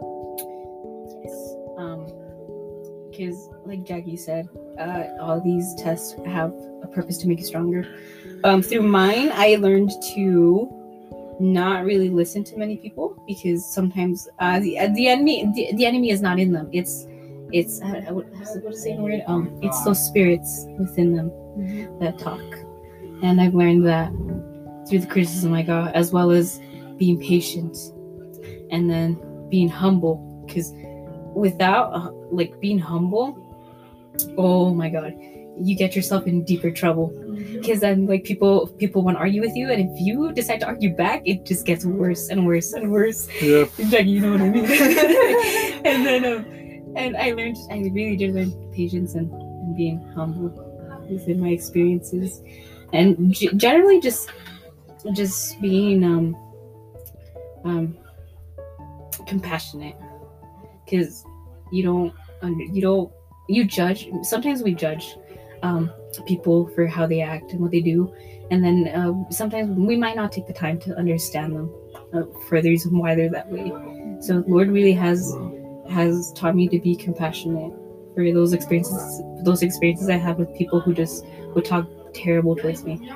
Um, 1.77 2.07
because 3.09 3.49
like 3.65 3.83
Jackie 3.83 4.17
said, 4.17 4.47
uh, 4.79 5.03
all 5.19 5.41
these 5.41 5.73
tests 5.75 6.15
have 6.25 6.53
a 6.81 6.87
purpose 6.87 7.17
to 7.19 7.27
make 7.27 7.39
you 7.39 7.45
stronger. 7.45 7.87
Um, 8.43 8.61
through 8.61 8.83
mine, 8.83 9.31
I 9.33 9.55
learned 9.55 9.91
to 10.15 10.69
not 11.39 11.83
really 11.83 12.09
listen 12.09 12.43
to 12.43 12.57
many 12.57 12.77
people 12.77 13.21
because 13.27 13.65
sometimes 13.65 14.27
uh, 14.39 14.59
the 14.59 14.79
uh, 14.79 14.89
the 14.93 15.07
enemy 15.07 15.51
the, 15.55 15.75
the 15.75 15.85
enemy 15.85 16.11
is 16.11 16.21
not 16.21 16.39
in 16.39 16.51
them. 16.51 16.69
It's 16.71 17.05
it's 17.51 17.81
uh, 17.81 18.03
uh, 18.09 18.13
what 18.13 18.27
what's 18.29 18.53
the 18.53 18.59
what 18.61 18.73
is 18.73 18.83
the 18.83 18.95
word? 18.95 19.23
Um, 19.27 19.59
it's 19.61 19.83
those 19.83 20.03
spirits 20.05 20.65
within 20.79 21.15
them 21.15 21.29
that 21.99 22.19
talk. 22.19 22.41
And 23.21 23.39
I've 23.39 23.55
learned 23.55 23.85
that 23.85 24.11
through 24.87 24.99
the 24.99 25.07
criticism 25.07 25.53
I 25.53 25.63
got, 25.63 25.93
as 25.95 26.11
well 26.11 26.31
as 26.31 26.59
being 26.97 27.19
patient 27.19 27.77
and 28.71 28.89
then 28.89 29.19
being 29.49 29.69
humble. 29.69 30.15
Because 30.45 30.73
without 31.35 31.93
uh, 31.93 32.11
like 32.31 32.59
being 32.59 32.79
humble, 32.79 33.39
oh 34.37 34.73
my 34.73 34.89
god, 34.89 35.13
you 35.59 35.75
get 35.75 35.95
yourself 35.95 36.27
in 36.27 36.43
deeper 36.43 36.71
trouble. 36.71 37.13
Because 37.53 37.79
then 37.79 38.07
like 38.07 38.23
people 38.23 38.67
people 38.77 39.01
want 39.03 39.17
to 39.17 39.21
argue 39.21 39.41
with 39.41 39.55
you, 39.55 39.71
and 39.71 39.89
if 39.89 40.01
you 40.01 40.31
decide 40.33 40.59
to 40.61 40.65
argue 40.65 40.95
back, 40.95 41.21
it 41.25 41.45
just 41.45 41.65
gets 41.65 41.85
worse 41.85 42.29
and 42.29 42.45
worse 42.45 42.73
and 42.73 42.91
worse. 42.91 43.27
Yeah. 43.41 43.65
Jackie, 43.89 44.09
you 44.09 44.21
know 44.21 44.31
what 44.31 44.41
I 44.41 44.49
mean? 44.49 44.65
and 45.85 46.05
then 46.05 46.25
um, 46.25 46.45
and 46.95 47.17
I 47.17 47.31
learned 47.31 47.57
I 47.71 47.77
really 47.93 48.15
did 48.15 48.33
learn 48.33 48.51
patience 48.73 49.15
and, 49.15 49.31
and 49.31 49.75
being 49.75 50.01
humble 50.15 50.51
within 51.09 51.39
my 51.39 51.49
experiences, 51.49 52.41
and 52.91 53.33
g- 53.33 53.53
generally 53.55 53.99
just 53.99 54.29
just 55.11 55.59
being 55.61 56.03
um 56.03 56.35
um 57.65 57.97
compassionate 59.27 59.95
because 60.85 61.25
you 61.71 61.83
don't 61.83 62.13
you 62.73 62.81
don't 62.81 63.11
you 63.47 63.65
judge 63.65 64.07
sometimes 64.21 64.63
we 64.63 64.73
judge 64.73 65.15
um, 65.63 65.91
people 66.27 66.67
for 66.75 66.85
how 66.85 67.07
they 67.07 67.21
act 67.21 67.53
and 67.53 67.61
what 67.61 67.71
they 67.71 67.79
do, 67.79 68.13
and 68.51 68.63
then 68.63 68.87
uh, 68.89 69.13
sometimes 69.31 69.75
we 69.77 69.95
might 69.95 70.15
not 70.15 70.31
take 70.31 70.45
the 70.45 70.53
time 70.53 70.77
to 70.81 70.95
understand 70.97 71.55
them 71.55 71.73
uh, 72.13 72.23
for 72.47 72.61
the 72.61 72.69
reason 72.69 72.97
why 72.97 73.15
they're 73.15 73.29
that 73.29 73.49
way. 73.49 73.71
So 74.21 74.43
Lord 74.45 74.69
really 74.69 74.93
has 74.93 75.35
has 75.89 76.31
taught 76.33 76.55
me 76.55 76.67
to 76.67 76.79
be 76.79 76.95
compassionate 76.95 77.73
for 78.13 78.31
those 78.31 78.53
experiences 78.53 79.21
those 79.43 79.63
experiences 79.63 80.09
I 80.09 80.17
have 80.17 80.37
with 80.37 80.53
people 80.55 80.79
who 80.79 80.93
just 80.93 81.25
would 81.55 81.65
talk 81.65 81.87
terrible 82.13 82.55
towards 82.55 82.83
me. 82.83 83.09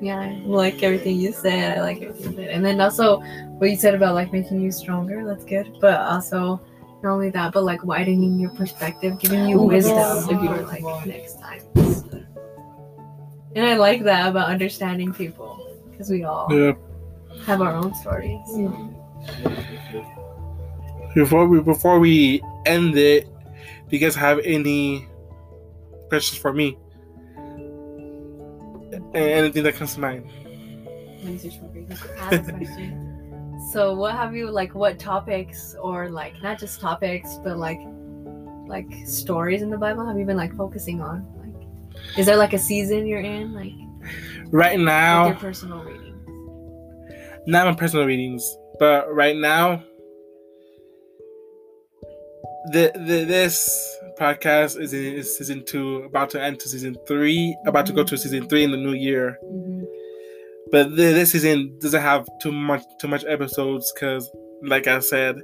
Yeah, 0.00 0.20
I 0.20 0.42
like 0.44 0.82
everything 0.82 1.18
you 1.18 1.32
said. 1.32 1.78
I 1.78 1.80
like 1.80 2.02
everything 2.02 2.32
you 2.32 2.36
said. 2.36 2.48
And 2.50 2.64
then 2.64 2.80
also 2.80 3.20
what 3.58 3.70
you 3.70 3.76
said 3.76 3.94
about 3.94 4.14
like 4.14 4.32
making 4.32 4.60
you 4.60 4.70
stronger, 4.70 5.24
that's 5.26 5.44
good. 5.44 5.78
But 5.80 6.00
also 6.00 6.60
not 7.02 7.12
only 7.12 7.30
that, 7.30 7.52
but 7.52 7.64
like 7.64 7.84
widening 7.84 8.38
your 8.38 8.50
perspective, 8.50 9.18
giving 9.18 9.46
you 9.46 9.60
Oh, 9.60 9.66
wisdom 9.66 9.96
yes. 9.96 10.26
for 10.26 10.62
like 10.66 11.06
next 11.06 11.40
time. 11.40 11.60
And 13.54 13.64
I 13.64 13.76
like 13.76 14.02
that 14.04 14.28
about 14.28 14.48
understanding 14.48 15.14
people 15.14 15.58
because 15.90 16.10
we 16.10 16.24
all 16.24 16.46
Yeah. 16.52 16.72
have 17.46 17.62
our 17.62 17.72
own 17.74 17.94
stories. 17.94 18.44
Before 21.14 21.46
we 21.48 21.60
before 21.62 21.98
we 21.98 22.42
end 22.66 22.96
it, 22.98 23.24
do 23.88 23.96
you 23.96 23.98
guys 23.98 24.14
have 24.14 24.40
any 24.44 25.08
questions 26.10 26.38
for 26.38 26.52
me? 26.52 26.76
A- 29.16 29.32
Anything 29.34 29.62
that 29.64 29.74
comes 29.74 29.94
to 29.94 30.00
mind? 30.00 30.26
Let 31.22 31.32
me 31.32 31.38
search 31.38 31.60
my 31.62 31.68
brain. 31.68 31.88
I 32.18 32.24
have 32.24 32.38
a 32.38 32.42
question. 32.52 33.02
So 33.72 33.94
what 33.94 34.14
have 34.14 34.34
you 34.36 34.50
like 34.50 34.74
what 34.74 34.98
topics 34.98 35.74
or 35.80 36.08
like 36.10 36.40
not 36.42 36.58
just 36.58 36.80
topics 36.80 37.38
but 37.42 37.56
like 37.58 37.80
like 38.68 38.86
stories 39.06 39.62
in 39.62 39.70
the 39.70 39.78
Bible 39.78 40.06
have 40.06 40.18
you 40.18 40.24
been 40.26 40.36
like 40.36 40.54
focusing 40.54 41.00
on? 41.00 41.24
Like 41.36 41.68
is 42.18 42.26
there 42.26 42.36
like 42.36 42.52
a 42.52 42.58
season 42.58 43.06
you're 43.06 43.20
in 43.20 43.54
like 43.54 43.72
Right 44.52 44.72
with 44.78 44.80
your 44.80 44.86
now, 44.86 45.32
personal 45.34 45.82
reading? 45.82 46.12
not 47.46 47.66
my 47.66 47.74
personal 47.74 48.06
readings, 48.06 48.44
but 48.78 49.12
right 49.12 49.36
now, 49.36 49.82
the, 52.72 52.92
the 52.94 53.24
this 53.24 53.98
podcast 54.18 54.80
is 54.80 54.92
in 54.92 55.14
is 55.14 55.36
season 55.36 55.64
two, 55.64 56.02
about 56.04 56.30
to 56.30 56.42
end 56.42 56.60
to 56.60 56.68
season 56.68 56.96
three, 57.06 57.56
about 57.66 57.86
to 57.86 57.92
go 57.92 58.04
to 58.04 58.16
season 58.16 58.48
three 58.48 58.64
in 58.64 58.70
the 58.70 58.76
new 58.76 58.92
year. 58.92 59.38
Mhm. 59.44 59.84
But 60.72 60.96
this 60.96 61.32
season 61.32 61.78
doesn't 61.80 62.02
have 62.02 62.26
too 62.42 62.52
much 62.52 62.82
too 63.00 63.08
much 63.08 63.24
episodes 63.26 63.92
because, 63.92 64.30
like 64.62 64.86
I 64.86 64.98
said, 65.00 65.36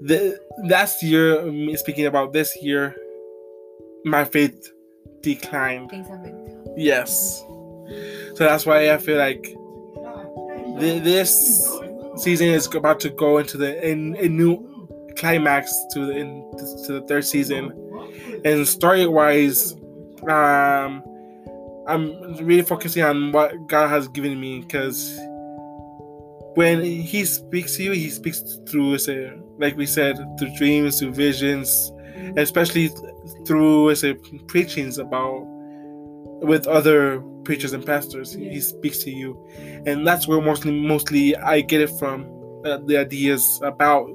the 0.00 0.38
last 0.64 1.02
year, 1.02 1.76
speaking 1.76 2.06
about 2.06 2.32
this 2.32 2.56
year, 2.62 2.94
my 4.04 4.24
faith 4.24 4.72
declined. 5.22 5.90
Things 5.90 6.08
Yes. 6.76 7.44
So 8.34 8.44
that's 8.44 8.66
why 8.66 8.92
I 8.92 8.98
feel 8.98 9.18
like 9.18 9.42
th- 10.80 11.02
this 11.02 11.80
season 12.16 12.48
is 12.48 12.66
about 12.74 13.00
to 13.00 13.10
go 13.10 13.38
into 13.38 13.56
the 13.56 13.88
in, 13.88 14.16
a 14.16 14.28
new 14.28 14.73
climax 15.16 15.72
to 15.92 16.06
the 16.06 16.12
in, 16.12 16.50
to 16.86 16.92
the 16.94 17.04
third 17.08 17.24
season. 17.24 17.72
And 18.44 18.66
story 18.66 19.06
wise, 19.06 19.72
um, 20.28 21.02
I'm 21.86 22.36
really 22.36 22.62
focusing 22.62 23.02
on 23.02 23.32
what 23.32 23.66
God 23.66 23.88
has 23.88 24.08
given 24.08 24.40
me 24.40 24.60
because 24.60 25.18
when 26.54 26.82
He 26.82 27.24
speaks 27.24 27.76
to 27.76 27.84
you, 27.84 27.92
He 27.92 28.10
speaks 28.10 28.42
through, 28.68 28.98
say, 28.98 29.32
like 29.58 29.76
we 29.76 29.86
said, 29.86 30.16
through 30.38 30.56
dreams, 30.56 31.00
through 31.00 31.12
visions, 31.12 31.92
especially 32.36 32.90
through 33.46 33.94
say 33.94 34.14
preachings 34.46 34.98
about 34.98 35.42
with 36.42 36.66
other 36.66 37.20
preachers 37.44 37.72
and 37.72 37.84
pastors. 37.84 38.32
He- 38.32 38.60
speaks 38.60 38.98
to 39.04 39.10
you, 39.10 39.38
and 39.86 40.06
that's 40.06 40.26
where 40.26 40.40
mostly 40.40 40.72
mostly 40.72 41.36
I 41.36 41.60
get 41.60 41.80
it 41.80 41.90
from. 41.98 42.30
Uh, 42.64 42.78
the 42.86 42.96
ideas 42.96 43.60
about 43.62 44.08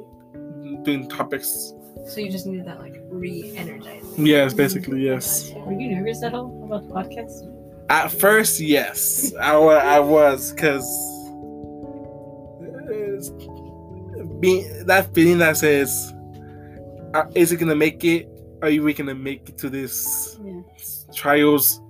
doing 0.89 1.07
topics. 1.09 1.73
So 2.07 2.19
you 2.19 2.31
just 2.31 2.45
needed 2.45 2.65
that 2.65 2.79
like 2.79 2.95
re-energize. 3.09 4.03
Yes, 4.17 4.53
basically 4.53 5.03
yes. 5.03 5.51
Were 5.55 5.73
you 5.73 5.95
nervous 5.95 6.23
at 6.23 6.33
all 6.33 6.63
about 6.63 6.87
the 6.87 6.93
podcast? 6.93 7.55
At 7.89 8.11
first, 8.11 8.59
yes, 8.59 9.33
I, 9.35 9.53
I 9.55 9.99
was 9.99 10.51
because 10.51 10.85
being 14.39 14.85
that 14.85 15.13
feeling 15.13 15.39
that 15.39 15.57
says, 15.57 16.13
uh, 17.13 17.25
"Is 17.35 17.51
it 17.51 17.57
gonna 17.57 17.75
make 17.75 18.03
it? 18.03 18.29
Are 18.61 18.69
you 18.69 18.91
gonna 18.93 19.15
make 19.15 19.49
it 19.49 19.57
to 19.59 19.69
this 19.69 20.39
Yeah. 20.43 20.61
trials?" 21.13 21.81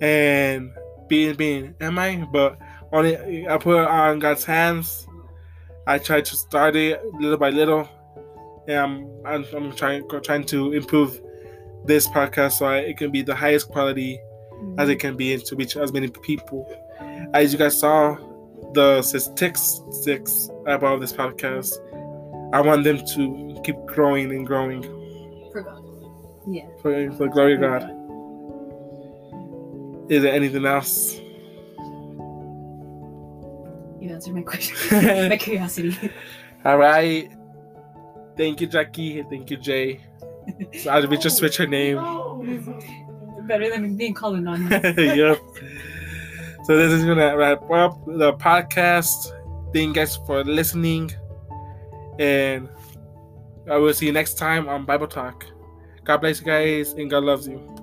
And 0.00 0.72
being 1.08 1.34
being, 1.36 1.74
am 1.80 1.98
I? 1.98 2.26
But 2.32 2.58
on 2.92 3.04
it, 3.06 3.46
I 3.48 3.58
put 3.58 3.82
it 3.82 3.88
on 3.88 4.18
God's 4.20 4.44
hands. 4.44 5.06
I 5.86 5.98
tried 5.98 6.24
to 6.26 6.36
start 6.36 6.76
it 6.76 7.04
little 7.14 7.36
by 7.36 7.50
little, 7.50 7.88
and 8.68 8.78
I'm 8.78 9.26
I'm, 9.26 9.44
I'm 9.54 9.76
trying 9.76 10.08
trying 10.22 10.44
to 10.44 10.72
improve 10.72 11.20
this 11.84 12.06
podcast 12.08 12.52
so 12.52 12.66
I, 12.66 12.78
it 12.78 12.96
can 12.96 13.10
be 13.10 13.22
the 13.22 13.34
highest 13.34 13.68
quality 13.68 14.20
as 14.78 14.88
it 14.88 14.92
mm-hmm. 14.92 15.00
can 15.00 15.16
be 15.16 15.32
and 15.32 15.44
to 15.46 15.56
reach 15.56 15.76
as 15.76 15.92
many 15.92 16.08
people. 16.08 16.68
As 17.32 17.52
you 17.52 17.58
guys 17.58 17.78
saw, 17.78 18.16
the 18.72 19.02
statistics 19.02 20.50
about 20.66 21.00
this 21.00 21.12
podcast, 21.12 21.72
I 22.52 22.60
want 22.60 22.84
them 22.84 23.04
to 23.14 23.60
keep 23.64 23.76
growing 23.86 24.30
and 24.32 24.46
growing 24.46 24.82
For 25.52 25.62
God. 25.62 25.84
Yeah. 26.48 26.66
for, 26.80 27.12
for 27.12 27.28
glory 27.28 27.54
of 27.54 27.60
God. 27.60 27.96
Is 30.10 30.22
there 30.22 30.32
anything 30.32 30.66
else? 30.66 31.14
You 34.00 34.10
answered 34.12 34.34
my 34.34 34.42
question. 34.42 34.76
my 35.28 35.36
curiosity. 35.36 35.96
All 36.64 36.78
right. 36.78 37.30
Thank 38.36 38.60
you, 38.60 38.66
Jackie. 38.66 39.22
Thank 39.22 39.50
you, 39.50 39.56
Jay. 39.56 40.00
So 40.78 40.90
I 40.90 41.04
we 41.04 41.16
just 41.16 41.36
switch 41.36 41.56
her 41.58 41.66
name. 41.66 41.96
Better 43.46 43.70
than 43.70 43.96
being 43.96 44.14
called 44.14 44.36
anonymous. 44.36 44.96
yep. 44.96 45.38
So 46.64 46.76
this 46.76 46.92
is 46.92 47.04
gonna 47.04 47.36
wrap 47.36 47.68
up 47.70 48.04
the 48.06 48.32
podcast. 48.34 49.32
Thank 49.72 49.88
you 49.88 49.92
guys 49.92 50.16
for 50.26 50.44
listening, 50.44 51.12
and 52.18 52.68
I 53.70 53.76
will 53.76 53.94
see 53.94 54.06
you 54.06 54.12
next 54.12 54.34
time 54.34 54.68
on 54.68 54.84
Bible 54.84 55.08
Talk. 55.08 55.46
God 56.04 56.18
bless 56.18 56.40
you 56.40 56.46
guys, 56.46 56.92
and 56.92 57.10
God 57.10 57.24
loves 57.24 57.46
you. 57.48 57.79